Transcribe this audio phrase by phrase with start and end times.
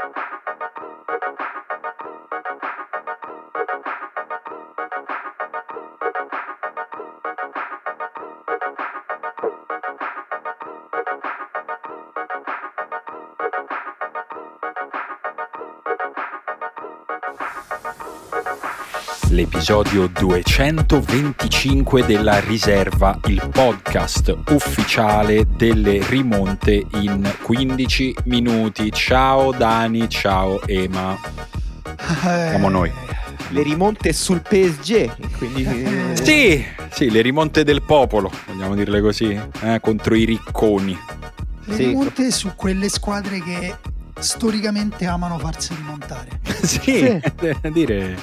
[0.00, 0.27] thank you
[19.38, 28.90] l'episodio 225 della Riserva, il podcast ufficiale delle rimonte in 15 minuti.
[28.90, 31.16] Ciao Dani, ciao Ema.
[32.20, 32.90] Siamo noi.
[33.50, 36.14] Le rimonte sul PSG, quindi...
[36.14, 40.98] sì, sì, le rimonte del popolo, vogliamo dirle così, eh, contro i ricconi.
[41.62, 41.84] Le sì.
[41.84, 43.76] rimonte su quelle squadre che
[44.18, 46.37] storicamente amano farsi rimontare.
[46.80, 47.72] sì, sì.
[47.72, 48.16] dire,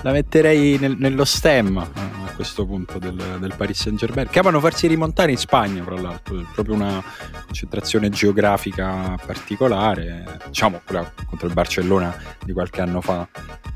[0.00, 4.58] la metterei nel, nello stem a questo punto del, del, Paris Saint Germain, che amano
[4.58, 7.02] farsi rimontare in Spagna, tra l'altro, è proprio una
[7.44, 13.26] concentrazione geografica particolare, diciamo quella contro il Barcellona di qualche anno fa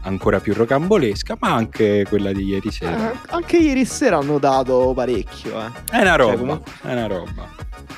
[0.03, 3.13] ancora più rocambolesca, ma anche quella di ieri sera.
[3.13, 5.61] Eh, anche ieri sera hanno dato parecchio.
[5.61, 5.71] Eh.
[5.91, 6.73] È una roba, cioè, comunque...
[6.83, 7.49] è una roba.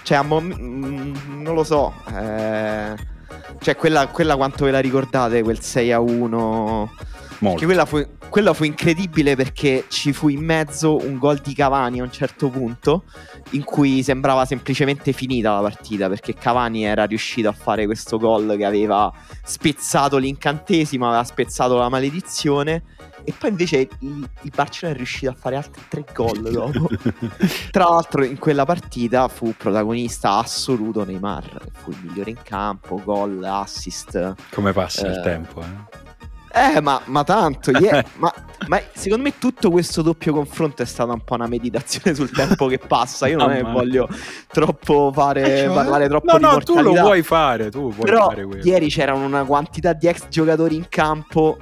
[0.02, 1.94] Cioè, mo- mm, non lo so.
[2.12, 3.16] Eh
[3.60, 5.42] cioè, quella, quella quanto ve la ricordate?
[5.42, 6.92] Quel 6 a 1.
[7.40, 7.64] Molto.
[7.64, 12.02] Quella fu, quella fu incredibile perché ci fu in mezzo un gol di Cavani a
[12.02, 13.04] un certo punto
[13.50, 18.56] in cui sembrava semplicemente finita la partita perché Cavani era riuscito a fare questo gol
[18.56, 19.12] che aveva
[19.44, 22.82] spezzato l'incantesimo, aveva spezzato la maledizione
[23.22, 26.88] e poi invece il, il Barcellona è riuscito a fare altri tre gol dopo.
[27.70, 33.42] Tra l'altro in quella partita fu protagonista assoluto Neymar, fu il migliore in campo, gol,
[33.44, 34.34] assist.
[34.50, 36.07] Come passa eh, il tempo, eh?
[36.52, 38.04] Eh, ma, ma tanto, yeah.
[38.16, 38.32] ma,
[38.68, 42.66] ma, secondo me tutto questo doppio confronto è stata un po' una meditazione sul tempo
[42.66, 43.26] che passa.
[43.28, 44.08] Io non oh, voglio
[44.48, 45.74] troppo fare, eh, cioè?
[45.74, 48.64] parlare troppo no, di No, tu lo vuoi fare, tu vuoi Però fare quello.
[48.64, 51.58] ieri c'erano una quantità di ex giocatori in campo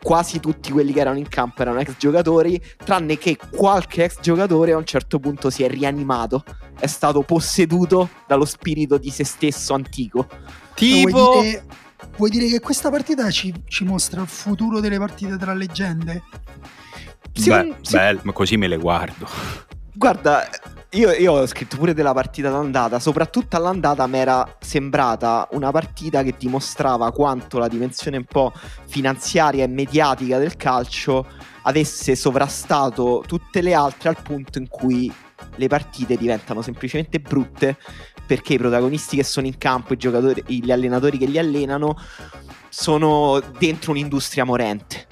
[0.00, 4.72] quasi tutti quelli che erano in campo erano ex giocatori, tranne che qualche ex giocatore
[4.72, 6.44] a un certo punto si è rianimato,
[6.78, 10.28] è stato posseduto dallo spirito di se stesso antico.
[10.74, 11.40] Tipo...
[11.40, 11.64] Dire,
[12.18, 16.22] vuoi dire che questa partita ci, ci, mostra il futuro delle partite tra leggende?
[17.32, 17.96] Sì, Beh, sì.
[17.96, 19.26] Beh, ma così me le guardo.
[19.94, 20.48] Guarda,
[20.90, 26.22] io, io, ho scritto pure della partita d'andata, soprattutto all'andata mi era sembrata una partita
[26.22, 28.52] che dimostrava quanto la dimensione un po'
[28.86, 31.26] finanziaria e mediatica del calcio
[31.62, 35.12] avesse sovrastato tutte le altre al punto in cui
[35.58, 37.76] le partite diventano semplicemente brutte
[38.26, 41.96] perché i protagonisti che sono in campo, gli allenatori che li allenano
[42.68, 45.06] sono dentro un'industria morente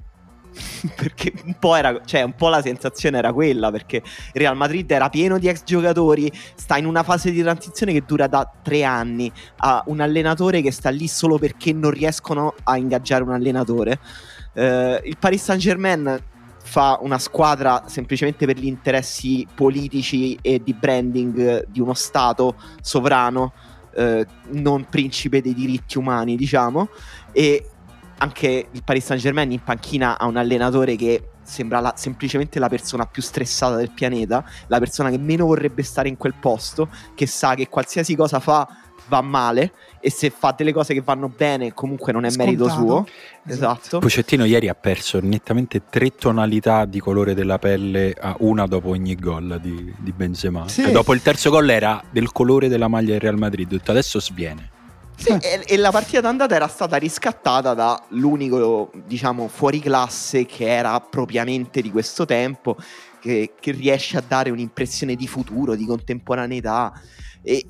[0.97, 4.03] perché un po', era, cioè, un po' la sensazione era quella, perché
[4.33, 8.27] Real Madrid era pieno di ex giocatori, sta in una fase di transizione che dura
[8.27, 13.23] da tre anni, ha un allenatore che sta lì solo perché non riescono a ingaggiare
[13.23, 13.99] un allenatore.
[14.55, 16.19] Uh, il Paris Saint Germain
[16.67, 23.53] fa una squadra semplicemente per gli interessi politici e di branding di uno Stato sovrano,
[23.95, 26.89] uh, non principe dei diritti umani, diciamo,
[27.31, 27.71] e
[28.19, 32.69] anche il Paris Saint Germain in panchina ha un allenatore che sembra la, semplicemente la
[32.69, 37.27] persona più stressata del pianeta, la persona che meno vorrebbe stare in quel posto, che
[37.27, 38.67] sa che qualsiasi cosa fa
[39.09, 42.65] va male e se fa delle cose che vanno bene comunque non è Scontato.
[42.65, 43.07] merito suo.
[43.47, 43.99] Esatto.
[43.99, 49.15] Pocettino ieri ha perso nettamente tre tonalità di colore della pelle a una dopo ogni
[49.15, 50.69] gol di, di Benzema.
[50.69, 50.83] Sì.
[50.83, 54.75] E dopo il terzo gol era del colore della maglia del Real Madrid, adesso sviene.
[55.17, 61.81] Sì, e, e, la partita d'andata era stata riscattata dall'unico, diciamo, fuoriclasse che era propriamente
[61.81, 62.77] di questo tempo,
[63.19, 66.93] che, che riesce a dare un'impressione di futuro, di contemporaneità.
[67.43, 67.65] E,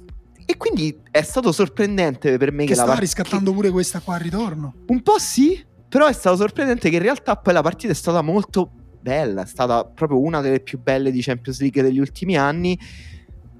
[0.46, 3.56] e quindi è stato sorprendente per me che, che stava la riscattando che...
[3.56, 4.74] pure questa qua al ritorno.
[4.86, 8.22] Un po' sì, però è stato sorprendente che in realtà poi la partita è stata
[8.22, 8.70] molto
[9.00, 12.78] bella, è stata proprio una delle più belle di Champions League degli ultimi anni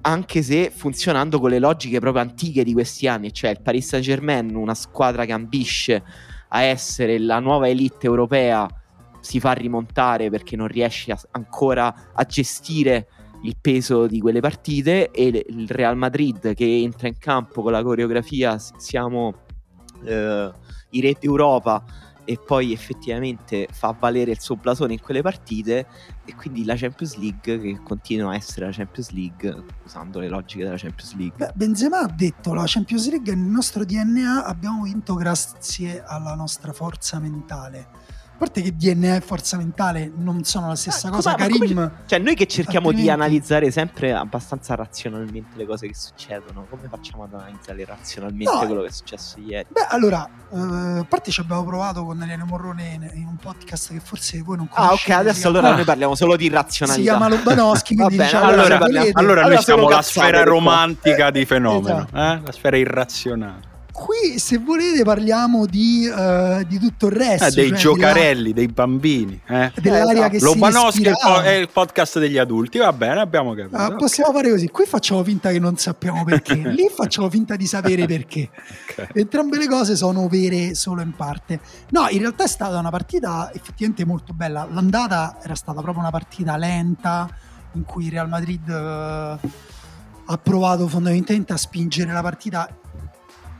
[0.01, 4.05] anche se funzionando con le logiche proprio antiche di questi anni, cioè il Paris Saint
[4.05, 6.01] Germain, una squadra che ambisce
[6.49, 8.67] a essere la nuova elite europea,
[9.19, 13.07] si fa rimontare perché non riesce a, ancora a gestire
[13.43, 17.83] il peso di quelle partite e il Real Madrid che entra in campo con la
[17.83, 19.33] coreografia siamo
[20.03, 20.51] eh,
[20.91, 21.83] i re d'Europa
[22.29, 25.87] e poi effettivamente fa valere il suo blasone in quelle partite
[26.25, 30.65] e quindi la Champions League che continua a essere la Champions League usando le logiche
[30.65, 31.37] della Champions League.
[31.37, 36.73] Beh, Benzema ha detto la Champions League nel nostro DNA abbiamo vinto grazie alla nostra
[36.73, 37.87] forza mentale.
[38.37, 41.31] Parte che DNA e forza mentale non sono la stessa Ah, cosa.
[41.33, 45.65] come- ma Karim, come- Cioè, noi che cerchiamo di Altrimenti- analizzare sempre abbastanza razionalmente le
[45.65, 48.65] cose che succedono, come facciamo ad analizzare razionalmente No.
[48.65, 49.67] quello che è successo ieri?
[49.69, 53.91] Beh, allora, eh, a parte ci abbiamo provato con Eliane Morrone in, in un podcast
[53.93, 55.13] che forse voi non Ah, ok, conoscete.
[55.13, 57.01] adesso si allora noi parliamo solo di Si razionalità.
[57.17, 61.45] chiama Lobanowski, quindi bene, diciamo, allora Allora, allora noi Allora siamo la sfera romantica di
[61.45, 62.15] fenomeno, Esatto.
[62.17, 62.41] eh?
[62.45, 63.75] la sfera irrazionale.
[63.97, 67.45] Qui, se volete, parliamo di, eh, di tutto il resto.
[67.45, 69.41] Eh, dei cioè giocarelli, dei bambini.
[69.47, 69.71] Eh?
[69.81, 71.43] Della, dell'aria Eh, che Lobanowski si è il, po- respirava.
[71.43, 73.75] è il podcast degli adulti, va bene, abbiamo capito.
[73.75, 74.67] Ah, possiamo fare così.
[74.69, 78.51] Qui facciamo finta che non sappiamo perché, lì facciamo finta di sapere perché.
[78.91, 79.07] Ok.
[79.13, 81.59] Entrambe le cose sono vere solo in parte.
[81.89, 84.67] No, in realtà è stata una partita effettivamente molto bella.
[84.71, 87.27] L'andata era stata proprio una partita lenta
[87.73, 89.37] in cui il Real Madrid eh,
[90.29, 92.69] ha provato fondamentalmente a spingere la partita.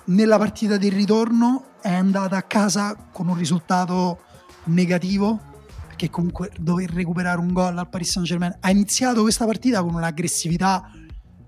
[0.08, 4.22] Nella partita del ritorno è andata a casa con un risultato
[4.66, 5.38] negativo
[5.86, 9.96] perché comunque dover recuperare un gol al Paris Saint Germain ha iniziato questa partita con
[9.96, 10.90] un'aggressività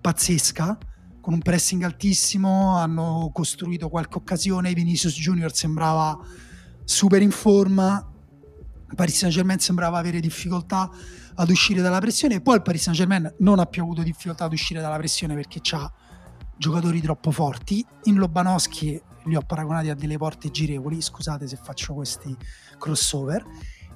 [0.01, 0.77] pazzesca
[1.21, 6.19] con un pressing altissimo hanno costruito qualche occasione Vinicius Junior sembrava
[6.83, 8.11] super in forma
[8.89, 10.89] il Paris Saint Germain sembrava avere difficoltà
[11.33, 14.51] ad uscire dalla pressione poi il Paris Saint Germain non ha più avuto difficoltà ad
[14.51, 15.89] uscire dalla pressione perché ha
[16.59, 17.83] giocatori troppo forti.
[18.03, 21.01] In Lobanowski li ho paragonati a delle porte girevoli.
[21.01, 22.35] Scusate se faccio questi
[22.77, 23.43] crossover.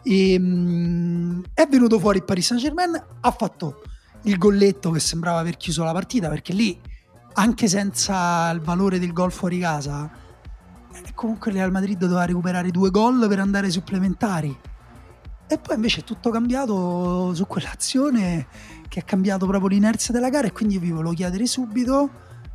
[0.01, 3.83] E, mm, è venuto fuori il Paris Saint Germain ha fatto
[4.23, 6.77] il golletto che sembrava aver chiuso la partita perché lì
[7.33, 10.11] anche senza il valore del gol fuori casa
[10.93, 14.57] eh, comunque il Real Madrid doveva recuperare due gol per andare supplementari.
[15.47, 18.47] E poi invece è tutto cambiato su quell'azione
[18.87, 22.09] che ha cambiato proprio l'inerzia della gara e quindi vi volevo chiedere subito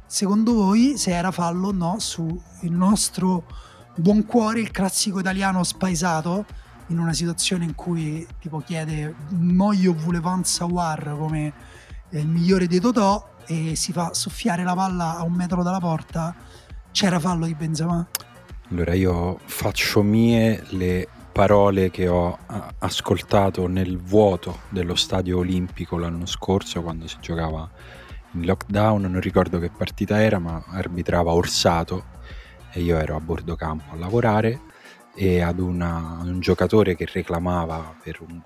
[0.09, 3.45] secondo voi se era fallo o no sul nostro
[3.95, 6.47] buon cuore il classico italiano spaesato
[6.87, 11.53] in una situazione in cui tipo chiede Moio Vulevan Sawar come
[12.09, 15.79] eh, il migliore dei Totò e si fa soffiare la palla a un metro dalla
[15.79, 16.35] porta
[16.91, 18.09] c'era fallo di Benzema?
[18.71, 22.39] Allora io faccio mie le parole che ho
[22.79, 27.71] ascoltato nel vuoto dello stadio olimpico l'anno scorso quando si giocava
[28.39, 32.17] in lockdown, non ricordo che partita era, ma arbitrava Orsato
[32.73, 34.61] e io ero a bordo campo a lavorare
[35.15, 38.41] e ad, una- un giocatore che reclamava un,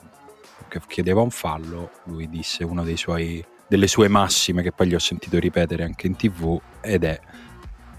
[0.68, 4.98] che chiedeva un fallo, lui disse una suoi, delle sue massime che poi gli ho
[4.98, 7.20] sentito ripetere anche in tv ed è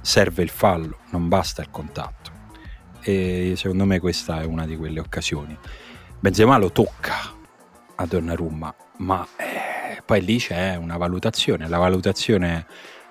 [0.01, 2.31] serve il fallo, non basta il contatto
[3.01, 5.57] e secondo me questa è una di quelle occasioni.
[6.19, 7.34] Benzema lo tocca
[7.96, 9.62] a Donnarumma, ma eh,
[10.13, 12.65] poi lì c'è una valutazione, la valutazione è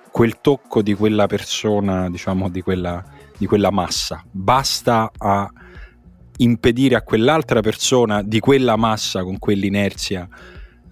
[0.09, 3.03] quel tocco di quella persona, diciamo di quella,
[3.37, 5.51] di quella massa, basta a
[6.37, 10.29] impedire a quell'altra persona di quella massa con quell'inerzia,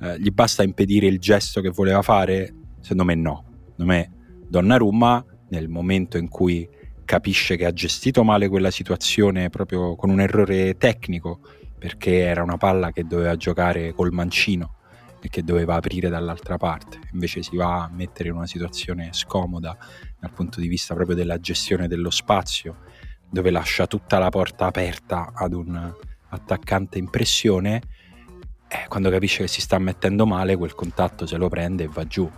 [0.01, 2.53] eh, gli basta impedire il gesto che voleva fare?
[2.81, 3.45] Secondo me no.
[3.69, 4.11] Secondo me
[4.49, 6.67] Donnarumma nel momento in cui
[7.05, 11.39] capisce che ha gestito male quella situazione proprio con un errore tecnico
[11.79, 14.75] perché era una palla che doveva giocare col mancino
[15.21, 19.77] e che doveva aprire dall'altra parte invece si va a mettere in una situazione scomoda
[20.19, 22.79] dal punto di vista proprio della gestione dello spazio
[23.29, 25.93] dove lascia tutta la porta aperta ad un
[26.29, 27.81] attaccante in pressione
[28.67, 32.05] eh, quando capisce che si sta mettendo male quel contatto se lo prende e va
[32.05, 32.29] giù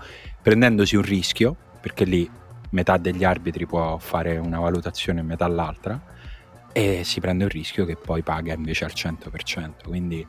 [0.41, 2.29] prendendosi un rischio perché lì
[2.73, 6.11] metà degli arbitri può fare una valutazione e metà l'altra
[6.73, 9.87] e si prende un rischio che poi paga invece al 100%.
[9.87, 10.25] Quindi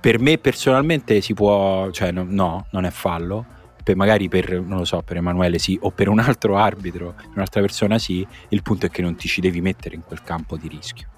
[0.00, 3.44] per me personalmente si può, cioè no, no, non è fallo,
[3.82, 7.30] per, magari per, non lo so, per Emanuele sì, o per un altro arbitro, per
[7.34, 10.56] un'altra persona sì, il punto è che non ti ci devi mettere in quel campo
[10.56, 11.08] di rischio.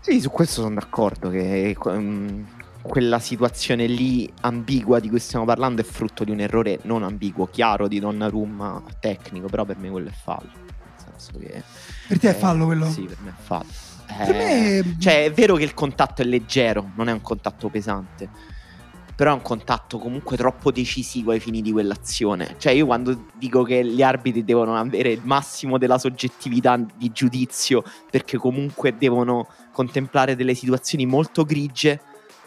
[0.00, 2.42] Sì, su questo sono d'accordo che mm,
[2.82, 7.46] quella situazione lì ambigua di cui stiamo parlando è frutto di un errore non ambiguo,
[7.46, 10.50] chiaro di Donnarumma tecnico, però per me quello è fallo.
[10.50, 11.62] Nel senso che
[12.08, 12.86] per te è eh, fallo quello?
[12.86, 13.87] Sì, per me è fallo.
[14.08, 18.28] Eh, me- Cioè, è vero che il contatto è leggero, non è un contatto pesante.
[19.14, 22.54] Però è un contatto comunque troppo decisivo ai fini di quell'azione.
[22.56, 27.82] Cioè, io quando dico che gli arbitri devono avere il massimo della soggettività di giudizio,
[28.08, 32.00] perché comunque devono contemplare delle situazioni molto grigie,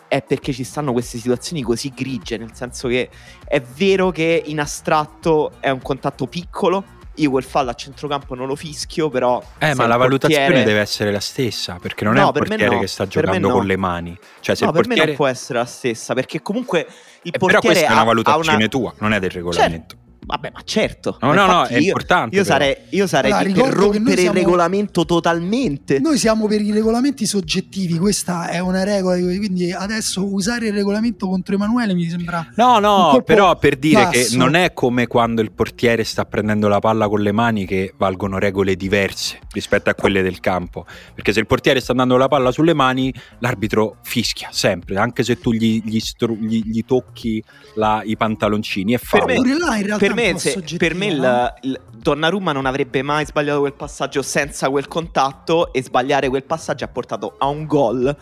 [0.07, 2.37] è perché ci stanno queste situazioni così grigie.
[2.37, 3.09] Nel senso che
[3.45, 6.99] è vero che in astratto è un contatto piccolo.
[7.15, 9.43] Io quel fallo a centrocampo non lo fischio, però.
[9.57, 12.41] Eh, ma la valutazione portiere- deve essere la stessa, perché non è No, un per
[12.43, 13.53] me portiere no, che sta giocando no.
[13.55, 14.17] con le mani.
[14.39, 15.07] Cioè, se No, il per me portiere...
[15.07, 18.55] non può essere la stessa, perché comunque il Eh, però portiere questa è una valutazione
[18.57, 19.95] una- tua, non è del regolamento.
[20.23, 21.17] Vabbè, ma certo.
[21.19, 22.35] No, Ma no, no, è io, importante.
[22.35, 22.55] Io però.
[22.55, 25.99] sarei, io sarei Allora, per che rompere siamo- il regolamento totalmente.
[25.99, 31.27] Noi siamo per i regolamenti soggettivi, questa è una regola, quindi adesso usare il regolamento
[31.27, 32.47] contro Emanuele mi sembra...
[32.55, 34.37] No, no, però per dire che basso.
[34.37, 38.37] non è come quando il portiere sta prendendo la palla con le mani che valgono
[38.37, 40.85] regole diverse rispetto a quelle del campo.
[41.15, 45.39] Perché se il portiere sta andando la palla sulle mani, l'arbitro fischia sempre, anche se
[45.39, 47.43] tu gli, gli stru- gli- gli tocchi
[47.75, 48.93] la- i pantaloncini.
[48.93, 49.25] È Per fallo.
[49.25, 53.01] me- Pure là in realtà per me, se- per me il, il Donnarumma non avrebbe
[53.01, 57.65] mai sbagliato quel passaggio senza quel contatto e sbagliare quel passaggio ha portato a un
[57.65, 58.17] gol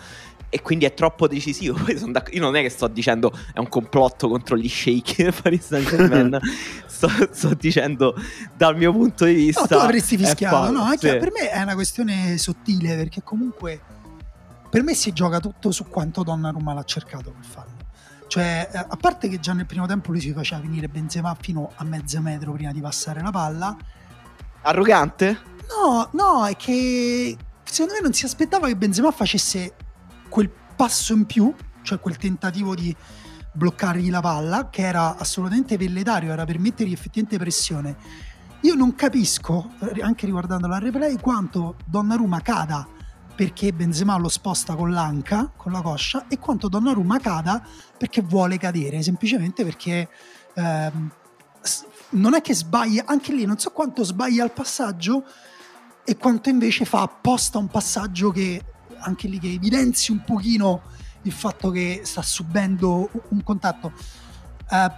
[0.50, 1.77] e quindi è troppo decisivo.
[2.31, 6.39] Io non è che sto dicendo è un complotto contro gli shake Paris Saint Germain,
[6.86, 8.15] sto, sto dicendo
[8.55, 9.62] dal mio punto di vista.
[9.62, 10.91] No, tu avresti fischiato, no?
[10.91, 11.08] È sì.
[11.08, 13.79] Per me è una questione sottile perché comunque
[14.69, 17.78] per me si gioca tutto su quanto Donnarumma l'ha cercato per farlo.
[18.29, 21.71] Cioè, eh, a parte che già nel primo tempo lui si faceva venire Benzema fino
[21.75, 23.75] a mezzo metro prima di passare la palla.
[24.62, 25.39] Arrogante?
[25.67, 29.74] No, no, è che secondo me non si aspettava che Benzema facesse
[30.29, 32.95] quel passo in più, cioè quel tentativo di
[33.51, 37.98] bloccargli la palla, che era assolutamente velletario, era per mettergli effettivamente pressione.
[38.62, 42.88] Io non capisco, eh, anche riguardando la replay, quanto Donnarumma cada
[43.39, 47.65] perché Benzema lo sposta con l'anca, con la coscia, e quanto Donnarumma cada
[47.98, 50.10] perché vuole cadere, semplicemente perché
[50.55, 51.12] ehm,
[52.10, 55.24] non è che sbaglia, anche lì non so quanto sbaglia il passaggio
[56.03, 58.62] e quanto invece fa apposta un passaggio che
[58.98, 60.81] anche lì che evidenzi un pochino
[61.22, 63.93] il fatto che sta subendo un contatto.
[64.69, 64.91] Eh,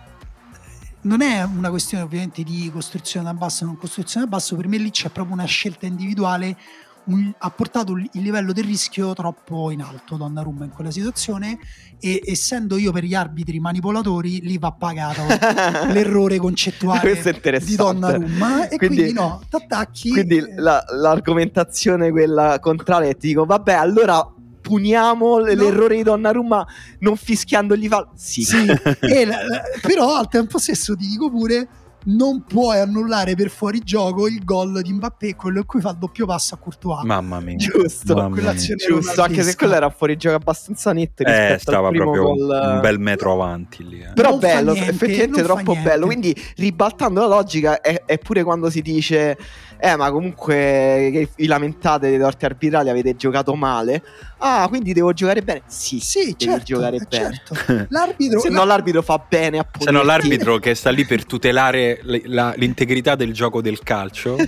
[1.02, 4.68] non è una questione ovviamente di costruzione da basso o non costruzione da basso, per
[4.68, 6.58] me lì c'è proprio una scelta individuale,
[7.06, 11.58] un- ha portato il livello del rischio troppo in alto Donnarumma in quella situazione
[12.00, 15.22] e essendo io per gli arbitri manipolatori lì va pagato
[15.92, 17.76] l'errore concettuale di.
[17.76, 23.46] Donnarumma e quindi, Quindi- no, t'attacchi Quindi eh, la- l'argomentazione quella contraria è ti dico,
[23.46, 24.26] vabbè, allora
[24.62, 25.64] puniamo l- No.
[25.64, 26.66] l'errore di Donnarumma
[27.00, 28.12] non fischiandogli fallo.
[28.16, 28.44] Sì.
[28.44, 28.58] Sì,
[29.02, 29.40] e la-
[29.82, 31.68] però al tempo stesso ti dico pure
[32.06, 36.26] non puoi annullare per fuorigioco il gol di Mbappé, quello in cui fa il doppio
[36.26, 37.04] passo a Courtois.
[37.04, 37.56] Mamma mia.
[37.58, 38.16] Giusto.
[38.16, 38.54] Mamma mia.
[38.56, 42.34] Giusto, anche se quello era fuori gioco abbastanza netto rispetto Eh, stava al primo proprio
[42.36, 42.74] gol.
[42.74, 44.02] un bel metro avanti lì.
[44.02, 44.14] eh.
[44.14, 46.06] Però Non bello, niente, effettivamente troppo bello.
[46.06, 49.38] Quindi ribaltando la logica è, è pure quando si dice
[49.84, 54.04] eh ma comunque vi lamentate dei torti arbitrali avete giocato male.
[54.38, 55.64] Ah, quindi devo giocare bene?
[55.66, 57.42] Sì, Sì, devi certo, giocare eh, bene.
[57.46, 57.86] certo.
[57.90, 59.86] L'arbitro, Se no l'arbitro fa bene appunto.
[59.86, 64.36] Se no l'arbitro che sta lì per tutelare le- la- l'integrità del gioco del calcio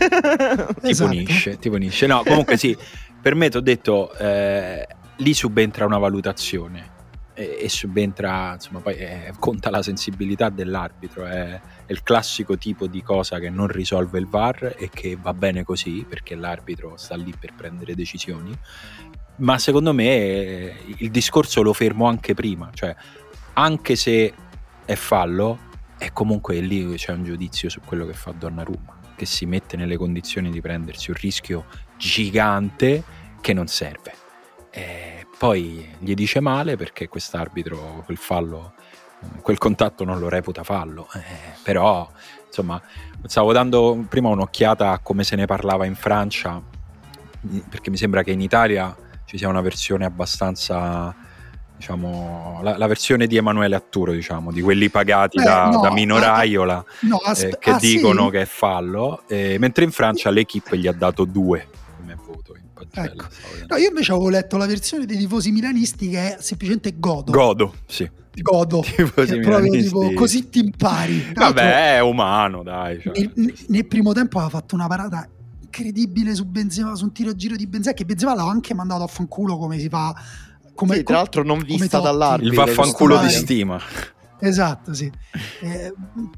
[0.81, 1.09] ti Esatto.
[1.09, 2.05] punisce, ti punisce.
[2.05, 2.77] No, comunque sì,
[3.21, 4.85] per me ti ho detto, eh,
[5.17, 6.91] lì subentra una valutazione
[7.33, 12.87] e, e subentra, insomma, poi eh, conta la sensibilità dell'arbitro, è, è il classico tipo
[12.87, 17.15] di cosa che non risolve il VAR e che va bene così perché l'arbitro sta
[17.15, 18.55] lì per prendere decisioni.
[19.37, 22.95] Ma secondo me eh, il discorso lo fermo anche prima, cioè
[23.53, 24.33] anche se
[24.85, 29.45] è fallo, è comunque lì c'è un giudizio su quello che fa Donnarumma, che si
[29.45, 31.65] mette nelle condizioni di prendersi un rischio
[31.97, 33.03] gigante
[33.41, 34.13] che non serve.
[34.69, 38.75] E poi gli dice male perché quest'arbitro quel fallo,
[39.41, 42.09] quel contatto non lo reputa fallo, Eh, però
[42.47, 42.81] insomma
[43.25, 46.61] stavo dando prima un'occhiata a come se ne parlava in Francia,
[47.69, 48.95] perché mi sembra che in Italia
[49.25, 51.13] ci sia una versione abbastanza
[51.75, 55.91] diciamo la, la versione di Emanuele Atturo diciamo di quelli pagati Beh, da, no, da
[55.91, 58.31] Minoraiola no, eh, aspe- che ah, dicono sì?
[58.31, 62.53] che è fallo eh, mentre in Francia l'equipe gli ha dato due come voto
[62.91, 63.25] Ecco.
[63.67, 67.31] No, io invece avevo letto la versione dei tifosi milanisti che è semplicemente godo.
[67.31, 68.81] godo sì godo.
[68.85, 69.83] Tifosi proprio milanisti.
[69.83, 71.33] tipo così ti impari.
[71.33, 73.13] Vabbè è umano dai cioè.
[73.35, 75.27] nel, nel- primo tempo aveva fatto una parata
[75.61, 79.03] incredibile su Benzema, su un tiro a giro di Benzema che Benzema l'ha anche mandato
[79.03, 80.15] a fanculo come si fa
[80.73, 82.63] come, Sì, tra l'altro non vista dall'arbitro.
[82.63, 83.79] il vaffanculo di stima
[84.39, 85.09] Esatto, sì.
[85.61, 85.93] Eh,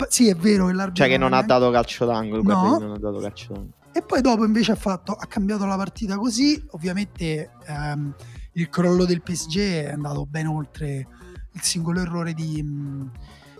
[0.09, 2.43] sì, è vero che l'arbitro Cioè che non ha dato calcio d'angolo.
[2.43, 2.77] No.
[2.77, 3.73] non ha dato calcio d'angolo.
[3.97, 8.13] E poi dopo invece ha, fatto, ha cambiato la partita così, ovviamente ehm,
[8.51, 11.07] il crollo del PSG è andato ben oltre
[11.49, 12.61] il singolo errore di,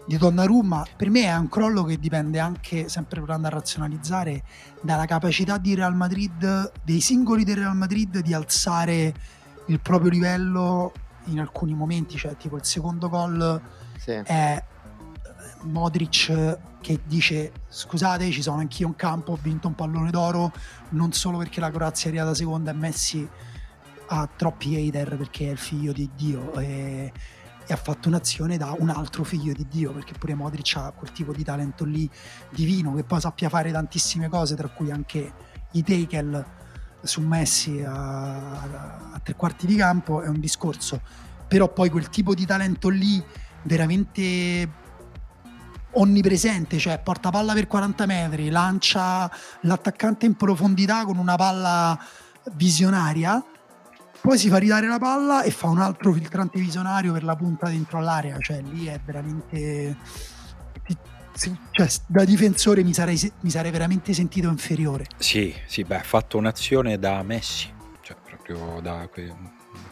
[0.06, 0.86] di Donnarumma.
[0.98, 4.44] Per me è un crollo che dipende anche, sempre provando a razionalizzare,
[4.82, 9.14] dalla capacità di Real Madrid, dei singoli del Real Madrid di alzare
[9.68, 10.92] il proprio livello
[11.28, 13.62] in alcuni momenti, cioè tipo il secondo gol
[13.98, 14.12] Sì.
[14.12, 14.62] è
[15.66, 20.52] Modric che dice scusate ci sono anch'io in campo ho vinto un pallone d'oro
[20.90, 23.28] non solo perché la Croazia è arrivata seconda e Messi
[24.08, 27.12] ha troppi hater perché è il figlio di Dio e
[27.68, 31.12] e ha fatto un'azione da un altro figlio di Dio, perché pure Modric ha quel
[31.12, 32.10] tipo di talento lì
[32.52, 35.34] divino, che poi sappia fare tantissime cose, tra cui anche
[35.72, 36.46] i tackle
[37.02, 38.62] su Messi a,
[39.14, 41.02] a tre quarti di campo, è un discorso,
[41.48, 43.24] però poi quel tipo di talento lì
[43.64, 44.84] veramente
[45.96, 49.30] onnipresente, cioè porta palla per 40 metri, lancia
[49.62, 52.00] l'attaccante in profondità con una palla
[52.54, 53.44] visionaria
[54.26, 57.68] poi si fa ridare la palla e fa un altro filtrante visionario per la punta
[57.68, 59.98] dentro all'area, cioè lì è veramente...
[61.70, 65.06] Cioè, da difensore mi sarei, mi sarei veramente sentito inferiore.
[65.18, 67.72] Sì, sì, beh, ha fatto un'azione da Messi,
[68.02, 69.08] cioè proprio da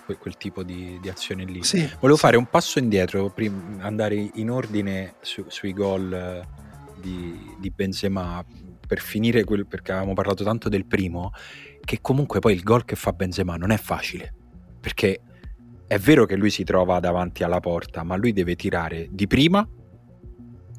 [0.05, 1.63] que, que, quel tipo di, di azione lì.
[1.63, 2.21] Sì, Volevo sì.
[2.21, 6.45] fare un passo indietro, prima, andare in ordine su, sui gol
[6.99, 8.43] di, di Benzema
[8.85, 11.31] per finire quel, perché avevamo parlato tanto del primo
[11.83, 14.33] che comunque poi il gol che fa Benzema non è facile,
[14.79, 15.21] perché
[15.87, 19.67] è vero che lui si trova davanti alla porta, ma lui deve tirare di prima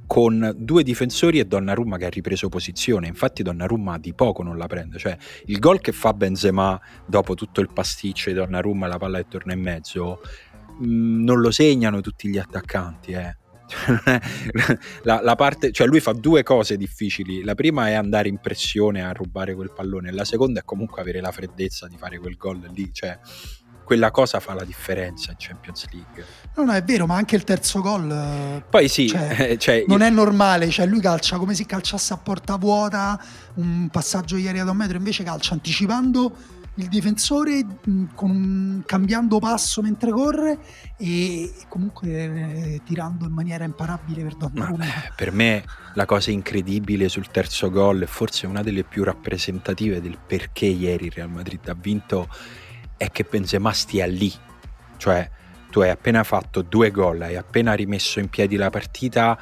[0.07, 3.07] con due difensori e Donnarumma che ha ripreso posizione.
[3.07, 7.61] Infatti Donnarumma di poco non la prende, cioè il gol che fa Benzema dopo tutto
[7.61, 10.21] il pasticcio di Donnarumma la palla che torna in mezzo
[10.79, 13.37] mh, non lo segnano tutti gli attaccanti, eh.
[15.05, 17.43] la, la, parte, cioè lui fa due cose difficili.
[17.43, 21.21] La prima è andare in pressione a rubare quel pallone, la seconda è comunque avere
[21.21, 22.93] la freddezza di fare quel gol lì.
[22.93, 23.19] Cioè,
[23.85, 26.25] quella cosa fa la differenza in Champions League.
[26.57, 28.65] No, no, è vero, ma anche il terzo gol.
[28.69, 30.71] Poi sì, cioè, cioè, non è normale.
[30.71, 33.23] Cioè, lui calcia come se calciasse a porta vuota,
[33.55, 37.65] un passaggio ieri da un metro, invece calcia anticipando il difensore
[38.15, 40.59] con, cambiando passo mentre corre
[40.97, 44.85] e comunque eh, tirando in maniera imparabile per Donnarumma.
[45.15, 45.65] Per me
[45.95, 51.13] la cosa incredibile sul terzo gol forse una delle più rappresentative del perché ieri il
[51.13, 52.29] Real Madrid ha vinto
[52.97, 54.33] è che Benzema stia lì.
[54.97, 55.31] Cioè
[55.71, 59.39] tu hai appena fatto due gol, hai appena rimesso in piedi la partita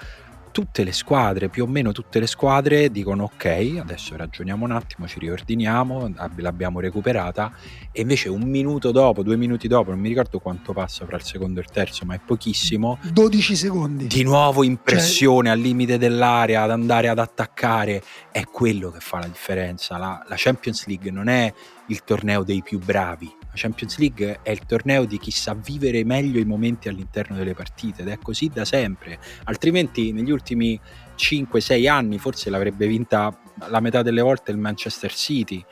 [0.52, 5.08] tutte le squadre, più o meno tutte le squadre dicono ok, adesso ragioniamo un attimo,
[5.08, 7.52] ci riordiniamo, l'abbiamo recuperata
[7.90, 11.22] e invece un minuto dopo, due minuti dopo, non mi ricordo quanto passa fra il
[11.22, 12.98] secondo e il terzo, ma è pochissimo.
[13.10, 14.06] 12 secondi.
[14.06, 15.56] Di nuovo in pressione cioè...
[15.56, 19.96] al limite dell'area, ad andare ad attaccare, è quello che fa la differenza.
[19.96, 21.52] La, la Champions League non è
[21.86, 26.04] il torneo dei più bravi, la Champions League è il torneo di chi sa vivere
[26.04, 29.18] meglio i momenti all'interno delle partite ed è così da sempre.
[29.44, 30.80] Altrimenti negli ultimi
[31.16, 33.36] 5-6 anni forse l'avrebbe vinta
[33.68, 35.62] la metà delle volte il Manchester City,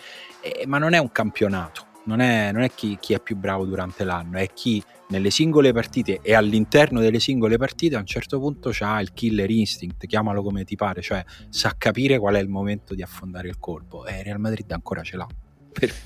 [0.43, 1.87] eh, ma non è un campionato.
[2.03, 5.73] Non è, non è chi, chi, è più bravo durante l'anno, è chi nelle singole
[5.73, 10.43] partite e all'interno delle singole partite a un certo punto ha il killer instinct, chiamalo
[10.43, 14.23] come ti pare, cioè sa capire qual è il momento di affondare il colpo e
[14.23, 15.27] Real Madrid ancora ce l'ha.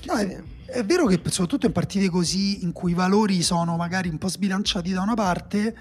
[0.05, 4.09] No, è, è, vero che soprattutto in partite così in cui i valori sono magari
[4.09, 5.75] un po' sbilanciati da una parte,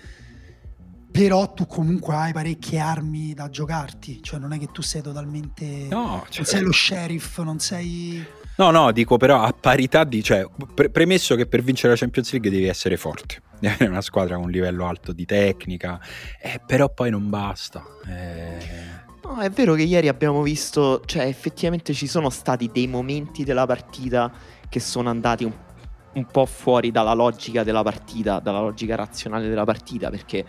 [1.10, 5.86] però tu comunque hai parecchie armi da giocarti, cioè non è che tu sei totalmente...
[5.88, 6.38] No, cioè...
[6.38, 8.24] non sei lo sheriff, non sei...
[8.56, 10.22] No, no, dico però a parità di...
[10.22, 14.00] cioè pre- premesso che per vincere la Champions League devi essere forte, devi avere una
[14.00, 16.00] squadra con un livello alto di tecnica,
[16.40, 17.84] eh, però poi non basta.
[18.06, 18.93] Eh...
[19.24, 23.64] No, è vero che ieri abbiamo visto, cioè effettivamente ci sono stati dei momenti della
[23.64, 24.30] partita
[24.68, 25.52] che sono andati un,
[26.12, 30.44] un, po' fuori dalla logica della partita, dalla logica razionale della partita, perché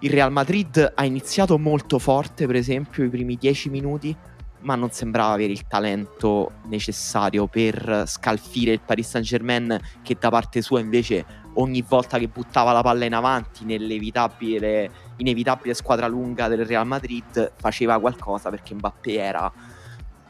[0.00, 4.14] il Real Madrid ha iniziato molto forte, per esempio, i primi dieci minuti,
[4.60, 10.60] ma non sembrava avere il talento necessario per scalfire il Paris Saint-Germain che da parte
[10.60, 16.66] sua invece ogni volta che buttava la palla in avanti nell'inevitabile inevitabile squadra lunga del
[16.66, 19.52] Real Madrid faceva qualcosa perché Mbappé era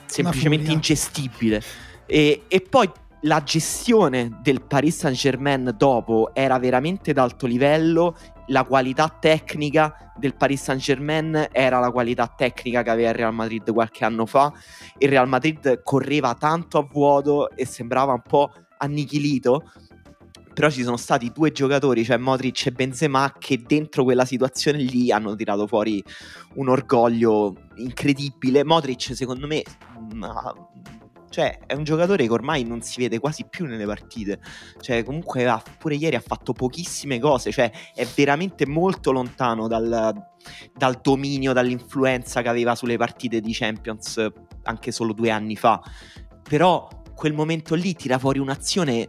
[0.06, 1.62] semplicemente ingestibile.
[2.06, 2.90] E, e poi
[3.22, 10.34] la gestione del Paris Saint Germain dopo era veramente d'alto livello la qualità tecnica del
[10.34, 14.52] Paris Saint Germain era la qualità tecnica che aveva il Real Madrid qualche anno fa.
[14.98, 19.70] Il Real Madrid correva tanto a vuoto e sembrava un po' annichilito
[20.52, 25.10] però ci sono stati due giocatori, cioè Modric e Benzema, che dentro quella situazione lì
[25.10, 26.02] hanno tirato fuori
[26.54, 28.64] un orgoglio incredibile.
[28.64, 29.62] Modric, secondo me,
[31.30, 34.40] cioè, è un giocatore che ormai non si vede quasi più nelle partite.
[34.80, 37.52] Cioè, comunque, ha, pure ieri ha fatto pochissime cose.
[37.52, 40.12] Cioè, è veramente molto lontano dal,
[40.76, 44.26] dal dominio, dall'influenza che aveva sulle partite di Champions
[44.64, 45.80] anche solo due anni fa.
[46.42, 49.08] Però quel momento lì tira fuori un'azione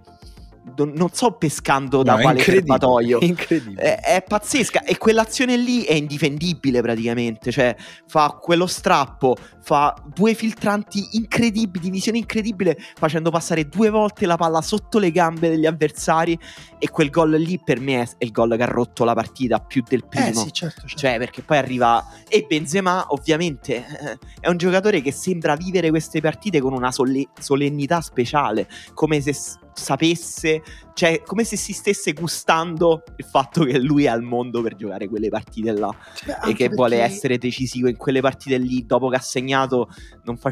[0.75, 3.19] non so pescando da no, quale serbatoio.
[3.21, 3.81] Incredibile.
[3.81, 4.83] È, è, pazzesca.
[4.83, 7.51] E quell'azione lì è indifendibile praticamente.
[7.51, 7.75] Cioè,
[8.07, 14.61] fa quello strappo, fa due filtranti incredibili, divisione incredibile, facendo passare due volte la palla
[14.61, 16.37] sotto le gambe degli avversari.
[16.77, 19.83] E quel gol lì per me è, il gol che ha rotto la partita più
[19.87, 20.27] del primo.
[20.27, 20.95] Eh sì, certo, certo.
[20.97, 22.05] Cioè, perché poi arriva.
[22.27, 27.29] E Benzema, ovviamente, eh, è un giocatore che sembra vivere queste partite con una solle-
[27.39, 28.67] solennità speciale.
[28.93, 29.33] Come se
[29.73, 30.61] sapesse,
[30.93, 35.07] cioè come se si stesse gustando il fatto che lui è al mondo per giocare
[35.07, 35.93] quelle partite là.
[36.25, 36.75] Beh, e che perché...
[36.75, 39.89] vuole essere decisivo in quelle partite lì dopo che ha segnato
[40.23, 40.51] non fa-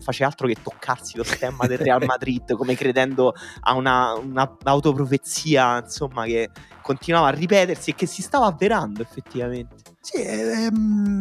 [0.00, 5.82] face altro che toccarsi lo stemma del Real Madrid come credendo a una, una autoprofezia
[5.82, 6.50] insomma che
[6.82, 9.76] continuava a ripetersi e che si stava avverando effettivamente.
[10.00, 11.19] Sì ehm,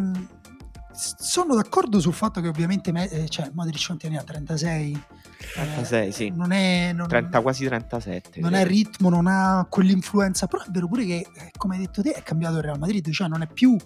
[1.30, 5.04] sono d'accordo sul fatto che ovviamente eh, cioè, Modric quanti anni ha 36
[5.54, 6.30] 36, eh, sì.
[6.30, 8.39] Non è, non, 30, quasi 37.
[8.39, 10.48] Non ha ritmo, non ha quell'influenza.
[10.48, 13.08] Però è vero pure che, eh, come hai detto te, è cambiato il Real Madrid.
[13.12, 13.78] Cioè, non è più,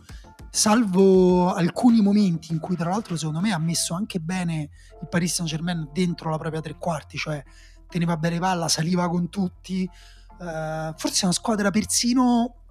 [0.50, 4.70] salvo alcuni momenti in cui, tra l'altro, secondo me ha messo anche bene
[5.02, 7.18] il Paris Saint Germain dentro la propria tre quarti.
[7.18, 7.44] Cioè,
[7.90, 9.90] teneva bene palla, saliva con tutti.
[10.40, 12.63] Uh, forse è una squadra persino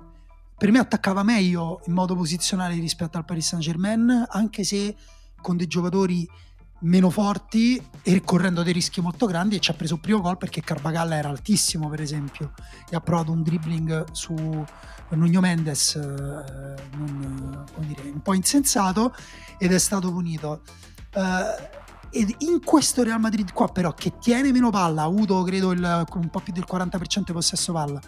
[0.63, 4.95] per me attaccava meglio in modo posizionale rispetto al Paris Saint Germain, anche se
[5.41, 6.25] con dei giocatori
[6.83, 10.37] meno forti e correndo dei rischi molto grandi e ci ha preso il primo gol
[10.39, 12.53] perché Carbagalla era altissimo per esempio
[12.89, 14.35] e ha provato un dribbling su
[15.09, 19.17] Nuno Mendes eh, non, dire, un po' insensato
[19.59, 20.63] ed è stato punito.
[21.13, 25.73] Eh, ed in questo Real Madrid qua però che tiene meno palla ha avuto credo
[25.73, 28.01] il, un po' più del 40% di possesso palla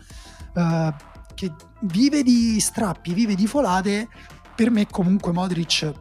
[0.55, 4.09] eh, che vive di strappi vive di folate
[4.55, 5.93] per me comunque Modric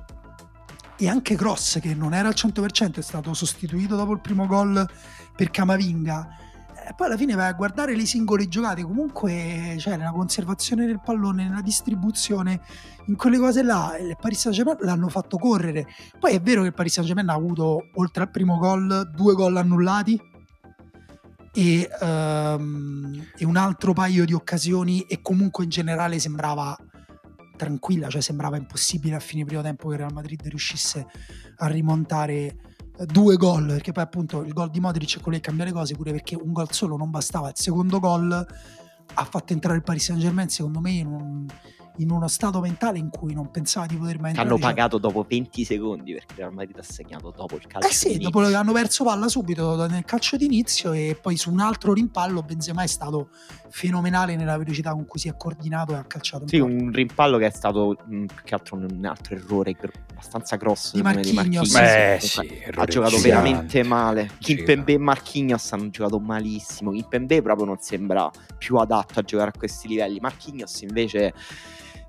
[0.98, 4.88] e anche Cross che non era al 100% è stato sostituito dopo il primo gol
[5.36, 6.38] per Camavinga.
[6.86, 11.00] E poi alla fine vai a guardare le singole giocate comunque cioè, nella conservazione del
[11.04, 12.62] pallone nella distribuzione
[13.08, 15.88] in quelle cose là il Paris Saint-Germain l'hanno fatto correre.
[16.20, 19.58] Poi è vero che il Paris Saint-Germain ha avuto oltre al primo gol due gol
[19.58, 20.20] annullati
[21.54, 26.76] e, um, e un altro paio di occasioni e comunque in generale sembrava
[27.56, 31.06] tranquilla, cioè sembrava impossibile a fine primo tempo che Real Madrid riuscisse
[31.58, 32.56] a rimontare
[32.98, 35.72] eh, due gol, perché poi appunto il gol di Modric è quello che cambia le
[35.72, 38.46] cose, pure perché un gol solo non bastava, il secondo gol
[39.16, 41.46] ha fatto entrare il Paris Saint Germain secondo me in un,
[41.98, 44.50] in uno stato mentale in cui non pensava di poter mai entrare.
[44.50, 47.88] Hanno pagato dopo 20 secondi perché Real Madrid ha segnato dopo il calcio.
[47.88, 51.60] Eh sì, dopo che hanno perso palla subito nel calcio d'inizio e poi su un
[51.60, 53.30] altro rimpallo Benzema è stato
[53.70, 56.48] fenomenale nella velocità con cui si è coordinato e ha calciato.
[56.48, 59.76] Sì, un rimpallo che è stato mh, più che altro un altro errore
[60.12, 61.72] abbastanza grosso di Marquinhos.
[61.72, 64.32] Beh, sì, ha giocato veramente male.
[64.40, 66.92] Kimpembe e Marquinhos hanno giocato malissimo.
[66.92, 70.20] Kimpembe proprio non sembra più adatto a giocare a questi livelli.
[70.20, 71.34] Marquinhos invece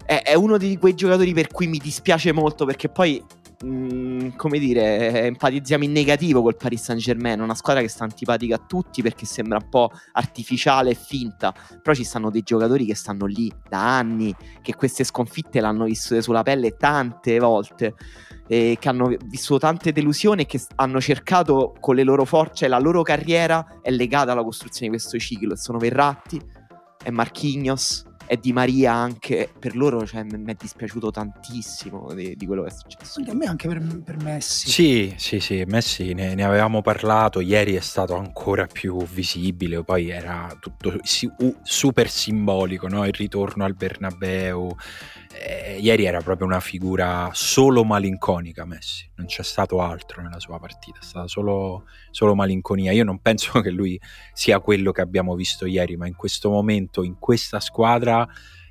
[0.05, 3.23] è, è uno di quei giocatori per cui mi dispiace molto perché poi
[3.65, 8.57] Mm, come dire, empatizziamo in negativo col Paris Saint Germain, una squadra che sta antipatica
[8.57, 12.95] a tutti perché sembra un po' artificiale e finta, però ci stanno dei giocatori che
[12.95, 17.95] stanno lì da anni, che queste sconfitte l'hanno vissute sulla pelle tante volte,
[18.47, 22.79] e che hanno vissuto tante delusioni e che hanno cercato con le loro forze, la
[22.79, 26.39] loro carriera è legata alla costruzione di questo ciclo, sono Verratti
[27.03, 32.47] e Marquinhos e Di Maria anche per loro cioè, mi è dispiaciuto tantissimo di, di,
[32.47, 36.13] quello che è successo anche a me anche per, per Messi sì sì sì Messi
[36.15, 41.31] ne, ne, avevamo parlato ieri è stato ancora più visibile poi era tutto si,
[41.63, 43.05] super simbolico no?
[43.05, 44.75] il ritorno al Bernabeu
[45.37, 50.59] eh, ieri era proprio una figura solo malinconica Messi, non c'è stato altro nella sua
[50.59, 52.93] partita, è stata solo, solo, malinconia.
[52.93, 54.01] Io non penso che lui
[54.33, 58.27] sia quello che abbiamo visto ieri, ma in questo momento, in questa squadra,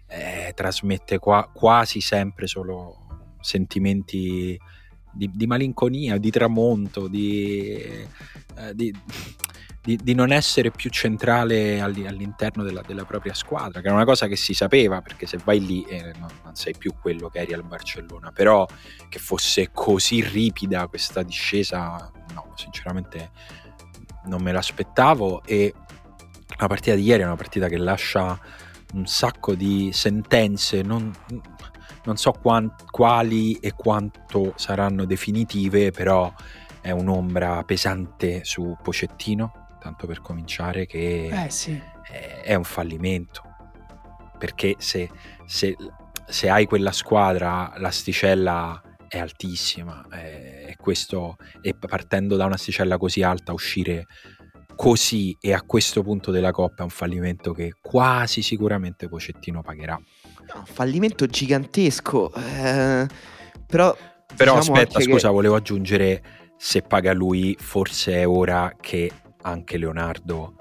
[0.07, 4.57] eh, trasmette qua, quasi sempre solo sentimenti
[5.11, 8.93] di, di malinconia, di tramonto, di, eh, di
[9.83, 14.27] di, di, non essere più centrale all'interno della, della, propria squadra, che è una cosa
[14.27, 17.53] che si sapeva, perché se vai lì eh, non, non, sei più quello che eri
[17.53, 18.65] al Barcellona, però
[19.09, 23.31] che fosse così ripida questa discesa, no, sinceramente
[24.27, 25.43] non me l'aspettavo.
[25.43, 25.73] E
[26.57, 28.39] la partita di ieri è una partita che lascia
[28.93, 31.11] un sacco di sentenze, non,
[32.05, 36.33] non so quant, quali e quanto saranno definitive, però
[36.79, 41.79] è un'ombra pesante su Pocettino tanto per cominciare, che eh, sì.
[42.41, 43.41] è, un fallimento.
[44.39, 45.09] Perché se,
[45.45, 45.75] se,
[46.25, 50.07] se, hai quella squadra, l'asticella è altissima.
[50.09, 54.07] E, questo, e partendo da un'asticella così alta, uscire
[54.75, 59.95] così e a questo punto della Coppa è un fallimento che quasi sicuramente Pocettino pagherà.
[59.95, 63.05] No, un fallimento gigantesco, eh,
[63.65, 63.95] però...
[64.35, 66.23] Però diciamo aspetta, scusa, che- volevo aggiungere,
[66.57, 69.11] se paga lui, forse è ora che
[69.43, 70.55] anche Leonardo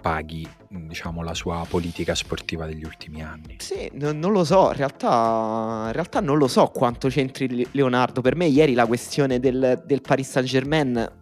[0.00, 3.56] paghi, diciamo, la sua politica sportiva degli ultimi anni.
[3.58, 7.66] Sì, no- non lo so, in realtà, in realtà non lo so quanto c'entri Le-
[7.72, 8.20] Leonardo.
[8.20, 11.12] Per me ieri la questione del, del Paris Saint Germain,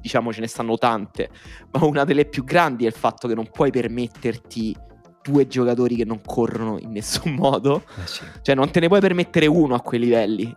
[0.00, 1.28] diciamo ce ne stanno tante,
[1.72, 4.74] ma una delle più grandi è il fatto che non puoi permetterti
[5.22, 7.84] due giocatori che non corrono in nessun modo.
[8.02, 8.22] Eh sì.
[8.40, 10.56] Cioè non te ne puoi permettere uno a quei livelli.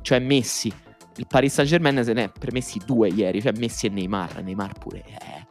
[0.00, 0.72] Cioè Messi.
[1.16, 4.42] Il Paris Saint Germain se ne è permessi due ieri, cioè Messi e Neymar.
[4.42, 4.98] Neymar pure...
[5.04, 5.46] eh,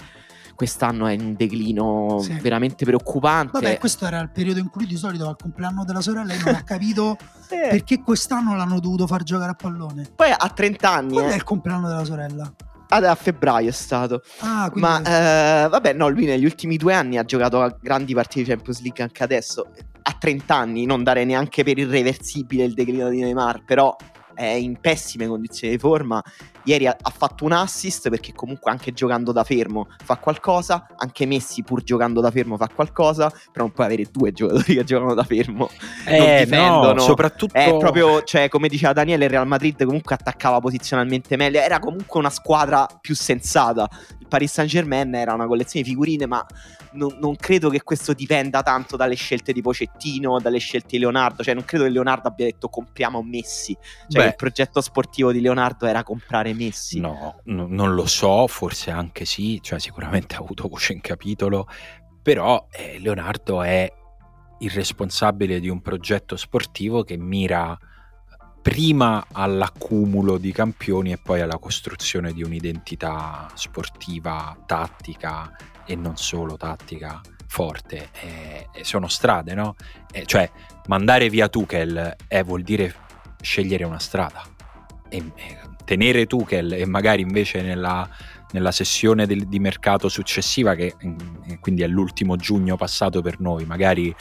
[0.55, 2.33] Quest'anno è in un declino Sì.
[2.39, 3.51] veramente preoccupante.
[3.59, 6.61] Vabbè, questo era il periodo in cui di solito al compleanno della sorella non ho
[6.63, 7.17] capito
[7.49, 7.69] Eh.
[7.69, 10.11] perché quest'anno l'hanno dovuto far giocare a pallone.
[10.15, 12.53] Poi a 30 anni, Quando è eh, il compleanno della sorella?
[12.89, 14.21] ad- a febbraio è stato.
[14.41, 18.43] Ah, Ma eh, vabbè, no, lui negli ultimi due anni ha giocato a grandi partite
[18.43, 19.65] di Champions League anche adesso.
[20.03, 23.95] A 30 anni, non dare neanche per irreversibile il declino di Neymar, però
[24.33, 26.21] è in pessime condizioni di forma.
[26.65, 31.25] Ieri ha, ha fatto un assist perché comunque anche giocando da fermo fa qualcosa, anche
[31.25, 35.13] Messi pur giocando da fermo fa qualcosa, però non puoi avere due giocatori che giocano
[35.13, 35.69] da fermo.
[36.05, 36.93] non Eh, difendono.
[36.93, 37.53] no, soprattutto...
[37.53, 41.59] È proprio, cioè, come diceva Daniele, il Real Madrid comunque attaccava posizionalmente meglio.
[41.59, 43.87] Era comunque una squadra più sensata.
[44.19, 46.45] Il Paris Saint Germain era una collezione di figurine, ma
[46.93, 51.43] non, non credo che questo dipenda tanto dalle scelte di Pocettino, dalle scelte di Leonardo.
[51.43, 53.75] Cioè, non credo che Leonardo abbia detto compriamo Messi.
[54.07, 54.27] Cioè, Beh.
[54.29, 56.99] il progetto sportivo di Leonardo era comprare Messi.
[56.99, 61.67] No, no, non lo so, forse anche sì, cioè sicuramente ha avuto voce in capitolo,
[62.21, 63.91] però eh, Leonardo è
[64.59, 67.77] il responsabile di un progetto sportivo che mira
[68.61, 75.53] prima all'accumulo di campioni e poi alla costruzione di un'identità sportiva, tattica
[75.85, 78.09] e non solo tattica forte.
[78.21, 79.75] Eh, e sono strade, no?
[80.11, 80.49] Eh, cioè,
[80.87, 82.95] mandare via Tuchel eh, vuol dire
[83.41, 84.41] scegliere una strada.
[85.09, 88.07] E, e tenere Tuchel e magari invece nella,
[88.51, 91.15] nella sessione del- di mercato successiva, che mm,
[91.59, 94.15] quindi è l'ultimo giugno passato per noi, magari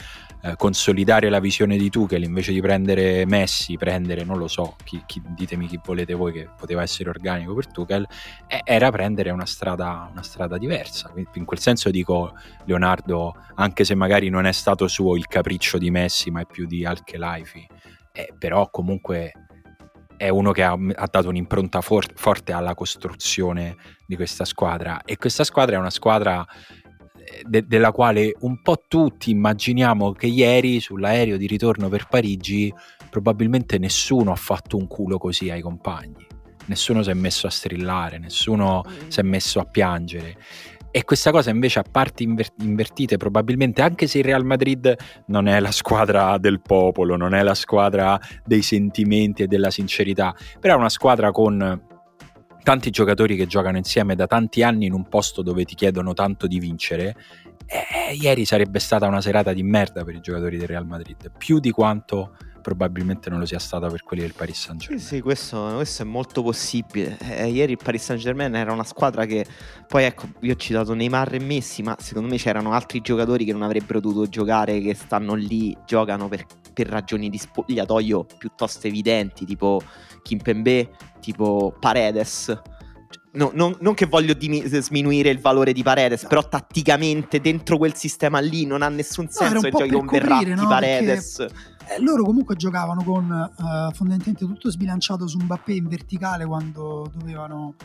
[0.45, 5.01] eh, consolidare la visione di Tuchel invece di prendere Messi, prendere, non lo so, chi-
[5.05, 8.05] chi- ditemi chi volete voi che poteva essere organico per Tuchel,
[8.47, 11.13] eh, era prendere una strada, una strada diversa.
[11.35, 12.33] In quel senso dico,
[12.65, 16.65] Leonardo, anche se magari non è stato suo il capriccio di Messi, ma è più
[16.65, 17.65] di Al-Khelaifi,
[18.11, 19.31] eh, però comunque
[20.17, 25.01] è uno che ha, ha dato un'impronta for- forte alla costruzione di questa squadra.
[25.03, 30.27] E questa squadra è una squadra eh, de- della quale un po' tutti immaginiamo che
[30.27, 32.73] ieri sull'aereo di ritorno per Parigi
[33.09, 36.25] probabilmente nessuno ha fatto un culo così ai compagni.
[36.65, 40.37] Nessuno si è messo a strillare nessuno si è messo a piangere
[40.95, 45.47] e questa cosa invece a parti inver- invertite probabilmente anche se il Real Madrid non
[45.47, 50.75] è la squadra del popolo, non è la squadra dei sentimenti e della sincerità, però
[50.75, 51.81] è una squadra con
[52.61, 56.45] tanti giocatori che giocano insieme da tanti anni in un posto dove ti chiedono tanto
[56.45, 57.15] di vincere.
[57.65, 61.57] E ieri sarebbe stata una serata di merda per i giocatori del Real Madrid, più
[61.57, 65.05] di quanto probabilmente non lo sia stata per quelli del Paris Saint Sì, Germain.
[65.07, 67.17] sì, questo, questo è molto possibile.
[67.19, 69.45] Eh, ieri il Paris Saint Germain era una squadra che
[69.87, 73.51] poi ecco, io ho citato Neymar e Messi, ma secondo me c'erano altri giocatori che
[73.51, 79.45] non avrebbero dovuto giocare, che stanno lì, giocano per, per ragioni di spogliatoio piuttosto evidenti,
[79.45, 79.81] tipo
[80.21, 82.61] Kimpembe, tipo Paredes.
[83.35, 87.95] No, non, non che voglio dimi- sminuire il valore di Paredes, però tatticamente dentro quel
[87.95, 90.67] sistema lì non ha nessun senso un che giochi con Verratti, coprire, no?
[90.67, 91.45] Paredes.
[91.87, 97.75] Eh, loro comunque giocavano con eh, fondamentalmente tutto sbilanciato su Mbappé in verticale quando dovevano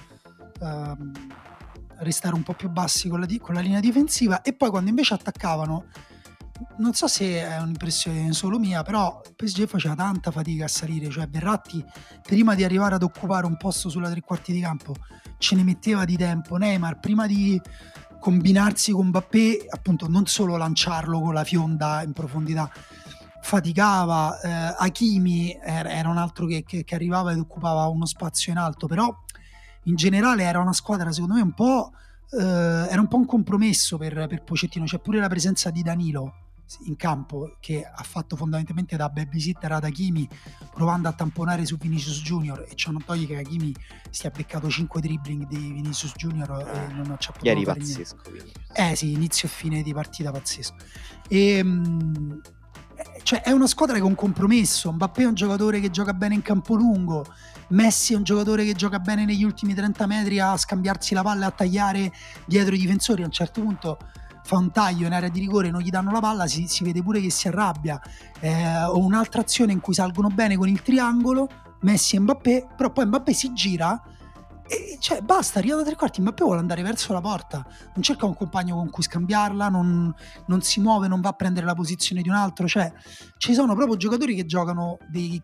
[0.60, 1.12] ehm,
[1.98, 4.90] restare un po' più bassi con la, di- con la linea difensiva e poi quando
[4.90, 5.84] invece attaccavano
[6.78, 11.28] non so se è un'impressione solo mia però PSG faceva tanta fatica a salire cioè
[11.28, 11.84] Verratti
[12.22, 14.94] prima di arrivare ad occupare un posto sulla tre quarti di campo
[15.38, 17.60] ce ne metteva di tempo Neymar prima di
[18.20, 22.70] combinarsi con Mbappé appunto non solo lanciarlo con la fionda in profondità
[23.40, 28.52] faticava, eh, Hakimi era, era un altro che, che- che arrivava ed occupava uno spazio
[28.52, 29.14] in alto, però
[29.84, 31.92] in generale era una squadra secondo me un po',
[32.30, 32.36] eh,
[32.90, 36.34] era un po' un compromesso per, per Pocettino, c'è pure la presenza di Danilo
[36.84, 40.28] in campo che ha fatto fondamentalmente da babysitter ad Hakimi
[40.74, 43.74] provando a tamponare su Vinicius Junior e ciò non toglie che Hakimi
[44.10, 47.72] si è beccato 5 dribbling di Vinicius Junior e non ci ha potuto Ieri niente.
[47.78, 48.16] pazzesco.
[48.28, 48.52] quindi.
[48.74, 50.74] Eh sì, inizio e fine di partita pazzesco.
[51.28, 51.62] E, eh,
[53.28, 54.90] cioè è una squadra che è un compromesso.
[54.90, 57.26] Mbappé è un giocatore che gioca bene in campo lungo,
[57.68, 61.44] Messi è un giocatore che gioca bene negli ultimi 30 metri a scambiarsi la palla
[61.44, 62.10] e a tagliare
[62.46, 63.20] dietro i difensori.
[63.20, 63.98] A un certo punto
[64.44, 67.02] fa un taglio in area di rigore, non gli danno la palla, si, si vede
[67.02, 68.00] pure che si arrabbia.
[68.40, 72.90] Eh, o un'altra azione in cui salgono bene con il triangolo, Messi e Mbappé, però
[72.90, 74.02] poi Mbappé si gira
[74.68, 78.26] e cioè basta, arriva da tre quarti, Mbappé vuole andare verso la porta, non cerca
[78.26, 80.14] un compagno con cui scambiarla, non,
[80.46, 82.92] non, si muove, non va a prendere la posizione di un altro, cioè
[83.38, 85.40] ci sono proprio giocatori che giocano dei,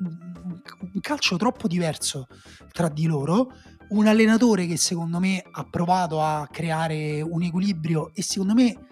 [0.00, 2.26] un calcio troppo diverso
[2.72, 3.52] tra di loro,
[3.90, 8.86] un allenatore che secondo me ha provato a creare un equilibrio e secondo me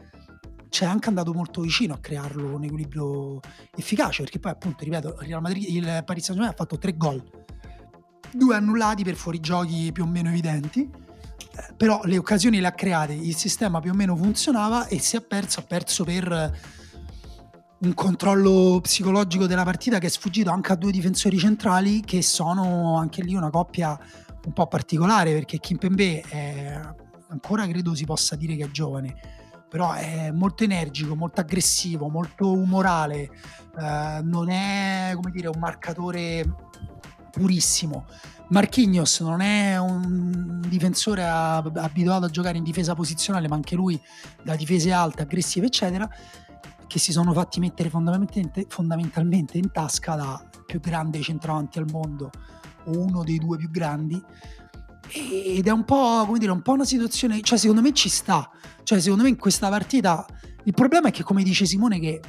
[0.68, 3.40] c'è anche andato molto vicino a crearlo un equilibrio
[3.76, 6.96] efficace perché poi appunto ripeto il, Real Madrid, il Paris Saint Germain ha fatto tre
[6.96, 7.45] gol
[8.32, 10.88] due annullati per fuorigiochi più o meno evidenti.
[10.88, 15.16] Eh, però le occasioni le ha create il sistema più o meno funzionava e si
[15.16, 16.74] è perso ha perso per
[17.78, 22.96] un controllo psicologico della partita che è sfuggito anche a due difensori centrali che sono
[22.96, 23.98] anche lì una coppia
[24.46, 26.80] un po' particolare perché Kimpembe è,
[27.28, 29.14] ancora credo si possa dire che è giovane
[29.68, 33.30] però è molto energico, molto aggressivo, molto umorale
[33.78, 36.46] eh, non è come dire un marcatore
[37.37, 38.07] purissimo.
[38.49, 44.01] Marquinhos non è un difensore abituato a giocare in difesa posizionale ma anche lui
[44.42, 46.09] da difese alte, aggressive eccetera
[46.87, 52.31] che si sono fatti mettere fondamentalmente, fondamentalmente in tasca da più grande centravanti al mondo
[52.85, 54.22] o uno dei due più grandi.
[55.09, 58.49] Ed è un po' come dire un po' una situazione cioè secondo me ci sta.
[58.85, 60.25] Cioè secondo me in questa partita
[60.64, 62.20] il problema è che come dice Simone che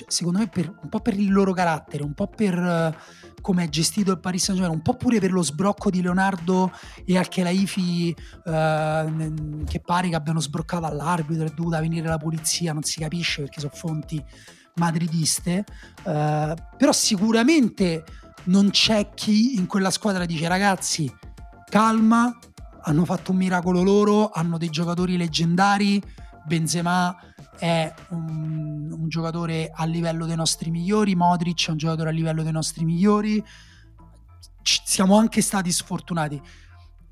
[0.00, 3.64] cioè, secondo me per, un po' per il loro carattere un po' per uh, come
[3.64, 6.72] è gestito il Paris Saint Germain un po' pure per lo sbrocco di Leonardo
[7.04, 12.82] e Al-Khelaifi uh, che pare che abbiano sbroccato all'arbitro è dovuta venire la polizia non
[12.82, 14.22] si capisce perché sono fonti
[14.76, 15.64] madridiste
[16.04, 18.04] uh, però sicuramente
[18.44, 21.12] non c'è chi in quella squadra dice ragazzi
[21.68, 22.34] calma
[22.82, 26.02] hanno fatto un miracolo loro hanno dei giocatori leggendari
[26.46, 27.14] Benzema
[27.60, 32.42] è un, un, giocatore a livello dei nostri migliori, Modric è un giocatore a livello
[32.42, 33.44] dei nostri migliori,
[34.62, 36.40] ci, siamo anche stati sfortunati.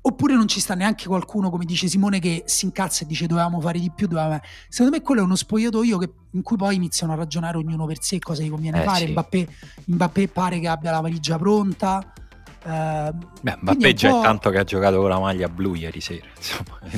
[0.01, 3.59] Oppure non ci sta neanche qualcuno, come dice Simone, che si incazza e dice dovevamo
[3.61, 4.07] fare di più.
[4.07, 4.39] Dovevamo...
[4.67, 8.01] Secondo me quello è uno spogliatoio che, in cui poi iniziano a ragionare ognuno per
[8.01, 9.05] sé cosa gli conviene eh, fare.
[9.05, 9.11] Sì.
[9.11, 9.47] Mbappé,
[9.85, 12.13] Mbappé pare che abbia la valigia pronta.
[12.63, 16.27] Uh, Beh, Mbappé già è tanto che ha giocato con la maglia blu ieri sera.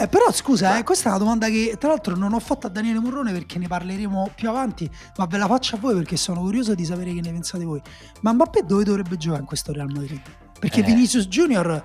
[0.00, 2.70] eh, però scusa, eh, questa è una domanda che tra l'altro non ho fatto a
[2.70, 6.40] Daniele Morrone perché ne parleremo più avanti, ma ve la faccio a voi perché sono
[6.40, 7.82] curioso di sapere che ne pensate voi.
[8.20, 10.22] Ma Mbappé dove dovrebbe giocare in questo Real Madrid?
[10.58, 10.84] Perché eh.
[10.84, 11.84] Vinicius Junior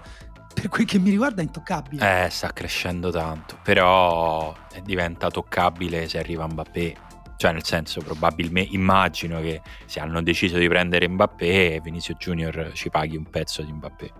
[0.53, 2.25] per quel che mi riguarda è intoccabile.
[2.25, 4.53] Eh, sta crescendo tanto, però
[4.83, 10.67] diventa toccabile se arriva Mbappé cioè, nel senso, probabilmente immagino che se hanno deciso di
[10.67, 14.11] prendere Mbappé, Vinicius Junior ci paghi un pezzo di Mbappé.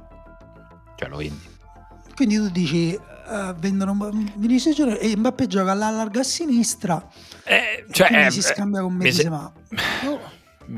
[0.96, 1.52] Cioè, lo vendi.
[2.16, 3.98] Quindi tu dici uh, vendono
[4.36, 7.06] Vinicius Junior e Mbappé gioca alla larga a sinistra.
[7.44, 9.52] Eh, cioè, eh, si scambia con Benzema.
[9.70, 9.82] Se...
[10.08, 10.20] Oh,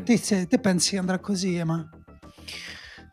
[0.03, 1.87] te, te pensi che andrà così, Ema?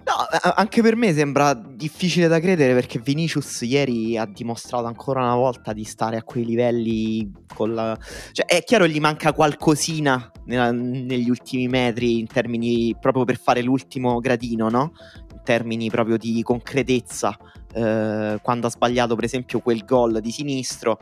[0.04, 5.36] No, anche per me sembra difficile da credere perché Vinicius ieri ha dimostrato ancora una
[5.36, 7.96] volta di stare a quei livelli con la...
[8.32, 13.62] Cioè, è chiaro gli manca qualcosina nella, negli ultimi metri in termini proprio per fare
[13.62, 14.92] l'ultimo gradino, no?
[15.32, 17.36] In termini proprio di concretezza.
[17.74, 20.98] Eh, quando ha sbagliato per esempio quel gol di sinistro.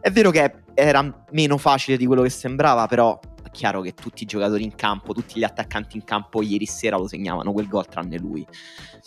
[0.00, 3.18] È vero che era meno facile di quello che sembrava, però
[3.50, 7.06] chiaro che tutti i giocatori in campo, tutti gli attaccanti in campo ieri sera lo
[7.06, 8.46] segnavano quel gol tranne lui.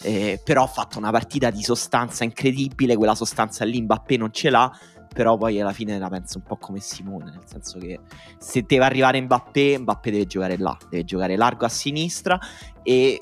[0.01, 4.49] Eh, però ha fatto una partita di sostanza incredibile, quella sostanza lì Mbappé non ce
[4.49, 4.71] l'ha,
[5.13, 7.99] però poi alla fine la penso un po' come Simone, nel senso che
[8.38, 12.39] se deve arrivare Mbappé, Mbappé deve giocare là, deve giocare largo a sinistra
[12.82, 13.19] e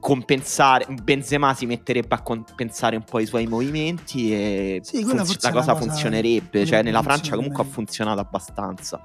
[0.00, 5.52] compensare Benzema si metterebbe a compensare un po' i suoi movimenti e sì, funz- la
[5.52, 9.02] cosa, cosa funzionerebbe, cioè nella Francia comunque ha funzionato abbastanza.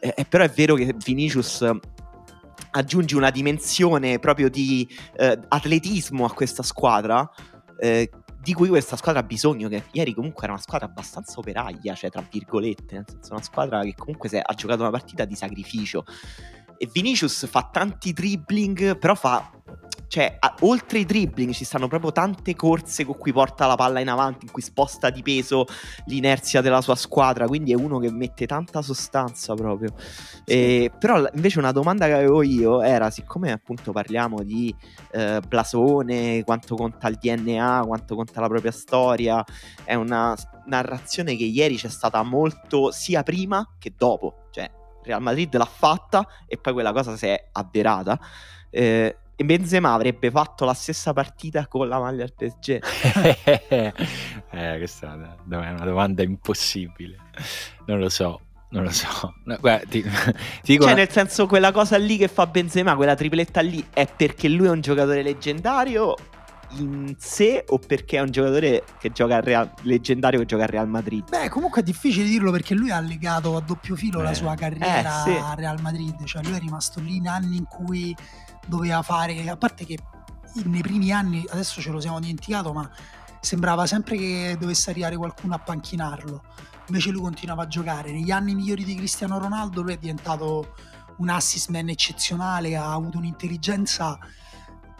[0.00, 1.68] Eh, eh, però è vero che Vinicius
[2.72, 7.28] aggiunge una dimensione proprio di eh, atletismo a questa squadra
[7.78, 8.10] eh,
[8.42, 12.10] di cui questa squadra ha bisogno, che ieri comunque era una squadra abbastanza operaia, cioè
[12.10, 16.04] tra virgolette, nel senso una squadra che comunque ha giocato una partita di sacrificio.
[16.78, 19.50] E Vinicius fa tanti dribbling, però fa
[20.10, 24.00] cioè, a, oltre i dribbling ci stanno proprio tante corse con cui porta la palla
[24.00, 25.66] in avanti, in cui sposta di peso
[26.06, 27.46] l'inerzia della sua squadra.
[27.46, 29.94] Quindi è uno che mette tanta sostanza proprio.
[30.44, 34.74] E, però invece una domanda che avevo io era: siccome appunto parliamo di
[35.12, 39.44] eh, blasone, quanto conta il DNA, quanto conta la propria storia,
[39.84, 44.48] è una narrazione che ieri c'è stata molto sia prima che dopo.
[44.50, 44.68] Cioè,
[45.04, 48.18] Real Madrid l'ha fatta e poi quella cosa si è avverata.
[48.70, 52.78] Eh, e Benzema avrebbe fatto la stessa partita con la maglia del PSG.
[54.50, 57.16] eh, questa è una domanda impossibile.
[57.86, 58.42] Non lo so.
[58.68, 59.36] Non lo so.
[59.44, 60.02] No, guarda, ti,
[60.60, 61.00] ti dico cioè, una...
[61.00, 64.70] nel senso, quella cosa lì che fa Benzema, quella tripletta lì, è perché lui è
[64.70, 66.14] un giocatore leggendario
[66.72, 70.68] in sé o perché è un giocatore che gioca al Real, leggendario che gioca al
[70.68, 71.26] Real Madrid?
[71.30, 74.24] Beh, comunque è difficile dirlo perché lui ha legato a doppio filo eh.
[74.24, 75.36] la sua carriera eh, sì.
[75.42, 78.14] al Real Madrid, cioè lui è rimasto lì in anni in cui
[78.66, 79.98] doveva fare, a parte che
[80.64, 82.88] nei primi anni, adesso ce lo siamo dimenticato, ma
[83.40, 86.42] sembrava sempre che dovesse arrivare qualcuno a panchinarlo.
[86.86, 88.10] Invece lui continuava a giocare.
[88.10, 90.74] Negli anni migliori di Cristiano Ronaldo lui è diventato
[91.18, 94.18] un assist man eccezionale, ha avuto un'intelligenza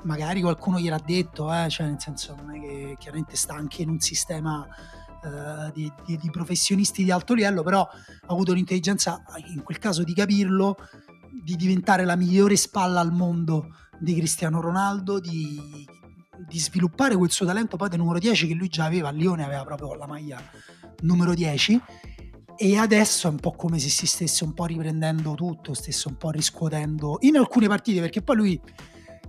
[0.03, 1.69] magari qualcuno gliel'ha detto, eh?
[1.69, 4.67] cioè nel senso non è che chiaramente sta anche in un sistema
[5.23, 10.03] eh, di, di, di, professionisti di alto livello, però ha avuto l'intelligenza in quel caso
[10.03, 10.77] di capirlo,
[11.43, 15.87] di diventare la migliore spalla al mondo di Cristiano Ronaldo, di,
[16.47, 17.77] di sviluppare quel suo talento.
[17.77, 20.43] Poi del numero 10 che lui già aveva, a Lione aveva proprio la maglia
[21.03, 21.81] numero 10
[22.57, 26.17] e adesso è un po' come se si stesse un po' riprendendo tutto, stesse un
[26.17, 28.61] po' riscuotendo in alcune partite perché poi lui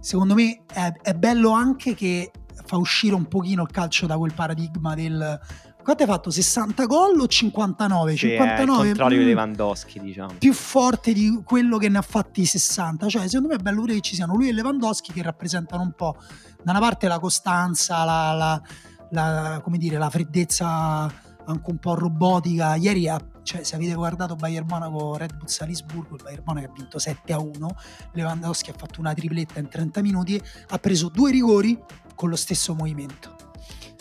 [0.01, 2.31] secondo me è, è, bello anche che
[2.65, 5.39] fa uscire un pochino il calcio da quel paradigma del
[5.83, 6.29] quanto hai fatto?
[6.29, 8.11] 60 gol o 59?
[8.11, 10.33] Sì, 59 il contrario di Lewandowski, diciamo.
[10.37, 13.07] Più forte di quello che ne ha fatti 60.
[13.07, 15.93] Cioè, secondo me è bello pure che ci siano lui e Lewandowski che rappresentano un
[15.93, 16.17] po'
[16.63, 18.61] da una parte la costanza, la, la,
[19.09, 21.11] la come dire, la freddezza
[21.45, 22.75] anche un po' robotica.
[22.75, 26.73] Ieri, ha, cioè, se avete guardato Bayern Monaco Red Bull Salisburgo, il Bayern Monaco ha
[26.75, 27.75] vinto 7 a 1.
[28.13, 31.77] Lewandowski ha fatto una tripletta in 30 minuti, ha preso due rigori
[32.15, 33.50] con lo stesso movimento.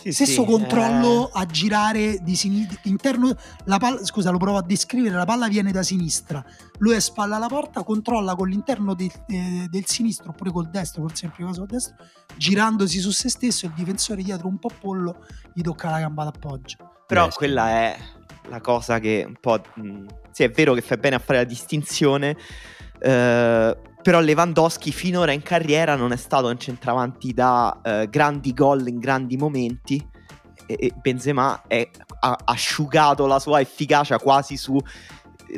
[0.01, 1.31] Sì, stesso sì, controllo eh...
[1.33, 3.35] a girare di sinistra interno
[3.65, 6.43] la palla, scusa lo provo a descrivere la palla viene da sinistra
[6.79, 11.03] lui è spalla alla porta controlla con l'interno de, eh, del sinistro oppure col destro
[11.03, 11.95] forse in primo caso col destro
[12.35, 16.77] girandosi su se stesso il difensore dietro un po' pollo gli tocca la gamba d'appoggio.
[17.07, 17.97] Però Beh, quella è
[18.49, 19.61] la cosa che un po'...
[19.75, 22.37] Mh, sì, è vero che fai bene a fare la distinzione,
[22.99, 28.87] eh, però Lewandowski finora in carriera non è stato un centravanti da eh, grandi gol
[28.87, 30.03] in grandi momenti
[30.65, 31.89] e, Benzema è,
[32.19, 34.77] ha asciugato la sua efficacia quasi su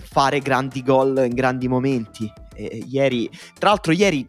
[0.01, 2.31] fare grandi gol in grandi momenti.
[2.55, 4.27] E, ieri, tra l'altro ieri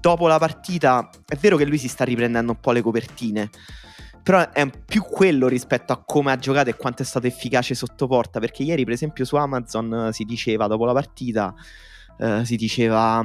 [0.00, 3.50] dopo la partita è vero che lui si sta riprendendo un po' le copertine
[4.22, 8.06] però è più quello rispetto a come ha giocato e quanto è stato efficace sotto
[8.06, 8.38] porta.
[8.38, 11.54] Perché ieri, per esempio, su Amazon eh, si diceva dopo la partita:
[12.18, 13.24] eh, si diceva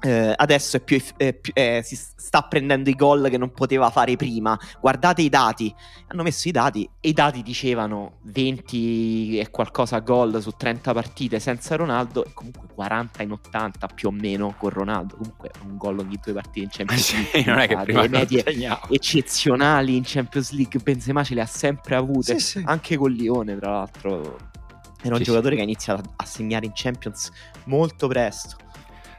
[0.00, 3.90] eh, adesso è più, è più eh, si sta prendendo i gol che non poteva
[3.90, 4.58] fare prima.
[4.80, 5.74] Guardate i dati.
[6.08, 11.40] Hanno messo i dati e i dati dicevano 20 e qualcosa gol su 30 partite
[11.40, 15.16] senza Ronaldo e comunque 40 in 80 più o meno con Ronaldo.
[15.16, 17.42] Comunque un gol ogni due partite in Champions League.
[17.42, 18.44] sì, non è che prima le medie
[18.90, 20.80] eccezionali in Champions League.
[20.80, 22.62] Benzema ce le ha sempre avute, sì, sì.
[22.64, 24.54] anche con Lione, tra l'altro.
[25.02, 27.30] Era un giocatore che ha iniziato a segnare in Champions
[27.64, 28.56] molto presto.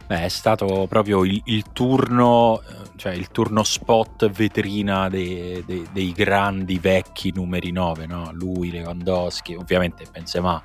[0.07, 2.61] Beh, è stato proprio il, il, turno,
[2.95, 8.29] cioè il turno spot vetrina dei, dei, dei grandi vecchi numeri 9, no?
[8.31, 10.61] Lui, Lewandowski, ovviamente Benzema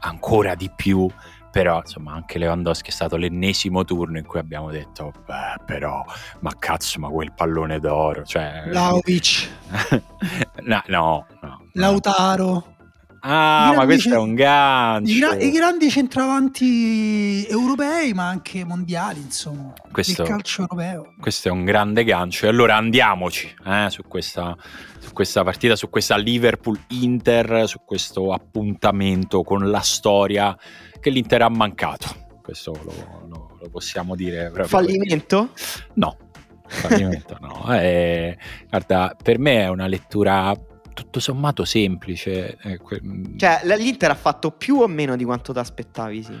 [0.00, 1.10] ancora di più,
[1.50, 6.04] però insomma anche Lewandowski è stato l'ennesimo turno in cui abbiamo detto beh però
[6.40, 9.48] ma cazzo ma quel pallone d'oro cioè Vlaovic
[10.64, 12.75] no, no, no, Lautaro
[13.28, 15.12] Ah, ma questo è un gancio.
[15.12, 19.72] I, gra- I, grandi centravanti europei, ma anche mondiali, insomma.
[19.90, 21.14] Questo, il calcio europeo.
[21.18, 22.46] Questo è un grande gancio.
[22.46, 24.56] E allora andiamoci eh, su, questa,
[25.00, 30.56] su questa partita, su questa Liverpool-Inter, su questo appuntamento con la storia
[31.00, 32.06] che l'Inter ha mancato.
[32.40, 34.52] Questo lo, lo, lo possiamo dire.
[34.66, 35.50] Fallimento?
[35.94, 36.16] No,
[36.64, 37.74] fallimento no.
[37.74, 40.54] Eh, guarda, per me è una lettura
[40.96, 42.56] tutto sommato semplice.
[42.62, 43.36] Eh, mm.
[43.36, 46.36] cioè, l'Inter ha fatto più o meno di quanto ti aspettavi, sì.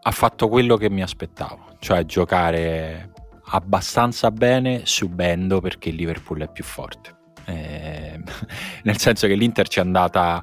[0.00, 3.10] Ha fatto quello che mi aspettavo, cioè giocare
[3.50, 7.16] abbastanza bene subendo perché il Liverpool è più forte.
[7.44, 8.20] Eh,
[8.84, 10.42] nel senso che l'Inter ci è andata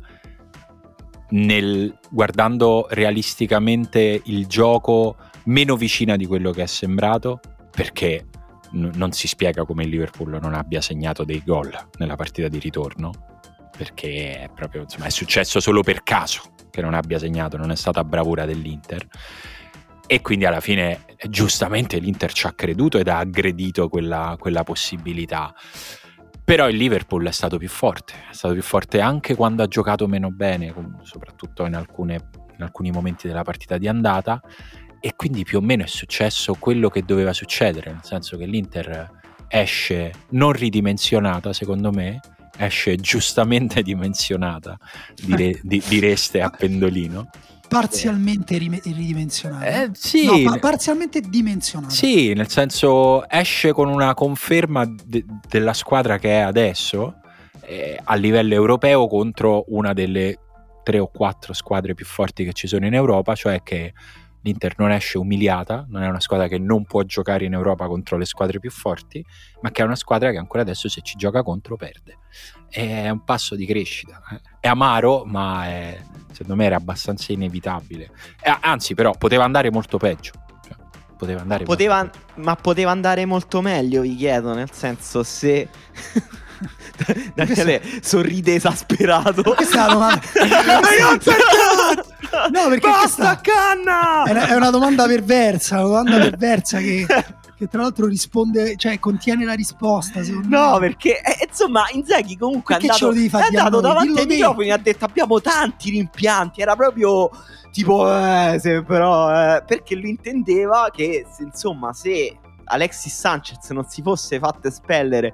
[1.30, 7.40] nel, guardando realisticamente il gioco meno vicina di quello che è sembrato
[7.72, 8.26] perché
[8.74, 12.60] n- non si spiega come il Liverpool non abbia segnato dei gol nella partita di
[12.60, 13.35] ritorno
[13.76, 17.76] perché è proprio insomma, è successo solo per caso che non abbia segnato, non è
[17.76, 19.06] stata bravura dell'Inter.
[20.08, 25.54] E quindi alla fine giustamente l'Inter ci ha creduto ed ha aggredito quella, quella possibilità.
[26.44, 30.08] Però il Liverpool è stato più forte, è stato più forte anche quando ha giocato
[30.08, 34.42] meno bene, soprattutto in alcune in alcuni momenti della partita di andata
[35.00, 39.24] e quindi più o meno è successo quello che doveva succedere, nel senso che l'Inter
[39.48, 42.20] esce non ridimensionata secondo me,
[42.58, 44.78] esce giustamente dimensionata,
[45.16, 47.30] dire, di, direste a pendolino.
[47.68, 49.66] Parzialmente rim- ridimensionata.
[49.66, 50.26] Eh, sì.
[50.26, 51.94] No, pa- parzialmente dimensionata.
[51.94, 57.16] Sì, nel senso esce con una conferma de- della squadra che è adesso
[57.62, 60.40] eh, a livello europeo contro una delle
[60.84, 63.94] tre o quattro squadre più forti che ci sono in Europa, cioè che
[64.46, 68.16] l'Inter non esce umiliata, non è una squadra che non può giocare in Europa contro
[68.16, 69.26] le squadre più forti,
[69.62, 72.20] ma che è una squadra che ancora adesso se ci gioca contro perde.
[72.70, 74.22] È un passo di crescita.
[74.32, 74.42] Eh.
[74.60, 76.00] È amaro, ma è,
[76.32, 78.12] secondo me era abbastanza inevitabile.
[78.40, 80.34] Eh, anzi, però, poteva andare molto peggio.
[80.64, 80.76] Cioè,
[81.18, 82.42] poteva andare poteva, molto peggio.
[82.48, 85.68] Ma poteva andare molto meglio, vi chiedo, nel senso se...
[87.34, 89.56] Daniele sorride esasperato.
[89.56, 90.22] Questa è la domanda.
[92.52, 94.24] no, perché Basta, canna!
[94.24, 97.06] È una, è una domanda perversa, una domanda perversa che,
[97.58, 100.22] che tra l'altro risponde, cioè contiene la risposta.
[100.44, 100.80] No, me.
[100.80, 104.78] perché eh, insomma, Inzaghi comunque Perché è andato, è andato davanti ai microfoni e ha
[104.78, 106.62] detto abbiamo tanti rimpianti.
[106.62, 107.30] Era proprio
[107.72, 113.86] tipo, eh, se però, eh, perché lui intendeva che se, insomma, se Alexis Sanchez non
[113.88, 115.34] si fosse fatto espellere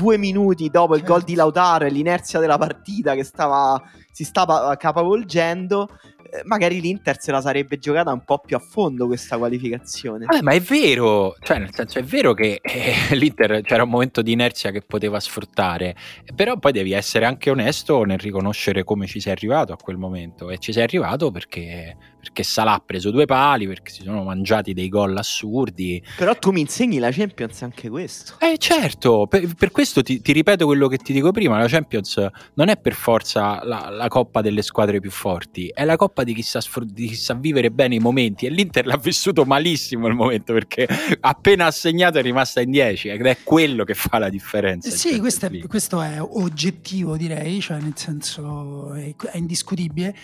[0.00, 1.14] due minuti dopo il Certo.
[1.14, 3.80] gol di Lautaro e l'inerzia della partita che stava,
[4.10, 5.88] si stava capovolgendo,
[6.32, 10.24] eh, magari l'Inter se la sarebbe giocata un po' più a fondo questa qualificazione.
[10.24, 14.22] Vabbè, ma è vero, cioè nel senso è vero che eh, l'Inter c'era un momento
[14.22, 15.94] di inerzia che poteva sfruttare,
[16.34, 20.48] però poi devi essere anche onesto nel riconoscere come ci sei arrivato a quel momento
[20.50, 24.72] e ci sei arrivato perché, perché Salah ha preso due pali, perché si sono mangiati
[24.74, 26.02] dei gol assurdi.
[26.16, 28.34] Però tu mi insegni la Champions anche questo.
[28.38, 32.28] Eh certo, per, per questo ti, ti ripeto quello che ti dico prima, la Champions
[32.54, 36.34] non è per forza la, la coppa delle squadre più forti, è la coppa di
[36.34, 40.14] chi, sa di chi sa vivere bene i momenti e l'Inter l'ha vissuto malissimo il
[40.14, 40.86] momento perché
[41.20, 44.88] appena ha segnato è rimasta in 10 ed è quello che fa la differenza.
[44.90, 50.14] in Sì, questo è, questo è oggettivo, direi, cioè nel senso è, è indiscutibile,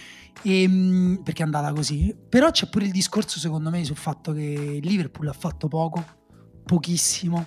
[0.42, 2.14] ehm, perché è andata così.
[2.28, 6.04] Però c'è pure il discorso, secondo me, sul fatto che il Liverpool ha fatto poco,
[6.64, 7.46] pochissimo,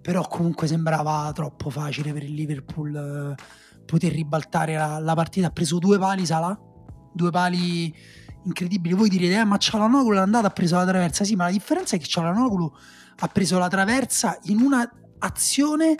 [0.00, 5.48] però comunque sembrava troppo facile per il Liverpool eh, poter ribaltare la, la partita.
[5.48, 6.58] Ha preso due pali Salah,
[7.12, 7.94] due pali
[8.44, 8.94] incredibili.
[8.94, 11.24] Voi direte, eh, ma Cialanoglu è andata, ha preso la traversa.
[11.24, 12.72] Sì, ma la differenza è che Cialanoglu
[13.20, 14.88] ha preso la traversa in una
[15.18, 15.96] azione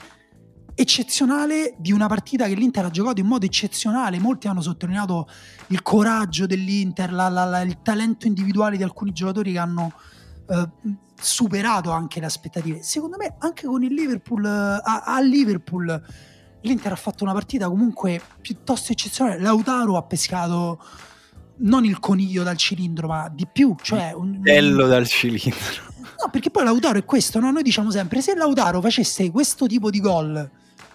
[0.80, 4.20] eccezionale di una partita che l'Inter ha giocato in modo eccezionale.
[4.20, 5.28] Molti hanno sottolineato
[5.68, 9.92] il coraggio dell'Inter, la- la- la- il talento individuale di alcuni giocatori che hanno
[10.50, 10.68] eh,
[11.20, 12.82] superato anche le aspettative.
[12.82, 16.02] Secondo me, anche con il Liverpool, eh, a, a Liverpool,
[16.60, 19.40] l'Inter ha fatto una partita comunque piuttosto eccezionale.
[19.40, 20.80] Lautaro ha pescato
[21.56, 25.86] non il coniglio dal cilindro, ma di più, cioè un, Bello dal cilindro.
[26.00, 27.50] No, perché poi Lautaro è questo, no?
[27.50, 30.50] Noi diciamo sempre, se Lautaro facesse questo tipo di gol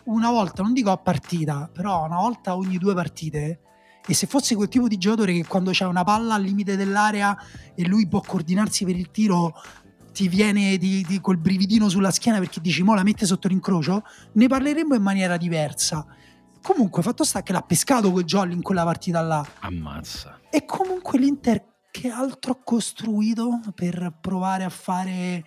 [0.06, 3.60] una volta, non dico a partita, però una volta ogni due partite,
[4.06, 7.38] e se fosse quel tipo di giocatore che quando c'è una palla al limite dell'area
[7.74, 9.54] e lui può coordinarsi per il tiro,
[10.12, 14.04] ti viene di, di quel brividino sulla schiena perché dici, mo la mette sotto l'incrocio,
[14.34, 16.06] ne parleremmo in maniera diversa.
[16.62, 19.46] Comunque, fatto sta che l'ha pescato quel jolly in quella partita là.
[19.60, 20.40] Ammazza.
[20.50, 25.44] E comunque l'Inter che altro ha costruito per provare a fare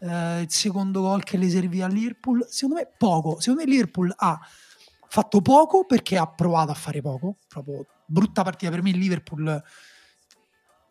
[0.00, 2.46] eh, il secondo gol che le serviva al Liverpool?
[2.48, 3.38] Secondo me poco.
[3.40, 4.38] Secondo me il Liverpool ha
[5.08, 7.36] fatto poco perché ha provato a fare poco.
[7.48, 9.62] Proprio brutta partita per me il Liverpool.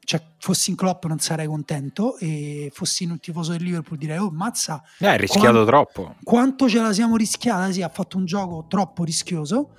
[0.02, 4.32] Cioè, fossi in Klopp non sarei contento e fossi un tifoso del Liverpool direi oh
[4.32, 6.16] mazza Eh, rischiato Quando- troppo.
[6.24, 7.72] quanto ce la siamo rischiata?
[7.72, 9.76] Sì, ha fatto un gioco troppo rischioso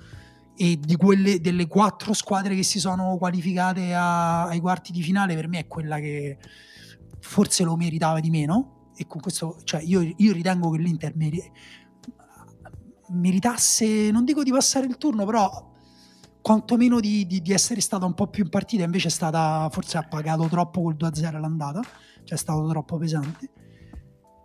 [0.55, 5.35] e di quelle delle quattro squadre che si sono qualificate a- ai quarti di finale
[5.35, 6.37] per me è quella che
[7.19, 11.51] forse lo meritava di meno e con questo cioè io, io ritengo che l'Inter meri-
[13.09, 15.69] meritasse non dico di passare il turno però
[16.41, 18.83] quantomeno di, di- di essere stata un po' più in partita.
[18.83, 21.81] Invece è stata forse ha pagato troppo col 2-0 l'andata
[22.23, 23.49] cioè è stato troppo pesante.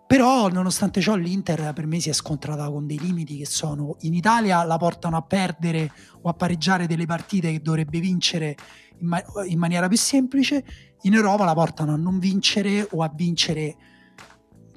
[0.07, 4.15] Però nonostante ciò l'Inter per me si è scontrata con dei limiti che sono in
[4.15, 5.91] Italia la portano a perdere
[6.23, 8.55] o a pareggiare delle partite che dovrebbe vincere
[9.01, 10.65] in, ma- in maniera più semplice,
[11.03, 13.77] in Europa la portano a non vincere o a vincere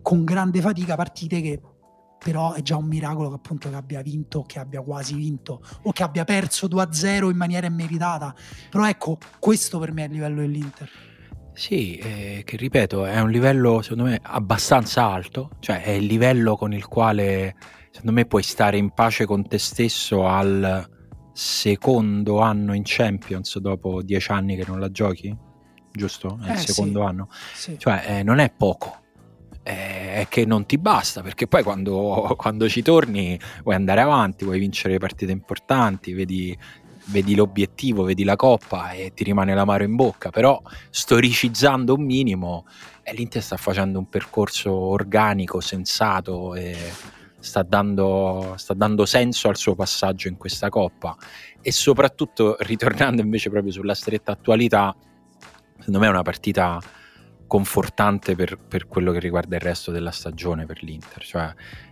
[0.10, 1.62] con grande fatica partite che
[2.18, 5.91] però è già un miracolo che appunto che abbia vinto, che abbia quasi vinto o
[5.91, 8.34] che abbia perso 2-0 in maniera immeritata.
[8.72, 10.89] Però ecco, questo per me è il livello dell'Inter.
[11.53, 16.57] Sì, eh, che ripeto, è un livello secondo me abbastanza alto, cioè è il livello
[16.57, 17.55] con il quale
[17.91, 20.89] secondo me puoi stare in pace con te stesso al
[21.34, 25.38] secondo anno in Champions dopo dieci anni che non la giochi,
[25.91, 26.39] giusto?
[26.41, 27.05] È Eh, il secondo sì.
[27.05, 27.28] anno.
[27.53, 27.76] Sì.
[27.78, 28.99] Cioè, eh, non è poco.
[29.70, 34.57] È che non ti basta perché poi quando, quando ci torni vuoi andare avanti, vuoi
[34.57, 36.57] vincere partite importanti, vedi,
[37.05, 40.32] vedi l'obiettivo, vedi la coppa e ti rimane l'amaro in bocca.
[40.32, 40.59] Però,
[40.89, 42.65] storicizzando un minimo,
[43.03, 46.76] eh, l'Inter sta facendo un percorso organico, sensato e
[47.38, 51.15] sta dando, sta dando senso al suo passaggio in questa coppa.
[51.61, 54.95] E soprattutto, ritornando invece proprio sulla stretta attualità,
[55.78, 56.82] secondo me è una partita
[57.50, 61.26] confortante per, per quello che riguarda il resto della stagione per l'Inter.
[61.26, 61.52] Cioè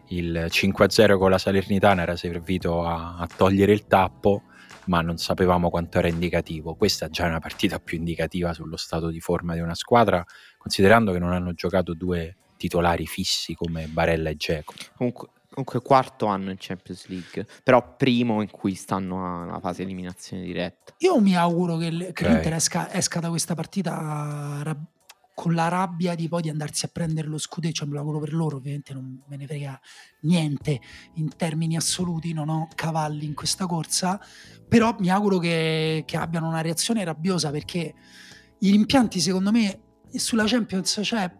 [0.09, 4.43] il 5-0 con la Salernitana era servito a, a togliere il tappo,
[4.85, 6.75] ma non sapevamo quanto era indicativo.
[6.75, 10.23] Questa già è una partita più indicativa sullo stato di forma di una squadra,
[10.59, 14.73] considerando che non hanno giocato due titolari fissi come Barella e Geco.
[14.95, 20.43] Comunque, comunque quarto anno in Champions League, però primo in cui stanno alla fase eliminazione
[20.43, 20.93] diretta.
[20.99, 22.31] Io mi auguro che, l- che Ok.
[22.31, 24.85] l'Inter esca, esca da questa partita rab-
[25.37, 28.19] con la rabbia di poi di andarsi a prendere lo scudetto, cioè me lo auguro
[28.19, 29.79] per loro, ovviamente non me ne frega
[30.21, 30.81] niente
[31.13, 34.19] in termini assoluti, non ho cavalli in questa corsa,
[34.67, 37.93] però mi auguro che, che abbiano una reazione rabbiosa perché
[38.57, 39.81] i rimpianti secondo me
[40.15, 41.31] sulla Champions c'è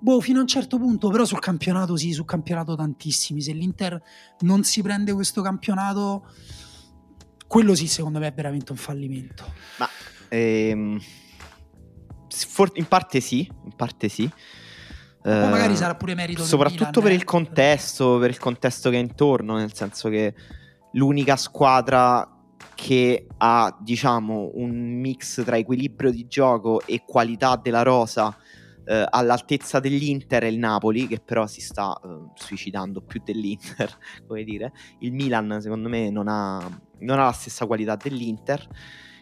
[0.00, 4.02] boh fino a un certo punto, però sul campionato sì, sul campionato tantissimi, se l'Inter
[4.40, 6.26] non si prende questo campionato
[7.46, 9.44] quello sì secondo me è veramente un fallimento.
[9.78, 9.88] Ma
[10.28, 11.00] ehm,
[12.44, 14.30] for- in parte sì, in parte sì.
[15.24, 17.14] Eh, magari sarà pure merito soprattutto Milan, per eh.
[17.14, 20.34] il contesto, per il contesto che è intorno, nel senso che
[20.92, 22.30] l'unica squadra
[22.74, 28.36] che ha, diciamo, un mix tra equilibrio di gioco e qualità della rosa
[28.88, 33.92] eh, all'altezza dell'Inter è il Napoli, che però si sta eh, suicidando più dell'Inter,
[34.26, 34.72] come dire.
[35.00, 36.58] Il Milan, secondo me, non ha,
[37.00, 38.66] non ha la stessa qualità dell'Inter.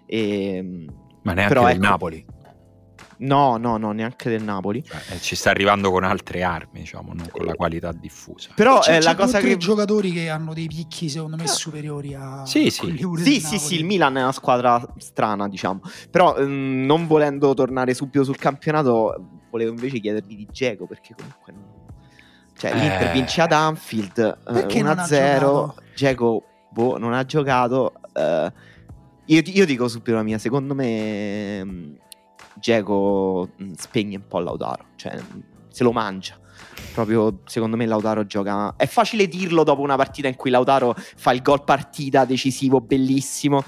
[0.05, 0.87] E,
[1.23, 2.27] Ma neanche Però del ecco- Napoli.
[3.19, 4.83] No, no, no, neanche del Napoli.
[4.85, 8.51] Cioè, eh, ci sta arrivando con altre armi, diciamo, non con la qualità diffusa.
[8.55, 11.45] Però C'è, eh, c'è la cosa tre che giocatori che hanno dei picchi secondo me
[11.45, 11.49] Ah.
[11.49, 12.97] superiori a Sì, sì.
[13.17, 15.81] Sì, sì, sì, il Milan è una squadra strana, diciamo.
[16.11, 19.15] Però ehm, non volendo tornare subito sul campionato,
[19.51, 21.73] volevo invece chiedergli di Geco, perché comunque non-
[22.57, 22.75] cioè, Eh.
[22.79, 25.75] l'Inter vince ad Anfield eh, Perché non ha 1-0, giocato?
[25.95, 27.93] Geco boh, non ha giocato.
[28.15, 28.53] eh,
[29.27, 31.97] io, io dico subito la mia, secondo me
[32.65, 36.41] Geco mm, spegne un po' Lautaro, cioè mm, se lo mangia.
[36.95, 38.75] Proprio secondo me Lautaro gioca.
[38.75, 43.62] È facile dirlo dopo una partita in cui Lautaro fa il gol partita decisivo, bellissimo.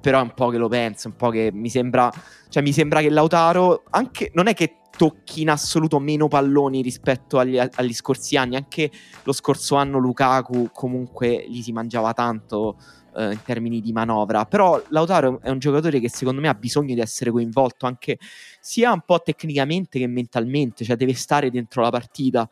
[0.00, 2.12] Però è un po' che lo penso, un po' che mi sembra.
[2.48, 4.30] Cioè, mi sembra che Lautaro anche.
[4.34, 8.54] Non è che tocchi in assoluto meno palloni rispetto agli, agli scorsi anni.
[8.54, 8.88] Anche
[9.24, 12.76] lo scorso anno Lukaku comunque gli si mangiava tanto
[13.18, 14.44] eh, in termini di manovra.
[14.46, 18.18] Però Lautaro è un giocatore che secondo me ha bisogno di essere coinvolto anche
[18.60, 22.48] sia un po' tecnicamente che mentalmente, cioè deve stare dentro la partita.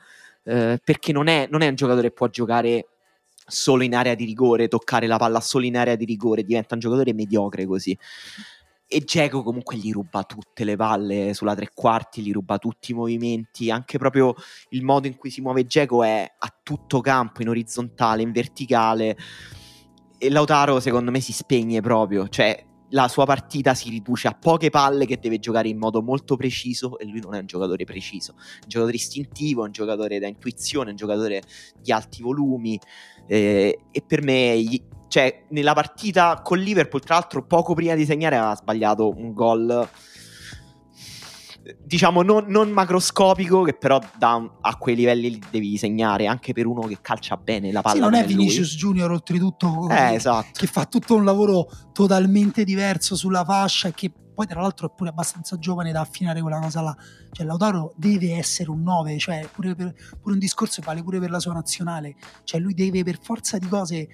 [0.47, 2.87] eh, perché non è, non è un giocatore che può giocare
[3.47, 6.81] solo in area di rigore, toccare la palla solo in area di rigore, diventa un
[6.81, 7.97] giocatore mediocre così.
[8.89, 12.95] E Geco comunque gli ruba tutte le palle sulla tre quarti, gli ruba tutti i
[12.95, 14.35] movimenti, anche proprio
[14.71, 19.17] il modo in cui si muove Geco è a tutto campo, in orizzontale, in verticale.
[20.19, 24.71] E Lautaro secondo me si spegne proprio, cioè la sua partita si riduce a poche
[24.71, 28.33] palle che deve giocare in modo molto preciso e lui non è un giocatore preciso,
[28.37, 31.43] è un giocatore istintivo, è un giocatore da intuizione, è un giocatore
[31.81, 32.79] di alti volumi
[33.27, 38.05] eh, e per me gli- cioè, nella partita con Liverpool, tra l'altro, poco prima di
[38.05, 39.89] segnare aveva sbagliato un gol.
[41.83, 46.67] Diciamo non, non macroscopico, che però da a quei livelli li devi segnare anche per
[46.67, 47.95] uno che calcia bene la palla.
[47.97, 48.45] Sì, non è come lui.
[48.45, 50.49] Vinicius Junior oltretutto Eh, che- esatto.
[50.53, 54.93] che fa tutto un lavoro totalmente diverso sulla fascia e che poi tra l'altro è
[54.95, 56.95] pure abbastanza giovane da affinare quella cosa là.
[57.33, 61.19] Cioè Lautaro deve essere un 9, cioè pure, per- pure un discorso che vale pure
[61.19, 62.15] per la sua nazionale.
[62.45, 64.07] Cioè lui deve per forza di cose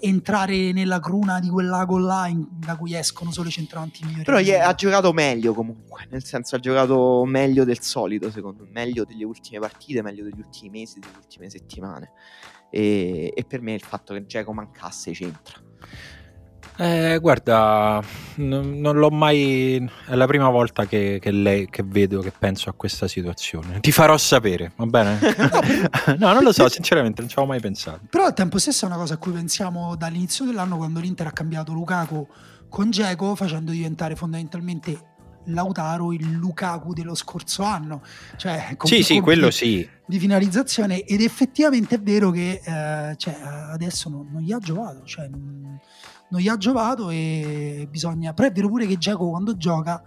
[0.00, 4.24] entrare nella cruna di quel lago là in- da cui escono solo i centravanti migliori.
[4.24, 9.04] Però ha giocato meglio comunque, nel senso ha giocato meglio del solito, secondo me, meglio
[9.04, 12.12] delle ultime partite, meglio degli ultimi mesi, delle ultime settimane.
[12.70, 15.60] E, e per me il fatto che Geco mancasse c'entra.
[16.78, 18.02] Eh, guarda,
[18.36, 19.90] non, non l'ho mai.
[20.06, 23.80] È la prima volta che, che lei, che vedo, che penso a questa situazione.
[23.80, 25.18] Ti farò sapere, va bene?
[26.18, 28.00] no, non lo so, sinceramente, non ci avevo mai pensato.
[28.10, 31.32] Però al tempo stesso è una cosa a cui pensiamo dall'inizio dell'anno quando l'Inter ha
[31.32, 32.26] cambiato Lukaku
[32.68, 35.14] con Geco facendo diventare fondamentalmente
[35.46, 38.02] Lautaro il Lukaku dello scorso anno.
[38.36, 39.88] Cioè, con sì, sì, quello sì.
[40.04, 45.04] Di finalizzazione ed effettivamente è vero che eh, cioè, adesso non, non, gli ha giovato,
[45.04, 45.78] cioè, non,
[46.30, 48.32] non, gli ha giovato e bisogna...
[48.32, 50.02] Però è vero pure che Giacomo quando gioca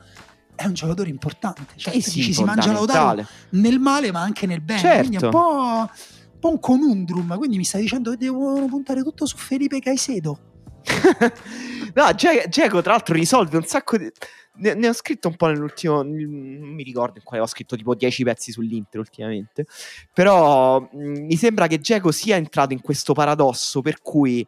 [0.60, 4.46] è un giocatore importante, cioè, eh sì, ci si mangia Lautaro nel male ma anche
[4.46, 5.08] nel bene, certo.
[5.08, 5.90] quindi è un po',
[6.34, 10.40] un po' un conundrum, quindi mi stai dicendo che devono puntare tutto su Felipe Caicedo?
[11.94, 14.12] no, Geco tra l'altro risolve un sacco di...
[14.56, 17.96] Ne, ne, ho scritto un po' nell'ultimo, non mi ricordo in quale ho scritto tipo
[17.96, 19.66] 10 pezzi sull'Inter ultimamente,
[20.14, 24.46] però mh, mi sembra che Geco sia entrato in questo paradosso per cui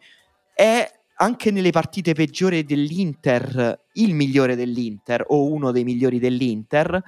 [0.54, 0.86] è
[1.22, 7.02] anche nelle partite peggiori dell'Inter il migliore dell'Inter o uno dei migliori dell'Inter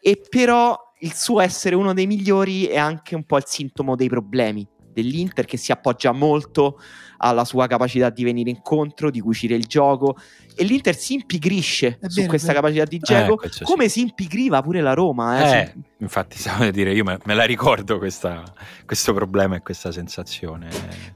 [0.00, 4.08] e però il suo essere uno dei migliori è anche un po' il sintomo dei
[4.08, 6.78] problemi dell'Inter che si appoggia molto
[7.18, 10.16] alla sua capacità di venire incontro, di cucire il gioco
[10.58, 12.60] e l'Inter si impigrisce È su vero, questa vero.
[12.60, 13.64] capacità di Geco Eh, sì.
[13.64, 15.38] come si impigriva pure la Roma.
[15.52, 18.42] Eh, Eh, su- infatti, stavo a dire, io me, me la ricordo questa-
[18.84, 20.68] questo problema e questa sensazione.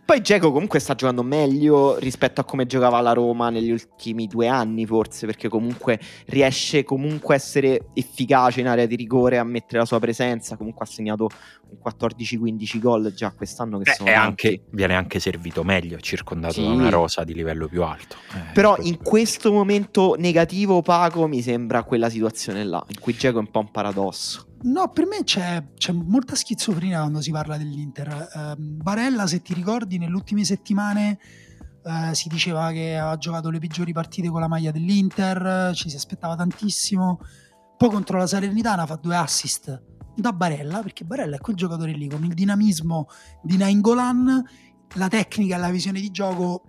[0.05, 4.47] Poi Geco comunque sta giocando meglio rispetto a come giocava la Roma negli ultimi due
[4.49, 9.79] anni forse perché comunque riesce comunque a essere efficace in area di rigore, a mettere
[9.79, 11.29] la sua presenza, comunque ha segnato
[11.71, 16.55] un 14-15 gol già quest'anno che Eh, sono e anche, viene anche servito meglio, circondato
[16.55, 16.63] Sì.
[16.63, 18.17] da una rosa di livello più alto.
[18.35, 23.39] Eh, Però in questo momento negativo opaco mi sembra quella situazione là, in cui Geco
[23.39, 24.47] è un po' un paradosso.
[24.63, 28.29] No, per me c'è, c'è molta schizofrenia quando si parla dell'Inter.
[28.35, 31.19] Ehm, Barella, se ti ricordi, nelle ultime settimane
[31.85, 35.97] eh, si diceva che aveva giocato le peggiori partite con la maglia dell'Inter, ci si
[35.97, 37.21] aspettava tantissimo.
[37.77, 39.83] Poi contro la Salernitana fa due assist
[40.15, 43.09] da Barella, perché Barella è quel giocatore lì con il dinamismo
[43.43, 44.45] di Nainggolan,
[44.95, 46.65] la tecnica e la visione di gioco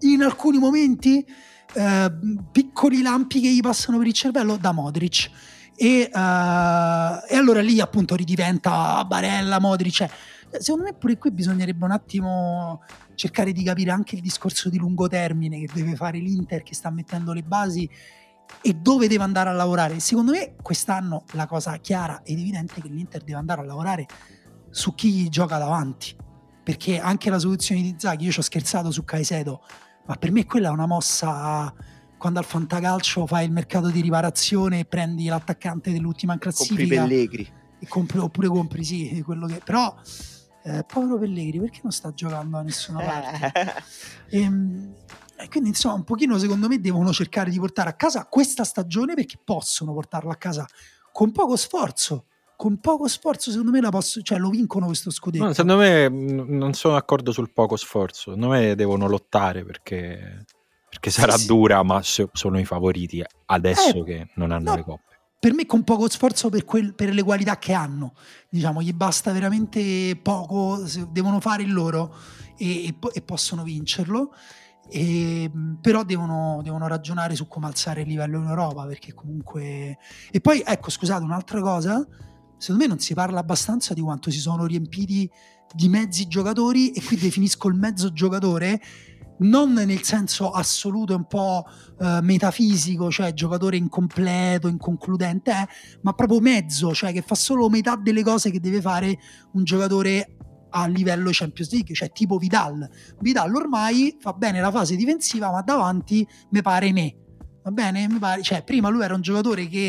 [0.00, 1.24] in alcuni momenti
[1.72, 2.12] eh,
[2.50, 5.30] piccoli lampi che gli passano per il cervello da Modric.
[5.76, 10.08] E, eh, e allora lì appunto ridiventa Barella, Modric
[10.50, 12.82] cioè, secondo me pure qui bisognerebbe un attimo
[13.14, 16.90] cercare di capire anche il discorso di lungo termine che deve fare l'Inter che sta
[16.90, 17.88] mettendo le basi
[18.60, 20.00] e dove deve andare a lavorare.
[20.00, 24.06] Secondo me quest'anno la cosa chiara ed evidente è che l'Inter deve andare a lavorare
[24.70, 26.16] su chi gli gioca davanti
[26.62, 29.62] perché anche la soluzione di Zaghi io ci ho scherzato su Caicedo
[30.06, 31.72] ma per me quella è una mossa
[32.18, 37.02] quando al fantacalcio fai il mercato di riparazione e prendi l'attaccante dell'ultima in Compri classifica
[37.02, 37.52] Pellegri.
[37.78, 39.94] e compri, oppure compri sì quello che però
[40.64, 43.84] eh, povero Pellegri perché non sta giocando da nessuna parte
[44.28, 44.40] Eh.
[44.42, 44.94] Ehm,
[45.38, 49.14] e quindi insomma un pochino secondo me devono cercare di portare a casa questa stagione
[49.14, 50.66] perché possono portarla a casa
[51.12, 52.26] con poco sforzo
[52.60, 56.08] con poco sforzo secondo me la posso, cioè, lo vincono questo scudetto No, secondo me
[56.10, 58.32] non sono d'accordo sul poco sforzo.
[58.34, 60.44] Secondo me devono lottare perché,
[60.90, 61.46] perché sarà sì.
[61.46, 64.76] dura, ma so- sono i favoriti adesso Eh, che non hanno no.
[64.76, 65.04] le coppe.
[65.40, 68.12] per me con poco sforzo per, quel- per le qualità che hanno
[68.50, 72.14] diciamo gli basta veramente poco devono fare il loro
[72.58, 74.34] e, e e possono vincerlo
[74.90, 79.96] E, mh, però devono, devono ragionare su come alzare il livello in Europa perché comunque
[80.30, 82.06] e poi ecco scusate un'altra cosa
[82.60, 85.28] secondo me non si parla abbastanza di quanto si sono riempiti
[85.74, 88.80] di mezzi giocatori e qui definisco il mezzo giocatore
[89.40, 91.64] non nel senso assoluto un po'
[91.98, 95.68] eh, metafisico, cioè giocatore incompleto, inconcludente, eh,
[96.02, 99.18] ma proprio mezzo, cioè che fa solo metà delle cose che deve fare
[99.52, 100.36] un giocatore
[100.70, 102.88] a livello Champions League, cioè tipo Vidal.
[103.20, 107.14] Vidal ormai fa bene la fase difensiva, ma davanti mi pare me.
[107.62, 108.08] Va bene?
[108.08, 109.88] Mi pare, cioè, prima lui era un giocatore che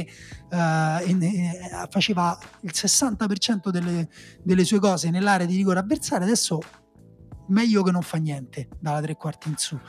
[0.49, 4.09] eh, in- eh, faceva il 60% delle,
[4.43, 6.59] delle sue cose nell'area di rigore avversaria, adesso
[7.47, 9.79] meglio che non fa niente dalla tre quarti in su.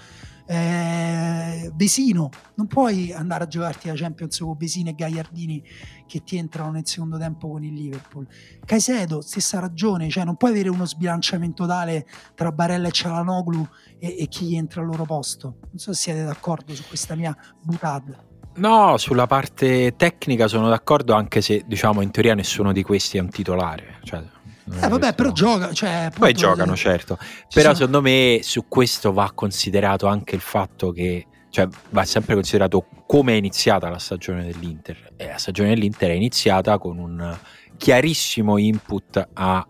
[0.53, 5.64] Eh, Vesino, non puoi andare a giocarti la Champions con Vesino e Gagliardini
[6.07, 8.26] che ti entrano nel secondo tempo con il Liverpool.
[8.62, 13.66] Caicedo, stessa ragione, cioè non puoi avere uno sbilanciamento tale tra Barella e Cialanoglu
[13.98, 15.57] e, e chi entra al loro posto.
[15.70, 18.14] Non so se siete d'accordo su questa mia butad.
[18.57, 23.20] No, sulla parte tecnica sono d'accordo, anche se diciamo in teoria nessuno di questi è
[23.22, 24.00] un titolare.
[24.03, 24.22] Cioè,
[24.64, 27.18] Eh vabbè, questo- però gioca, cioè, Poi appunto, giocano, eh, certo.
[27.20, 32.04] ci Però sono- secondo me su questo va considerato anche il fatto che, cioè va
[32.04, 35.12] sempre considerato come è iniziata la stagione dell'Inter.
[35.16, 37.36] E la stagione dell'Inter è iniziata con un
[37.76, 39.66] chiarissimo input a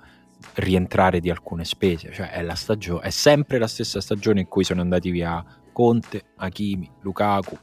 [0.55, 4.65] rientrare di alcune spese, cioè è, la stagio- è sempre la stessa stagione in cui
[4.65, 7.57] sono andati via Conte, Hakimi, Lukaku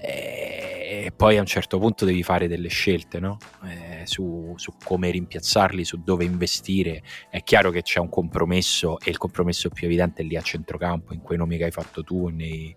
[0.00, 0.69] e
[1.14, 3.38] poi a un certo punto devi fare delle scelte no?
[3.64, 7.02] Eh, su, su come rimpiazzarli, su dove investire.
[7.28, 11.14] È chiaro che c'è un compromesso e il compromesso più evidente è lì a centrocampo,
[11.14, 12.76] in quei nomi che hai fatto tu e nei,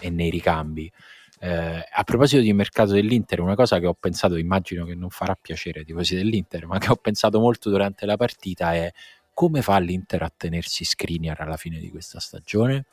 [0.00, 0.90] e nei ricambi.
[1.40, 5.36] Eh, a proposito di mercato dell'Inter, una cosa che ho pensato, immagino che non farà
[5.40, 8.92] piacere ai tifosi dell'Inter, ma che ho pensato molto durante la partita è
[9.34, 12.86] come fa l'Inter a tenersi Skriniar alla fine di questa stagione?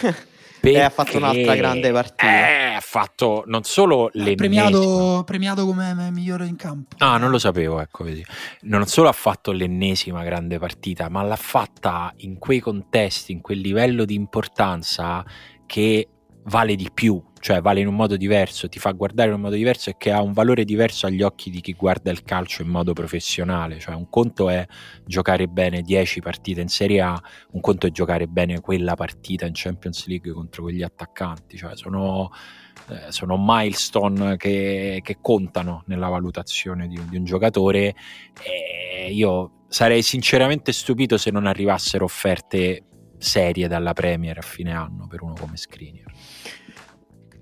[0.64, 2.26] Perché ha fatto un'altra grande partita.
[2.26, 6.96] Eh, ha fatto non solo le premiato, premiato come migliore in campo.
[6.98, 8.24] Ah, non lo sapevo, ecco, vedi.
[8.62, 13.60] Non solo ha fatto l'ennesima grande partita, ma l'ha fatta in quei contesti, in quel
[13.60, 15.24] livello di importanza
[15.66, 16.08] che
[16.44, 19.54] vale di più, cioè vale in un modo diverso, ti fa guardare in un modo
[19.54, 22.68] diverso e che ha un valore diverso agli occhi di chi guarda il calcio in
[22.68, 23.78] modo professionale.
[23.78, 24.66] Cioè un conto è
[25.04, 29.52] giocare bene 10 partite in Serie A, un conto è giocare bene quella partita in
[29.54, 31.58] Champions League contro quegli attaccanti.
[31.58, 32.30] Cioè sono,
[32.88, 37.94] eh, sono milestone che, che, contano nella valutazione di, di un giocatore
[38.42, 42.84] e io sarei sinceramente stupito se non arrivassero offerte
[43.18, 46.03] serie dalla Premier a fine anno per uno come Skriniar.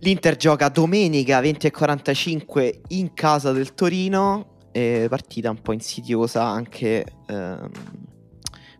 [0.05, 7.71] L'Inter gioca domenica 20.45 in casa del Torino, eh, partita un po' insidiosa anche ehm,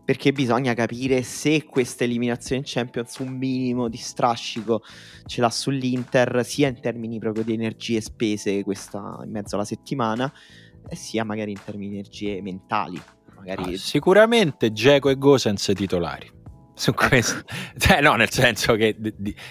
[0.03, 4.81] perché bisogna capire se questa eliminazione in Champions un minimo di strascico
[5.25, 10.29] ce l'ha sull'Inter, sia in termini proprio di energie spese questa in mezzo alla settimana,
[10.91, 13.01] sia magari in termini di energie mentali.
[13.45, 16.41] Ah, sicuramente Geco e Gosens titolari
[16.73, 17.43] su questo.
[17.77, 18.95] cioè, no, nel senso che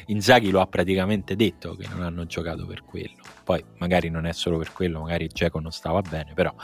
[0.07, 3.23] Inzaghi lo ha praticamente detto che non hanno giocato per quello.
[3.45, 6.55] Poi magari non è solo per quello, magari Geco non stava bene, però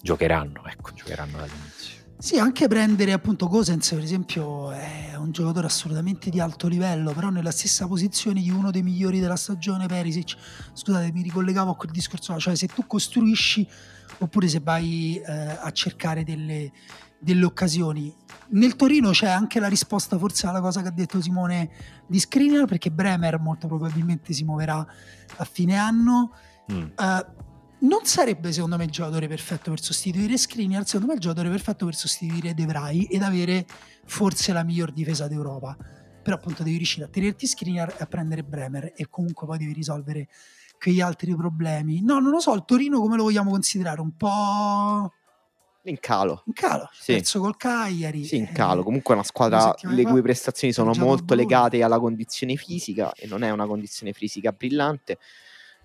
[0.00, 2.04] giocheranno, ecco, giocheranno dall'inizio.
[2.18, 7.28] Sì, anche prendere appunto Cosens, per esempio, è un giocatore assolutamente di alto livello, però
[7.28, 10.34] nella stessa posizione di uno dei migliori della stagione, Perisic.
[10.72, 13.68] Scusate, mi ricollegavo a quel discorso, cioè se tu costruisci
[14.18, 15.30] oppure se vai eh,
[15.60, 16.72] a cercare delle,
[17.26, 18.14] delle occasioni.
[18.50, 21.70] Nel Torino c'è anche la risposta forse alla cosa che ha detto Simone
[22.06, 24.86] di Skriniar perché Bremer molto probabilmente si muoverà
[25.36, 26.30] a fine anno.
[26.72, 26.82] Mm.
[26.96, 27.44] Uh,
[27.78, 31.84] non sarebbe secondo me il giocatore perfetto per sostituire Skriniar, secondo me il giocatore perfetto
[31.84, 33.66] per sostituire De Vrij ed avere
[34.04, 35.76] forse la miglior difesa d'Europa.
[36.22, 39.72] Però appunto devi riuscire a tenerti Skriniar e a prendere Bremer e comunque poi devi
[39.72, 40.28] risolvere
[40.78, 42.02] quegli altri problemi.
[42.02, 44.00] No, non lo so, il Torino come lo vogliamo considerare?
[44.00, 45.12] Un po'
[45.88, 46.42] In calo.
[46.46, 47.12] In calo, sì.
[47.12, 48.24] terzo col Cagliari.
[48.24, 48.82] Sì, in calo.
[48.82, 53.44] Comunque è una squadra le cui prestazioni sono molto legate alla condizione fisica e non
[53.44, 55.18] è una condizione fisica brillante.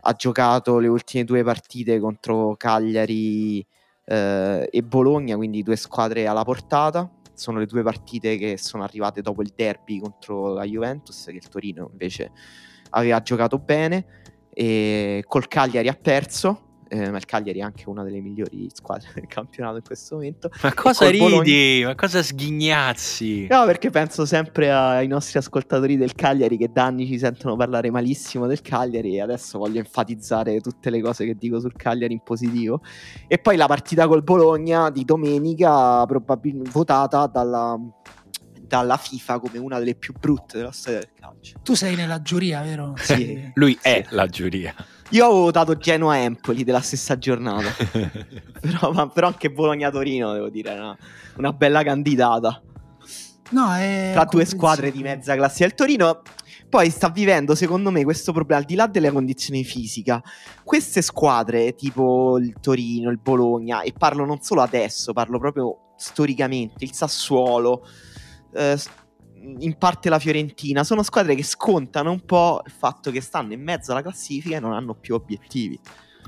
[0.02, 3.64] Ha giocato le ultime due partite contro Cagliari
[4.06, 7.08] eh, e Bologna, quindi due squadre alla portata.
[7.36, 11.48] Sono le due partite che sono arrivate dopo il derby contro la Juventus, che il
[11.48, 12.32] Torino invece
[12.90, 14.06] aveva giocato bene.
[14.52, 19.12] E col Cagliari ha perso, eh, ma il Cagliari è anche una delle migliori squadre
[19.16, 20.50] del campionato in questo momento.
[20.62, 21.24] Ma cosa ridi?
[21.24, 21.88] Bologna...
[21.88, 23.48] Ma cosa sghignazzi?
[23.50, 27.90] No, perché penso sempre ai nostri ascoltatori del Cagliari che da anni ci sentono parlare
[27.92, 32.24] malissimo del Cagliari e adesso voglio enfatizzare tutte le cose che dico sul Cagliari in
[32.24, 32.82] positivo.
[33.26, 37.80] E poi la partita col Bologna di domenica, probabilmente votata dalla
[38.72, 41.60] dalla FIFA come una delle più brutte della storia del calcio.
[41.62, 42.94] Tu sei nella giuria, vero?
[42.96, 43.52] Sì.
[43.56, 44.74] Lui è la giuria.
[45.12, 47.70] Io ho votato Genoa Empoli della stessa giornata.
[48.60, 50.98] però, ma, però, anche Bologna-Torino, devo dire, una,
[51.36, 52.62] una bella candidata.
[53.50, 55.66] No, è Tra due squadre di mezza classe.
[55.66, 56.22] Il Torino
[56.70, 60.22] poi sta vivendo, secondo me, questo problema, al di là delle condizioni fisiche.
[60.64, 66.86] Queste squadre, tipo il Torino, il Bologna, e parlo non solo adesso, parlo proprio storicamente,
[66.86, 67.86] il Sassuolo,
[68.54, 68.80] eh,
[69.42, 73.62] in parte la Fiorentina, sono squadre che scontano un po' il fatto che stanno in
[73.62, 75.80] mezzo alla classifica e non hanno più obiettivi.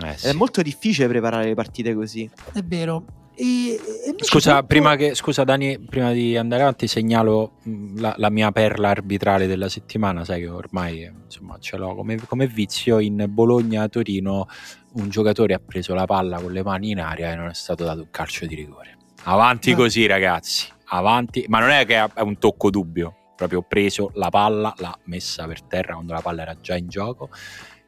[0.03, 0.28] Eh, sì.
[0.28, 2.30] È molto difficile preparare le partite così.
[2.51, 3.05] È vero.
[3.36, 4.68] E, e scusa, tutto...
[4.68, 9.47] prima che, scusa Dani, prima di andare avanti segnalo mm, la, la, mia perla arbitrale
[9.47, 14.47] della settimana, sai che ormai insomma, ce l'ho come, come vizio, in Bologna-Torino
[14.93, 17.84] un giocatore ha preso la palla con le mani in aria e non è stato
[17.84, 18.97] dato un calcio di rigore.
[19.24, 19.78] Avanti no.
[19.78, 24.29] così ragazzi avanti, ma non è che è un tocco dubbio, proprio ho preso la
[24.29, 27.29] palla, l'ha messa per terra quando la palla era già in gioco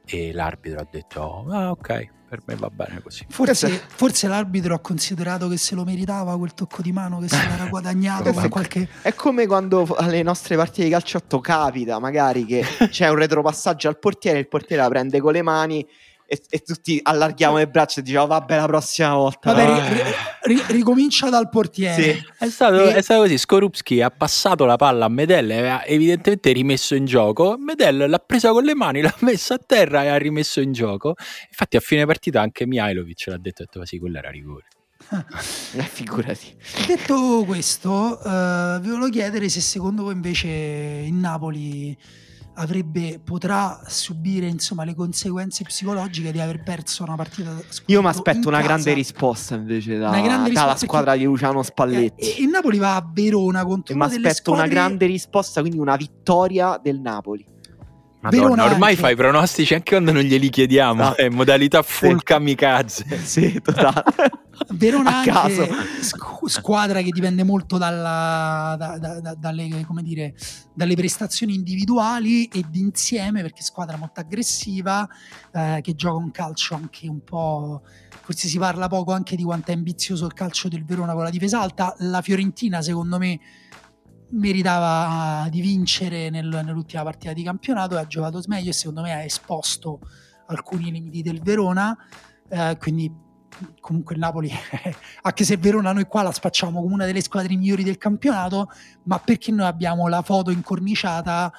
[0.07, 3.25] e l'arbitro ha detto ah ok per me va bene così.
[3.29, 7.37] Forse, forse, l'arbitro ha considerato che se lo meritava quel tocco di mano che se
[7.47, 8.89] l'era guadagnato con qualche...
[9.01, 13.99] è come quando alle nostre partite di calciotto capita magari che c'è un retropassaggio al
[13.99, 15.87] portiere il portiere la prende con le mani
[16.27, 19.87] e, e, tutti allarghiamo le braccia e diciamo vabbè la prossima volta vabbè, ah.
[20.43, 22.25] ri, ri, ricomincia dal portiere sì.
[22.39, 22.95] è, stato, e...
[22.95, 27.05] è, stato, così Skorupski ha passato la palla a Medel e aveva evidentemente rimesso in
[27.05, 30.73] gioco Medel l'ha presa con le mani l'ha messa a terra e ha rimesso in
[30.73, 31.13] gioco
[31.49, 34.65] infatti a fine partita anche Mihailovic l'ha detto, detto sì quello era rigore
[35.75, 36.55] eh, figurati.
[36.87, 41.95] Detto questo, uh, vi volevo chiedere se secondo voi invece in Napoli
[42.55, 47.55] avrebbe, potrà subire insomma, le conseguenze psicologiche di aver perso una partita.
[47.87, 48.69] Io mi aspetto una casa.
[48.69, 52.21] grande risposta invece da, grande risposta dalla squadra di Luciano Spalletti.
[52.21, 54.63] E, e, Napoli va a Verona contro e una Mi aspetto squadre...
[54.63, 57.45] una grande risposta, quindi una vittoria del Napoli.
[58.25, 59.01] Madonna, ormai anche.
[59.01, 61.15] fai pronostici anche quando non glieli chiediamo, no.
[61.17, 62.23] è modalità full sì.
[62.23, 63.17] kamikaze.
[63.23, 64.03] sì, totale.
[64.69, 65.67] Verona a caso.
[66.45, 69.67] squadra che dipende molto dalla, da, da, da, dalle,
[70.01, 70.33] dire,
[70.73, 75.07] dalle, prestazioni individuali e d'insieme, perché è squadra molto aggressiva,
[75.53, 77.81] eh, che gioca un calcio anche un po'...
[78.25, 81.29] Forse si parla poco anche di quanto è ambizioso il calcio del Verona con la
[81.29, 81.93] difesa alta.
[81.99, 83.39] La Fiorentina, secondo me
[84.35, 89.13] meritava di vincere nel, nell'ultima partita di campionato e ha giocato meglio e secondo me
[89.13, 89.99] ha esposto
[90.47, 91.97] alcuni limiti del Verona
[92.49, 93.11] eh, quindi
[93.79, 94.51] comunque il Napoli
[95.23, 98.69] anche se Verona noi qua la spacciamo come una delle squadre migliori del campionato
[99.03, 101.51] ma perché noi abbiamo la foto incorniciata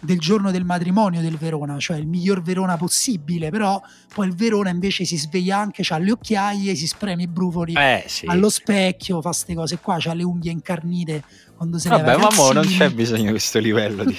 [0.00, 3.80] del giorno del matrimonio del Verona, cioè il miglior Verona possibile, però
[4.12, 8.04] poi il Verona invece si sveglia anche, ha le occhiaie, si spreme i brufoli eh,
[8.06, 8.26] sì.
[8.26, 11.22] allo specchio, fa queste cose qua, ha le unghie incarnite
[11.56, 14.18] quando se Vabbè, ma mo non c'è bisogno di questo livello di,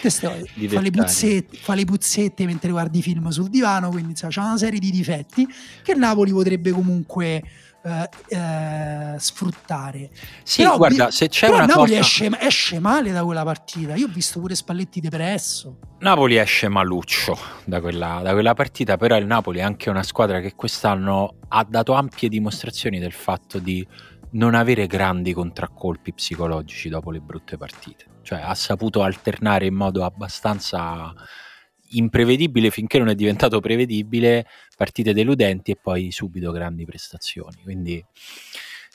[0.53, 4.43] di fa, le puzzette, fa, le puzzette, mentre guardi film sul divano, quindi insomma, c'ha
[4.43, 5.47] una serie di difetti
[5.83, 7.41] che Napoli potrebbe comunque
[7.85, 10.09] eh, eh, sfruttare.
[10.41, 11.99] Sì, però, guarda, se c'è una Napoli cosa...
[11.99, 13.93] esce, esce, male da quella partita.
[13.93, 15.77] Io ho visto pure Spalletti depresso.
[15.99, 20.39] Napoli esce maluccio da quella, da quella partita, però il Napoli è anche una squadra
[20.39, 23.85] che quest'anno ha dato ampie dimostrazioni del fatto di
[24.35, 28.05] non avere grandi contraccolpi psicologici dopo le brutte partite.
[28.21, 31.13] Cioè ha saputo alternare in modo abbastanza
[31.89, 37.61] imprevedibile finché non è diventato prevedibile, partite deludenti e poi subito grandi prestazioni.
[37.63, 38.03] Quindi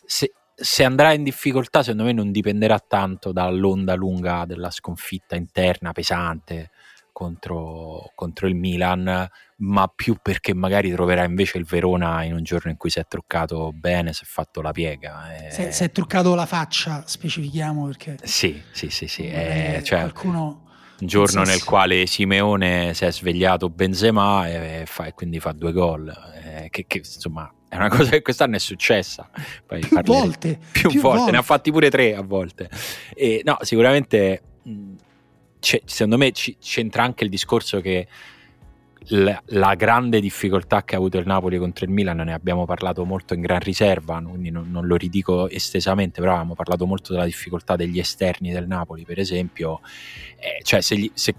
[0.05, 5.93] se, se, andrà in difficoltà, secondo me non dipenderà tanto dall'onda lunga della sconfitta interna
[5.93, 6.71] pesante
[7.21, 12.71] contro, contro il Milan, ma più perché magari troverà invece il Verona in un giorno
[12.71, 15.37] in cui si è truccato bene, si è fatto la piega.
[15.37, 15.51] E...
[15.51, 18.17] Si, è, si, è, truccato la faccia, specifichiamo perché.
[18.23, 19.29] Sì, sì, sì, sì.
[19.29, 20.69] Eh, eh, cioè, qualcuno
[20.99, 25.73] un giorno nel quale Simeone si è svegliato Benzema e, fa, e quindi fa due
[25.73, 26.09] gol,
[26.43, 29.29] eh, che, che, insomma è una cosa che quest'anno è successa.
[29.67, 30.59] Poi più volte.
[30.73, 31.19] Più, più volte.
[31.19, 32.71] volte, ne ha fatti pure tre a volte.
[33.15, 34.43] E, no, sicuramente
[35.61, 38.07] secondo me c'entra anche il discorso che
[39.09, 43.05] la, la, grande difficoltà che ha avuto il Napoli contro il Milan, ne abbiamo parlato
[43.05, 47.25] molto in gran riserva, quindi non, non, lo ridico estesamente, però abbiamo parlato molto della
[47.25, 49.81] difficoltà degli esterni del Napoli, per esempio,
[50.37, 51.35] eh, cioè se, gli, se,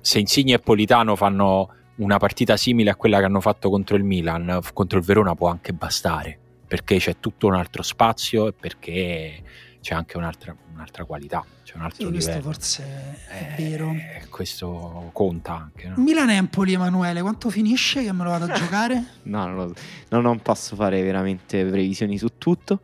[0.00, 4.04] se Insigne e Politano fanno una partita simile a quella che hanno fatto contro il
[4.04, 9.42] Milan, contro il Verona può anche bastare, perché c'è tutto un altro spazio e perché
[9.80, 12.82] c'è anche un'altra, un'altra qualità c'è un altro sì, questo forse
[13.28, 13.94] è eh, vero.
[14.30, 15.88] Questo conta anche.
[15.88, 15.96] No?
[15.98, 19.04] Milan-Empoli, Emanuele, quanto finisce che me lo vado a giocare?
[19.24, 19.74] No, non,
[20.08, 22.80] lo, non posso fare veramente previsioni su tutto.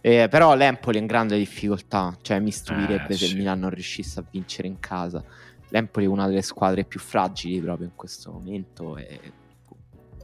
[0.00, 3.70] Eh, però l'Empoli è in grande difficoltà, cioè mi stupirebbe eh, se il Milan non
[3.70, 5.22] riuscisse a vincere in casa.
[5.68, 9.20] L'Empoli è una delle squadre più fragili proprio in questo momento e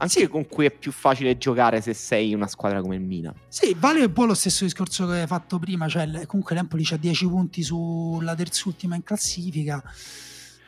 [0.07, 0.27] sì.
[0.27, 3.33] con cui è più facile giocare se sei una squadra come il Milan.
[3.47, 6.97] Sì, vale un po' lo stesso discorso che hai fatto prima, cioè comunque l'Empoli ha
[6.97, 9.83] 10 punti sulla terzultima in classifica.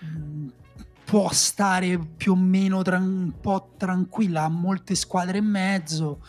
[0.05, 0.47] Mm,
[1.03, 6.19] può stare più o meno tra- un po' tranquilla, ha molte squadre e mezzo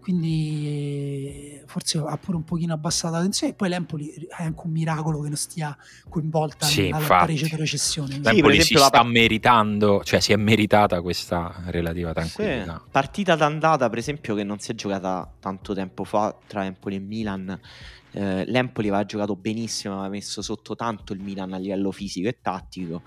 [0.00, 3.52] quindi forse ha pure un pochino abbassato la tensione.
[3.52, 5.76] E poi l'Empoli è anche un miracolo che non stia
[6.08, 8.18] coinvolta sì, nella recessione.
[8.20, 12.80] l'Empoli sì, si sta meritando cioè si è meritata questa relativa tranquillità.
[12.82, 12.90] Sì.
[12.90, 17.00] partita d'andata per esempio che non si è giocata tanto tempo fa tra Empoli e
[17.00, 17.60] Milan.
[18.12, 22.38] Eh, l'Empoli aveva giocato benissimo aveva messo sotto tanto il Milan a livello fisico e
[22.42, 23.02] tattico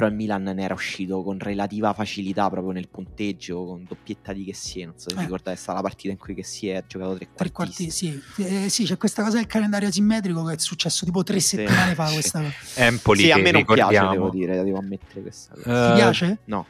[0.00, 4.44] però il Milan ne era uscito con relativa facilità proprio nel punteggio, con doppietta di
[4.44, 5.20] Chessie, non so se eh.
[5.20, 7.36] ricordate, è stata la partita in cui Chessie ha giocato tre quarti.
[7.36, 8.22] Tre quarti, sì.
[8.38, 11.56] Eh, sì, c'è questa cosa del calendario asimmetrico che è successo tipo tre sì.
[11.56, 12.54] settimane fa questa cosa.
[12.76, 13.90] Empoli sì, a me non ricordiamo.
[13.90, 15.68] piace, devo dire, devo ammettere questa cosa.
[15.68, 16.38] Uh, Ti piace?
[16.46, 16.66] No.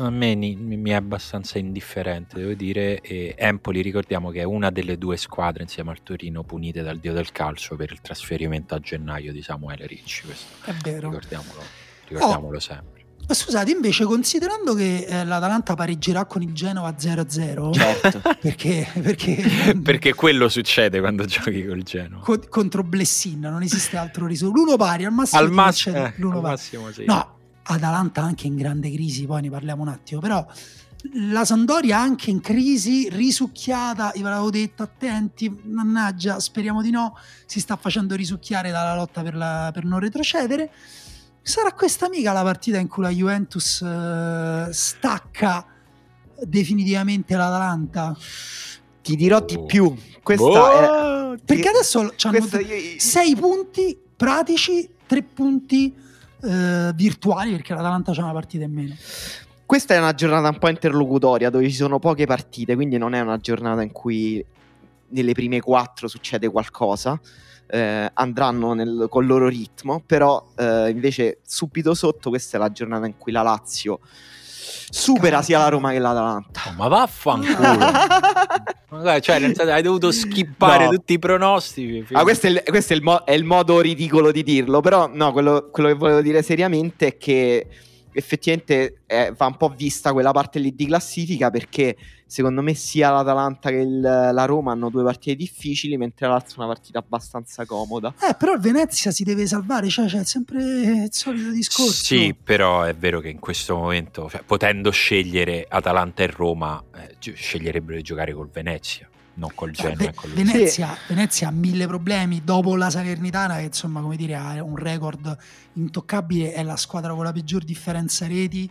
[0.00, 3.00] A me mi è abbastanza indifferente, devo dire.
[3.00, 7.14] E Empoli, ricordiamo che è una delle due squadre insieme al Torino punite dal dio
[7.14, 10.26] del calcio per il trasferimento a gennaio di Samuele Ricci.
[10.26, 10.70] Questo.
[10.70, 11.08] È vero.
[11.08, 12.60] Ricordiamolo ricordiamolo oh.
[12.60, 12.98] sempre.
[13.30, 18.22] Scusate, invece, considerando che eh, l'Atalanta pareggerà con il Genova 0-0, certo.
[18.40, 24.26] perché, perché, perché, quello succede quando giochi col Genova co- contro Blessin, non esiste altro
[24.26, 24.64] risultato.
[24.64, 27.04] L'uno pari al massimo, al, mass- eh, al massimo sì.
[27.04, 30.46] No, Atalanta anche in grande crisi, poi ne parliamo un attimo, però
[31.30, 37.16] la Sandoria anche in crisi, risucchiata, io ve l'avevo detto, attenti, mannaggia, speriamo di no,
[37.44, 40.70] si sta facendo risucchiare dalla lotta per, la, per non retrocedere
[41.42, 45.66] sarà questa mica la partita in cui la Juventus uh, stacca
[46.42, 48.16] definitivamente l'Atalanta?
[49.02, 49.64] Ti dirò di Oh.
[49.64, 49.94] più.
[50.22, 51.38] Questa Oh, è...
[51.44, 55.94] Perché adesso hanno questa io- 6 punti pratici, 3 punti
[56.42, 58.94] eh, virtuali perché l'Atalanta c'ha una partita in meno.
[59.64, 63.20] Questa è una giornata un po' interlocutoria dove ci sono poche partite, quindi non è
[63.20, 64.44] una giornata in cui
[65.10, 67.18] nelle prime quattro succede qualcosa.
[67.70, 73.06] Eh, andranno nel- col loro ritmo, però eh, invece subito sotto questa è la giornata
[73.06, 74.00] in cui la Lazio
[74.90, 76.60] supera sia la Roma che l'Atalanta.
[76.68, 77.76] Oh, ma vaffanculo.
[79.20, 80.90] Cioè, nel senso, hai dovuto skippare No.
[80.92, 82.06] tutti i pronostici.
[82.14, 85.08] Ah, questo, è il, questo è il mo- è il modo ridicolo di dirlo, però
[85.12, 87.66] no, quello, quello che volevo dire seriamente è che
[88.18, 91.96] effettivamente eh, va un po' vista quella parte lì di classifica perché
[92.26, 96.56] secondo me sia l'Atalanta che il- la Roma hanno due partite difficili, mentre la Lazio
[96.56, 98.12] è una partita abbastanza comoda.
[98.20, 102.04] Eh, però il Venezia si deve salvare, cioè c'è sempre il solito discorso.
[102.04, 107.16] Sì, però è vero che in questo momento, cioè, potendo scegliere Atalanta e Roma, eh,
[107.34, 109.08] sceglierebbero di giocare col Venezia,
[109.38, 112.42] non col Cioè, Genoa Ve- e col Venezia, Venezia ha mille problemi.
[112.44, 115.36] Dopo la Salernitana che insomma come dire ha un record
[115.74, 118.70] intoccabile è la squadra con la peggior differenza reti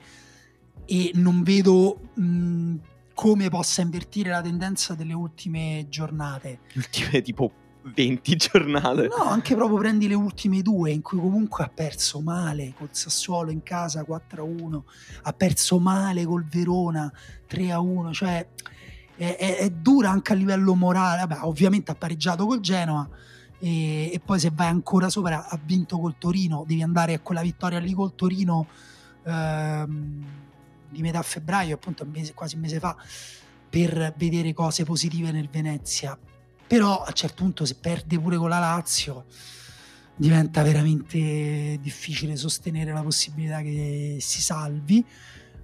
[0.85, 2.75] e non vedo mh,
[3.13, 6.59] come possa invertire la tendenza delle ultime giornate.
[6.73, 7.51] Le ultime tipo
[7.93, 9.07] 20 giornate.
[9.07, 13.49] no anche proprio prendi le ultime due in cui comunque ha perso male col Sassuolo
[13.49, 14.81] in casa 4-1
[15.23, 17.09] ha perso male col Verona
[17.49, 18.45] 3-1 cioè
[19.17, 21.25] è, è- è dura anche a livello morale.
[21.25, 23.07] Vabbè, ovviamente ha pareggiato col Genoa.
[23.59, 26.63] E, e poi se vai ancora sopra, ha vinto col Torino.
[26.65, 28.67] Devi andare a quella vittoria lì col Torino
[29.25, 30.25] ehm,
[30.89, 32.95] di metà febbraio, appunto un mese- quasi un mese fa,
[33.69, 36.17] per vedere cose positive nel Venezia.
[36.67, 39.25] Però a un certo punto, se perde pure con la Lazio,
[40.15, 45.05] diventa veramente difficile sostenere la possibilità che si salvi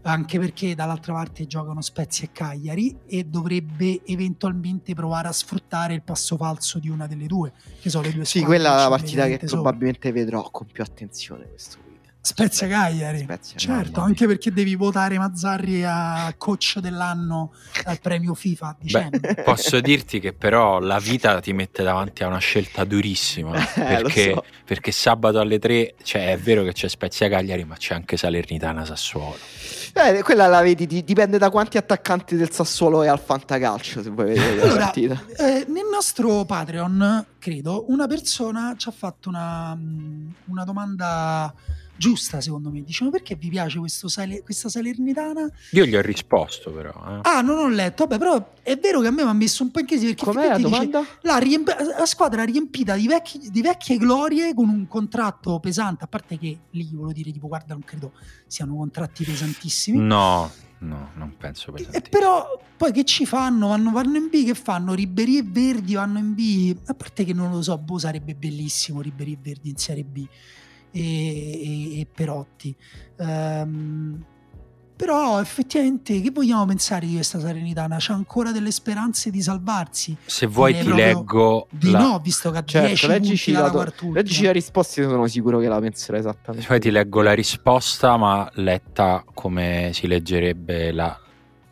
[0.04, 6.02] anche perché dall'altra parte giocano Spezia e Cagliari e dovrebbe eventualmente provare a sfruttare il
[6.04, 8.90] passo falso di una delle due, che sono le due Sì, squadre quella è la
[8.90, 9.48] partita che sopra.
[9.48, 11.93] probabilmente vedrò con più attenzione questo weekend.
[12.26, 13.20] Spezia Cagliari.
[13.20, 17.52] Spezia, Certo, anche perché devi votare Mazzarri a coach dell'anno
[17.84, 19.44] al premio FIFA a dicembre.
[19.44, 24.32] Posso dirti che però la vita ti mette davanti a una scelta durissima Eh, perché,
[24.36, 24.44] so.
[24.64, 28.86] perché sabato alle 3 cioè, è vero che c'è Spezia Cagliari ma c'è anche Salernitana
[28.86, 29.36] Sassuolo
[29.94, 34.10] Eh, quella la vedi, di- dipende da quanti attaccanti del Sassuolo è al Fantacalcio, se
[34.10, 35.22] vuoi vedere la Allora, partita.
[35.40, 39.78] eh, nel nostro Patreon, credo, una persona ci ha fatto una,
[40.46, 41.54] una domanda
[41.96, 42.82] giusta, secondo me.
[42.84, 45.48] Dice, ma perché vi piace questo Sale- questa Salernitana?
[45.72, 47.20] io gli ho risposto però eh.
[47.24, 48.06] Ah, non ho letto.
[48.06, 50.26] Vabbè, però è vero che a me mi ha messo un po' in crisi perché
[50.26, 51.18] Com'è la effettivamente dice, domanda?
[51.22, 56.08] la, riemp- la squadra riempita di, vecchi- di vecchie glorie con un contratto pesante, a
[56.08, 58.12] parte che lì volevo dire, tipo, guarda, non credo
[58.48, 59.98] siano contratti pesantissimi.
[60.00, 60.52] no
[60.84, 62.08] no non penso E, pesantissimo.
[62.10, 63.70] però poi che ci fanno?
[63.70, 64.94] Vanno, vanno in B, che fanno?
[64.94, 66.76] Ribery e Verdi vanno in B.
[66.88, 70.28] A parte che non lo so, boh, sarebbe bellissimo Ribery e Verdi in Serie B
[70.94, 72.74] e, e- e Perotti.
[73.18, 74.24] Ehm,
[74.96, 77.98] però effettivamente che vogliamo pensare di questa Salernitana?
[78.00, 80.16] C'ha ancora delle speranze di salvarsi?
[80.24, 83.72] se vuoi ti leggo Di la- no, visto che ha Certo, 10 leggici punti la,
[83.72, 84.14] quart'ultima.
[84.14, 86.68] leggici la risposta, io sono sicuro che la penserà esattamente.
[86.68, 91.20] poi ti leggo la risposta ma letta come si leggerebbe la,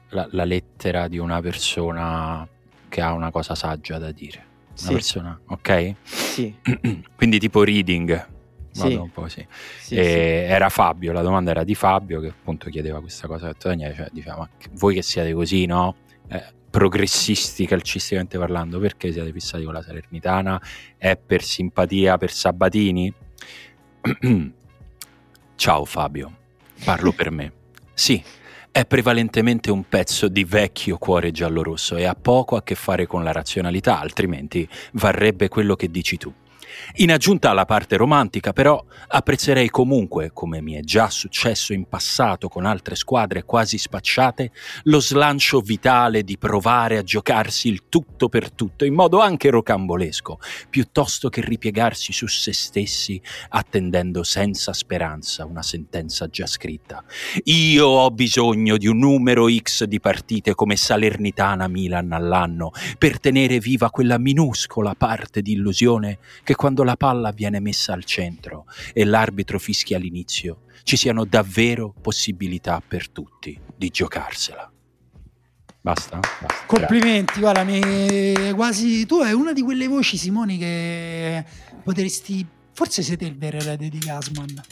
[0.10, 2.46] la- la lettera di una persona
[2.90, 6.56] che ha una cosa saggia da dire una Sì, persona ok sì,
[7.16, 8.28] quindi tipo reading
[8.76, 8.96] vado Sì.
[8.96, 9.46] un po' così
[9.80, 10.10] sì, E sì.
[10.54, 13.48] era Fabio, la domanda era di Fabio che appunto chiedeva questa cosa.
[13.48, 15.96] Detto, Daniele, cioè, diceva, ma che- voi che siete così, no?
[16.30, 20.62] Eh, progressisti calcisticamente parlando, perché siete fissati con la Salernitana?
[20.98, 23.14] È per simpatia per Sabatini?
[25.56, 26.32] Ciao Fabio,
[26.84, 27.52] parlo per me.
[27.94, 28.22] Sì,
[28.72, 33.24] è prevalentemente un pezzo di vecchio cuore giallorosso e ha poco a che fare con
[33.24, 36.34] la razionalità, altrimenti varrebbe quello che dici tu.
[36.96, 42.48] In aggiunta alla parte romantica, però, apprezzerei comunque, come mi è già successo in passato
[42.48, 44.52] con altre squadre quasi spacciate,
[44.84, 50.40] lo slancio vitale di provare a giocarsi il tutto per tutto in modo anche rocambolesco,
[50.70, 57.04] piuttosto che ripiegarsi su se stessi attendendo senza speranza una sentenza già scritta.
[57.46, 63.60] Io ho bisogno di un numero X di partite come Salernitana Milan all'anno per tenere
[63.60, 69.04] viva quella minuscola parte di illusione che quando la palla viene messa al centro e
[69.04, 74.72] l'arbitro fischia all'inizio, ci siano davvero possibilità per tutti di giocarsela.
[75.82, 76.20] Basta?
[76.20, 76.66] Basta.
[76.68, 81.44] Complimenti, guarda, mi- quasi tu hai una di quelle voci, Simoni, che
[81.84, 84.64] potresti Forse siete il vero erede di Gasman.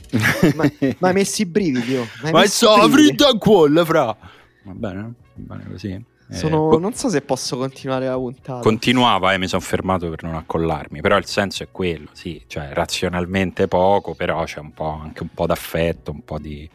[0.56, 2.08] ma, ma hai messo i brividi, oh.
[2.22, 3.08] Ma hai Ma messo i so, brividi.
[3.08, 4.06] fridda quella, fra.
[4.06, 6.06] Va bene, va bene così.
[6.32, 8.62] Eh, Sono- co- non so se posso continuare la puntata.
[8.62, 12.70] continuava e mi sono fermato per non accollarmi, però il senso è quello, sì, cioè
[12.74, 16.70] razionalmente poco, però c'è un po' anche un po' d'affetto, un po' di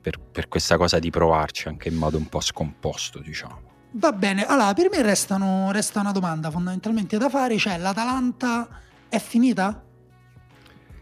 [0.00, 3.72] per, per questa cosa di provarci anche in modo un po' scomposto, diciamo.
[3.92, 8.68] Va bene, allora per me restano, resta una domanda fondamentalmente da fare, cioè l'Atalanta
[9.08, 9.83] è finita?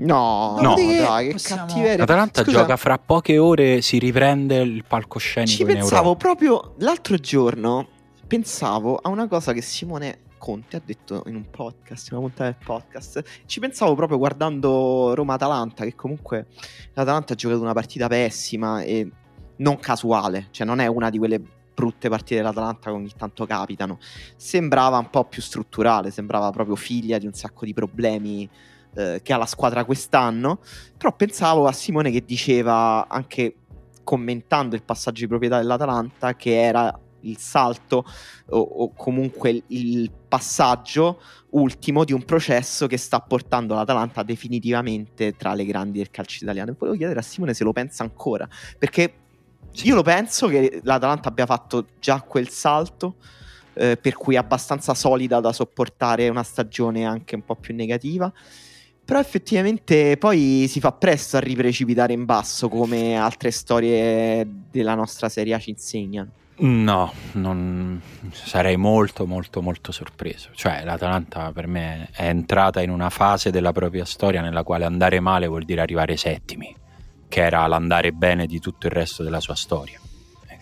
[0.04, 0.74] No, No.
[0.74, 1.96] dai, che Possiamo- cattiveria.
[1.98, 6.16] L'Atalanta Scusa, gioca fra poche ore, si riprende il palcoscenico Ci in pensavo Europa.
[6.18, 7.88] proprio l'altro giorno.
[8.26, 12.50] Pensavo a una cosa che Simone Conte ha detto in un podcast, in una puntata
[12.50, 13.22] del podcast.
[13.46, 16.46] Ci pensavo proprio guardando Roma-Atalanta, che comunque
[16.94, 19.08] l'Atalanta ha giocato una partita pessima e
[19.56, 21.40] non casuale, cioè non è una di quelle
[21.74, 23.98] brutte partite dell'Atalanta che ogni tanto capitano.
[24.34, 28.48] Sembrava un po' più strutturale, sembrava proprio figlia di un sacco di problemi
[28.94, 30.60] eh, che ha la squadra quest'anno.
[30.96, 33.56] Però pensavo a Simone che diceva anche
[34.04, 38.04] commentando il passaggio di proprietà dell'Atalanta che era il salto
[38.48, 41.20] o, o comunque il, passaggio
[41.50, 46.70] ultimo di un processo che sta portando l'Atalanta definitivamente tra le grandi del calcio italiano.
[46.70, 48.48] E volevo chiedere a Simone se lo pensa ancora,
[48.78, 49.14] perché
[49.82, 53.16] io lo penso che l'Atalanta abbia fatto già quel salto,
[53.74, 58.32] eh, per cui è abbastanza solida da sopportare una stagione anche un po' più negativa.
[59.04, 65.28] Però effettivamente poi si fa presto a riprecipitare in basso come altre storie della nostra
[65.28, 66.30] Serie ci insegnano.
[66.54, 68.00] No, non
[68.30, 70.50] sarei molto molto molto sorpreso.
[70.54, 75.18] Cioè, l'Atalanta per me è entrata in una fase della propria storia nella quale andare
[75.18, 76.74] male vuol dire arrivare settimi,
[77.26, 79.98] che era l'andare bene di tutto il resto della sua storia.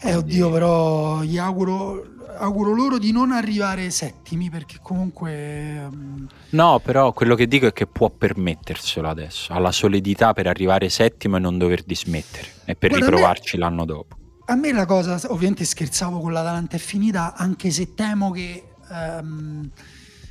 [0.03, 2.05] Eh oddio, però gli auguro,
[2.39, 5.33] auguro loro di non arrivare settimi perché comunque...
[5.33, 10.47] ehm, No, però quello che dico è che può permetterselo adesso, ha la solidità per
[10.47, 14.17] arrivare settimo e non dover dismettere e per Guarda, a me- riprovarci l'anno dopo.
[14.47, 19.71] A me la cosa, ovviamente scherzavo con l'Atalanta è finita, anche se temo che ehm,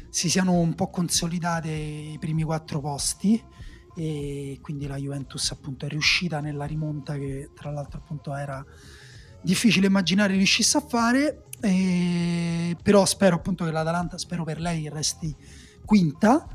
[0.10, 3.41] si siano un po' consolidate i primi quattro posti
[3.96, 8.66] e quindi la Juventus appunto è riuscita nella rimonta che tra l'altro appunto era
[9.41, 15.36] difficile immaginare riuscisse a fare, e- però spero appunto che l'Atalanta, spero per lei resti
[15.86, 16.48] quinta.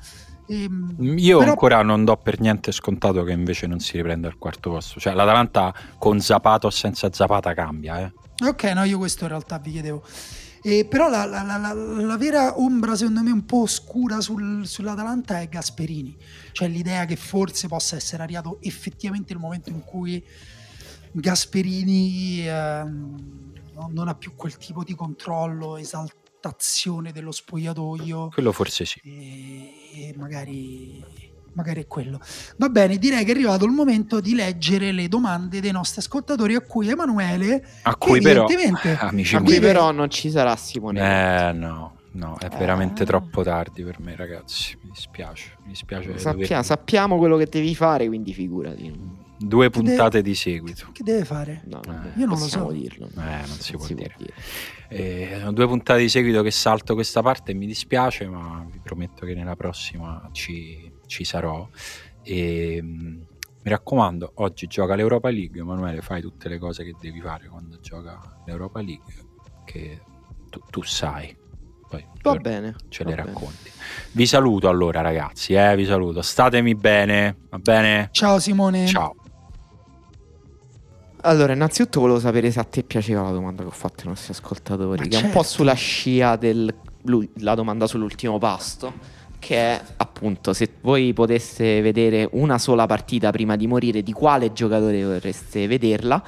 [0.47, 4.37] Ehm, Io però- ancora non do per niente scontato che invece non si riprenda al
[4.39, 5.01] quarto posto.
[5.01, 8.13] Cioè, l'Atalanta con Zapata o senza Zapata cambia, eh.
[8.47, 10.03] Ok, no, io questo in realtà vi chiedevo.
[10.67, 14.67] Eh, però la, la- la- la- la vera ombra, secondo me, un po' oscura sul-
[14.67, 16.17] sull'Atalanta è Gasperini.
[16.53, 20.23] Cioè l'idea che forse possa essere arrivato effettivamente il momento in cui
[21.15, 23.53] Gasperini ehm,
[23.91, 29.01] non, ha più quel tipo di controllo, esaltazione dello spogliatoio Quello forse sì.
[29.05, 31.03] e, e magari,
[31.53, 32.21] magari è quello.
[32.57, 36.55] Va bene, direi che è arrivato il momento di leggere le domande dei nostri ascoltatori
[36.57, 40.57] a cui Emanuele A cui però, evidentemente- amici A A cui però non ci sarà
[40.57, 41.49] Simone.
[41.49, 43.07] eh no, no, è veramente Eh.
[43.07, 44.77] troppo tardi per me, ragazzi.
[44.83, 46.13] Mi dispiace, mi dispiace.
[46.13, 49.23] Dover- sappiamo quello che devi fare, quindi figurati.
[49.37, 50.89] Due puntate di seguito.
[50.93, 51.63] che deve fare?
[51.67, 52.71] No, Eh, non io non lo so.
[52.71, 53.07] dirlo.
[53.07, 53.11] Eh,
[53.47, 54.15] non si può può dire.
[54.89, 58.81] Eh, sono due puntate di seguito che salto questa parte e mi dispiace, ma vi
[58.83, 61.69] prometto che nella prossima ci, ci sarò.
[62.23, 63.07] E, mm,
[63.65, 65.61] mi raccomando, oggi gioca l'Europa League.
[65.61, 69.13] Emanuele, fai tutte le cose che devi fare quando gioca l'Europa League,
[69.65, 70.01] che
[70.49, 71.37] tu, tu sai.
[71.89, 72.75] Poi Va bene.
[72.89, 73.29] ce va le bene.
[73.29, 73.71] racconti.
[74.13, 75.55] Vi saluto allora, ragazzi.
[75.55, 76.23] Eh, vi saluto.
[76.23, 78.09] Statemi bene, va bene?
[78.13, 78.87] Ciao Simone.
[78.87, 79.15] Ciao.
[81.27, 84.33] Allora, innanzitutto volevo sapere se a te piaceva la domanda che ho fatto ai nostri
[84.33, 85.49] ascoltatori, Ma che è un po' certo.
[85.57, 88.93] sulla scia della domanda sull'ultimo pasto,
[89.39, 94.53] che è appunto se voi poteste vedere una sola partita prima di morire, di quale
[94.53, 96.23] giocatore vorreste vederla?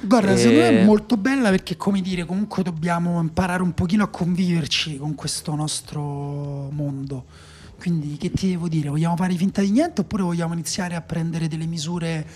[0.00, 4.04] Guarda, Eh, secondo me è molto bella perché, come dire, comunque dobbiamo imparare un pochino
[4.04, 6.02] a conviverci con questo nostro
[6.70, 7.24] mondo.
[7.78, 8.90] Quindi, che ti devo dire?
[8.90, 12.26] Vogliamo fare finta di niente oppure vogliamo iniziare a prendere delle misure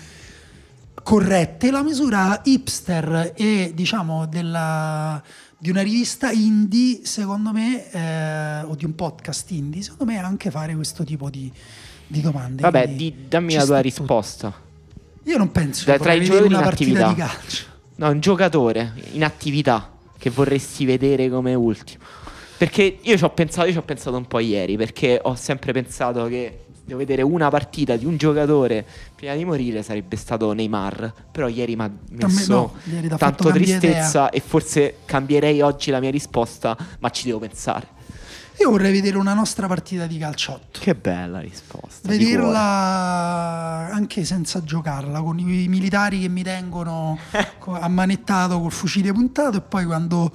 [1.03, 1.69] corrette?
[1.69, 5.21] La misura hipster e, diciamo, della,
[5.57, 10.23] di una rivista indie, secondo me, eh, o di un podcast indie, secondo me è
[10.23, 11.51] anche fare questo tipo di,
[12.07, 12.61] di domande.
[12.61, 14.03] Vabbè, di- dammi la tua sta tutto.
[14.03, 14.53] risposta.
[15.25, 17.07] Io non penso che tra i giocatori in attività.
[17.09, 17.65] di calcio.
[17.95, 22.03] No, un giocatore in attività che vorresti vedere come ultimo.
[22.57, 25.73] Perché io ci ho pensato, io ci ho pensato un po' ieri, perché ho sempre
[25.73, 28.85] pensato che devo vedere una partita di un giocatore
[29.15, 31.13] prima di morire sarebbe stato Neymar.
[31.31, 35.91] Però ieri mi ha me messo no, ieri t'ha tanto tristezza e forse cambierei oggi
[35.91, 38.01] la mia risposta, ma ci devo pensare.
[38.59, 40.79] Io vorrei vedere una nostra partita di calciotto.
[40.79, 42.07] Che bella risposta.
[42.07, 47.17] Vederla anche senza giocarla, con i militari che mi tengono
[47.65, 50.31] ammanettato col fucile puntato e poi quando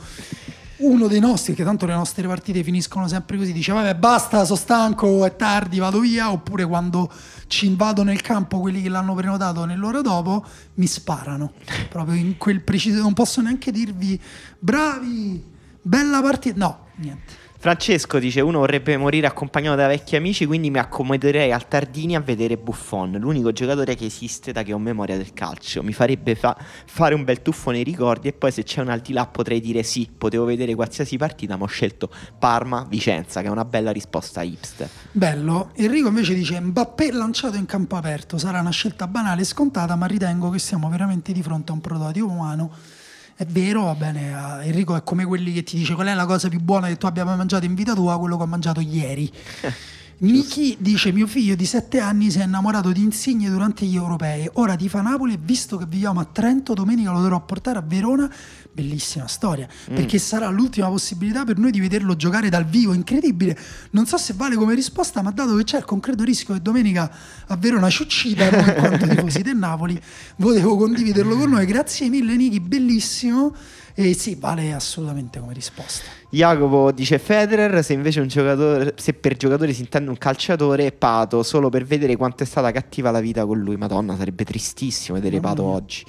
[0.79, 4.59] uno dei nostri, che tanto le nostre partite finiscono sempre così, dice vabbè basta, sono
[4.59, 7.11] stanco, è tardi, vado via, oppure quando
[7.47, 10.45] ci invadono nel campo quelli che l'hanno prenotato nell'ora dopo,
[10.75, 11.53] mi sparano,
[11.89, 14.21] proprio in quel preciso, non posso neanche dirvi
[14.59, 15.43] bravi,
[15.83, 17.47] bella partita, no, niente.
[17.61, 22.21] Francesco dice: Uno vorrebbe morire accompagnato da vecchi amici, quindi mi accomoderei al Tardini a
[22.21, 25.83] vedere Buffon, l'unico giocatore che esiste da che ho memoria del calcio.
[25.83, 26.57] Mi farebbe fa-
[26.87, 29.61] fare un bel tuffo nei ricordi e poi se c'è un al di là potrei
[29.61, 32.09] dire sì, potevo vedere qualsiasi partita, ma ho scelto
[32.39, 34.89] Parma-Vicenza, che è una bella risposta hipster.
[35.11, 35.73] Bello.
[35.75, 40.07] Enrico invece dice Mbappé lanciato in campo aperto sarà una scelta banale e scontata, ma
[40.07, 42.71] ritengo che siamo veramente di fronte a un prototipo umano.
[43.41, 44.31] È vero, va bene,
[44.63, 46.97] eh, Enrico è come quelli che ti dice qual è la cosa più buona che
[46.97, 49.31] tu abbia mai mangiato in vita tua, quello che ho mangiato ieri.
[50.19, 54.51] Miki dice mio figlio di 7 anni si è innamorato di Insigne durante gli europei,
[54.55, 58.29] ora tifa Napoli e visto che viviamo a Trento domenica lo dovrò portare a Verona,
[58.79, 63.59] bellissima storia, perché sarà l'ultima possibilità per noi di vederlo giocare dal vivo, incredibile,
[63.91, 67.11] non so se vale come risposta ma dato che c'è il concreto rischio che domenica
[67.49, 70.01] a Verona ci uccida, noi in quanto tifosi del Napoli
[70.37, 73.55] volevo condividerlo con noi, grazie mille Niki, bellissimo
[73.95, 76.05] e sì, vale assolutamente come risposta.
[76.31, 81.43] Jacopo dice Federer, se invece un giocatore, se per giocatore si intende un calciatore, Pato,
[81.43, 83.75] solo per vedere quanto è stata cattiva la vita con lui.
[83.77, 86.05] Madonna, sarebbe tristissimo vedere Pato oggi.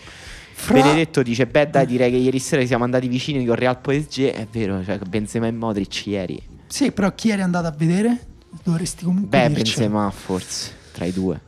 [0.60, 4.26] Fra- Benedetto dice: Beh, dai, direi che ieri sera siamo andati vicini con Real PSG.
[4.32, 6.42] È vero, cioè Benzema e Modric ieri.
[6.68, 8.20] Sì, però chi eri andato a vedere?
[8.64, 9.64] Dovresti comunque Beh, dircelo.
[9.64, 11.42] Benzema forse tra i due.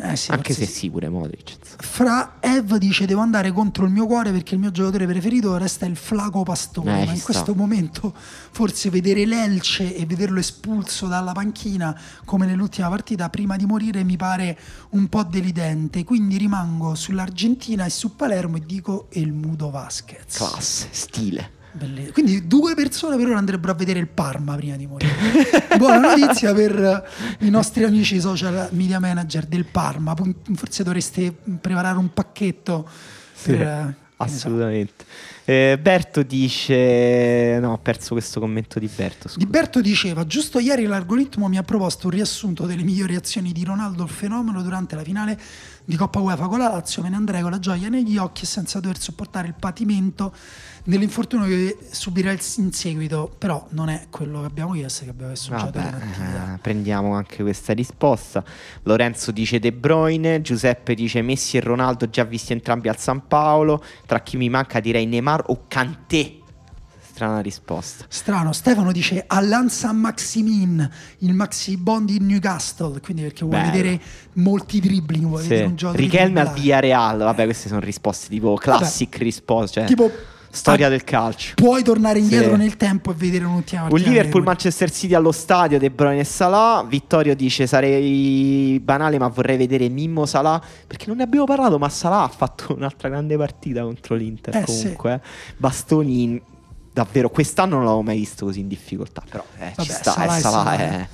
[0.00, 0.72] Eh sì, Anche se sì.
[0.72, 1.56] sì, pure Modric.
[1.78, 5.86] Fra Ev dice devo andare contro il mio cuore perché il mio giocatore preferito resta
[5.86, 7.54] il Flaco Pastore, Eh, ma in questo sta.
[7.54, 14.04] momento forse vedere l'Elce e vederlo espulso dalla panchina come nell'ultima partita prima di morire
[14.04, 14.58] mi pare
[14.90, 20.36] un po' delidente, quindi rimango sull'Argentina e su Palermo e dico El Mudo Vasquez.
[20.36, 21.56] Classe, stile.
[21.78, 25.12] Belle- Quindi due persone per ora andrebbero a vedere il Parma prima di morire.
[25.78, 26.76] Buona notizia per
[27.38, 30.14] eh, i nostri amici social media manager del Parma.
[30.54, 32.88] Forse dovreste preparare un pacchetto.
[33.32, 34.06] Sì, per, eh.
[34.20, 35.04] Assolutamente.
[35.44, 39.28] Eh, Berto dice: No, ho perso questo commento di Berto.
[39.28, 39.38] scusa.
[39.38, 43.62] Di Berto diceva, giusto ieri l'algoritmo mi ha proposto un riassunto delle migliori azioni di
[43.62, 45.38] Ronaldo il fenomeno durante la finale
[45.88, 48.46] di Coppa UEFA con la Lazio, me ne andrei con la gioia negli occhi e
[48.46, 50.34] senza dover sopportare il patimento
[50.84, 55.54] dell'infortunio che subirà in seguito, però non è quello che abbiamo chiesto, che abbiamo chiesto
[55.54, 58.44] Vabbè, eh, prendiamo anche questa risposta.
[58.82, 63.82] Lorenzo dice De Bruyne, Giuseppe dice Messi e Ronaldo già visti entrambi al San Paolo.
[64.04, 66.40] Tra chi mi manca direi Neymar o Kanté.
[67.18, 68.04] Strana risposta.
[68.08, 70.88] Strano, Stefano dice Allan San Maximin,
[71.18, 73.72] il Maxi Bond in Newcastle, quindi perché vuole Bello.
[73.72, 74.00] vedere
[74.34, 75.48] molti dribbling, vuole Sì.
[75.48, 76.62] vedere un gioco Richelme al dribbling.
[76.64, 77.18] Villarreal.
[77.18, 79.80] Vabbè, queste sono risposte tipo classic risposte.
[79.80, 80.10] Cioè, Tipo
[80.50, 81.54] storia ah, del calcio.
[81.56, 82.56] Puoi tornare indietro Sì.
[82.58, 84.10] nel tempo e vedere un'ultima Un partita.
[84.10, 86.84] Liverpool di- Manchester City allo stadio De Bruyne e Salah.
[86.88, 91.88] Vittorio dice sarei banale ma vorrei vedere Mimmo Salah perché non ne abbiamo parlato ma
[91.88, 95.14] Salah ha fatto un'altra grande partita contro l'Inter Eh, comunque.
[95.14, 95.20] eh.
[95.56, 96.40] Bastoni in-
[97.04, 100.34] davvero quest'anno non l'avevo mai visto così in difficoltà però eh, Vabbè, ci sta Salah
[100.34, 101.08] eh, è Salah Salah.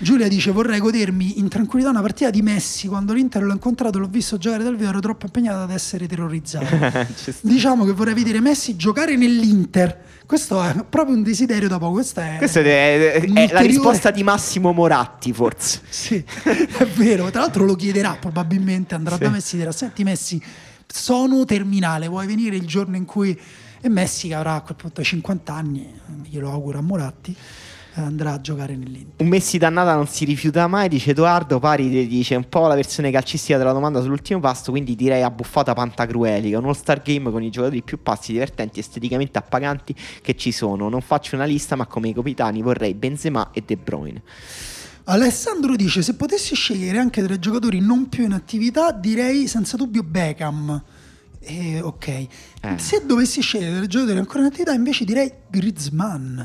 [0.00, 4.06] Giulia dice vorrei godermi in tranquillità una partita di Messi quando l'Inter l'ho incontrato l'ho
[4.06, 6.66] visto giocare dal vivo ero troppo impegnato ad essere terrorizzato
[7.42, 12.36] diciamo che vorrei vedere Messi giocare nell'Inter questo è proprio un desiderio dopo questa è,
[12.38, 17.30] Questa è, è- è la ulteriore- risposta di Massimo Moratti forse Sì, è vero.
[17.30, 19.22] Tra l'altro lo chiederà probabilmente, andrà Sì.
[19.22, 20.40] da Messi e dirà, senti Messi,
[20.86, 23.38] sono terminale, vuoi venire il giorno in cui...
[23.80, 25.88] E Messi che avrà a quel punto 50 anni,
[26.24, 27.34] glielo auguro a Moratti,
[27.94, 29.14] eh, andrà a giocare nell'Inter.
[29.18, 31.58] Un Messi dannata non si rifiuta mai, dice Edoardo.
[31.58, 34.70] Pari dice un po' la versione calcistica della domanda sull'ultimo pasto.
[34.70, 36.58] Quindi direi abbuffata Pantagruelica.
[36.58, 40.88] Un all-star game con i giocatori più pazzi, divertenti, esteticamente appaganti che ci sono.
[40.88, 44.22] Non faccio una lista, ma come i capitani vorrei Benzema e De Bruyne.
[45.04, 49.76] Alessandro dice, se potessi scegliere anche tra i giocatori non più in attività, direi senza
[49.76, 50.82] dubbio Beckham.
[51.40, 52.26] Eh, ok.
[52.76, 56.40] Se dovessi scegliere tra i giocatori ancora in attività, invece direi Griezmann.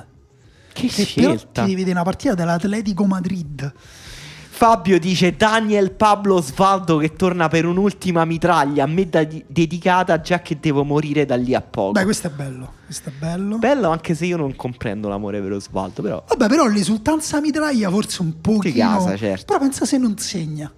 [0.74, 1.65] Che, Che però scelta!
[1.65, 3.74] ti vede una partita dell'Atletico Madrid.
[4.56, 10.41] Fabio dice Daniel Pablo Svaldo che torna per un'ultima mitraglia a me da- dedicata già
[10.41, 11.91] che devo morire da lì a poco.
[11.94, 12.74] Beh, questo è bello.
[12.86, 13.57] Questo è bello.
[13.57, 18.22] Bello anche se io non comprendo l'amore per Osvaldo, però Vabbè, però l'esultanza mitraglia forse
[18.22, 18.76] un pochino.
[18.76, 19.45] casa, certo.
[19.45, 20.72] Però pensa se non segna.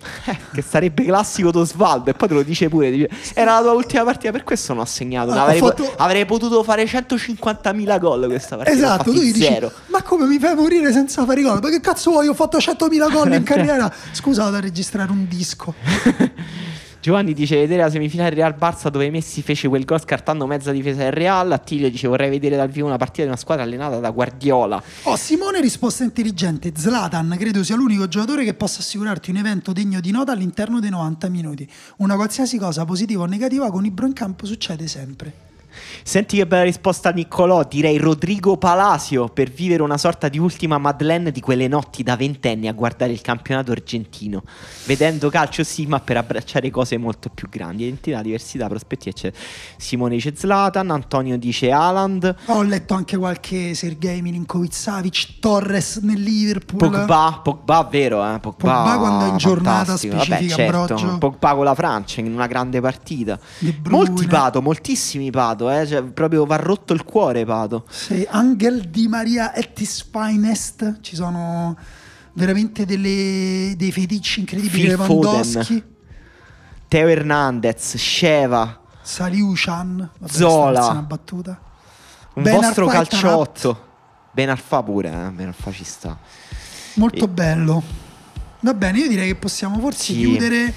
[0.52, 4.32] Che sarebbe classico d'Osvaldo e poi te lo dice pure era la tua ultima partita
[4.32, 8.76] per questo non ho segnato Ah, avrei, fatto- avrei potuto fare 150.000 gol questa partita
[8.76, 11.60] Esatto, tu gli dici, zero ma come mi fai morire senza fare gol?
[11.62, 12.28] Ma che cazzo vuoi?
[12.28, 13.92] Ho fatto 100.000 gol in carriera.
[14.12, 15.74] Scusa, vado a registrare un disco.
[17.00, 21.04] Giovanni dice vedere la semifinale Real Barça dove Messi fece quel gol scartando mezza difesa
[21.04, 24.10] del Real Attilio dice vorrei vedere dal vivo una partita di una squadra allenata da
[24.10, 26.72] Guardiola Oh, Simone, risposta intelligente.
[26.76, 30.90] Zlatan credo sia l'unico giocatore che possa assicurarti un evento degno di nota all'interno dei
[30.90, 31.68] 90 minuti.
[31.98, 35.49] Una qualsiasi cosa positiva o negativa con Ibro in campo succede sempre.
[36.02, 41.30] Senti che bella risposta Niccolò, direi Rodrigo Palacio per vivere una sorta di ultima Madeleine
[41.30, 44.42] di quelle notti da ventenni a guardare il campionato argentino,
[44.86, 49.42] vedendo calcio sì, ma per abbracciare cose molto più grandi, identità, diversità, prospettive, eccetera.
[49.76, 56.20] Simone dice Zlatan, Antonio dice Haaland, Ho letto anche qualche Sergei Milinkovic Savic, Torres nel
[56.20, 56.90] Liverpool.
[56.90, 58.38] Pogba, Pogba vero, eh?
[58.38, 60.16] Pogba, Pogba quando è in giornata fantastico.
[60.16, 61.18] Vabbè, specifica, certo.
[61.18, 63.38] Pogba con la Francia in una grande partita.
[63.88, 65.86] Molti Pato, moltissimi Pato, eh?
[65.90, 67.84] Cioè, proprio va rotto il cuore Pato.
[67.90, 71.00] Sì, Angel Di Maria et his finest.
[71.00, 71.76] Ci sono
[72.32, 74.82] veramente delle- dei feticci incredibili.
[74.82, 75.84] Phil Lewandowski,
[76.88, 80.10] Teo Hernandez, Sheva, Saliuchan.
[80.18, 80.86] Vabbè, Zola.
[80.88, 81.60] una battuta.
[82.34, 83.88] un Ben vostro Arfa calciotto.
[84.32, 85.30] Ben Arfa pure, eh?
[85.30, 86.16] Ben Arfa ci sta.
[86.94, 87.82] Molto E- bello.
[88.60, 90.18] Va bene, io direi che possiamo forse Sì.
[90.18, 90.72] chiudere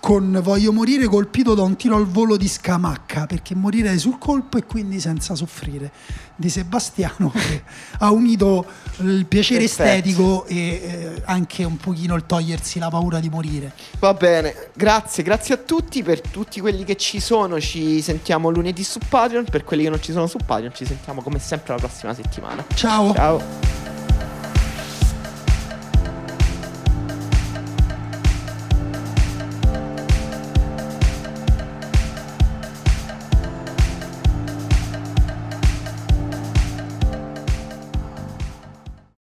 [0.00, 4.56] con voglio morire colpito da un tiro al volo di Scamacca, perché morire sul colpo
[4.56, 5.92] e quindi senza soffrire,
[6.34, 7.62] di Sebastiano che
[7.98, 8.64] ha unito
[9.00, 9.82] il piacere Perfetto.
[9.82, 13.72] estetico e eh, anche un pochino il togliersi la paura di morire.
[13.98, 16.02] Va bene, grazie, grazie a tutti.
[16.02, 19.44] Per tutti quelli che ci sono, ci sentiamo lunedì su Patreon.
[19.44, 22.64] Per quelli che non ci sono su Patreon, ci sentiamo come sempre la prossima settimana.
[22.74, 23.12] Ciao.
[23.12, 24.09] Ciao.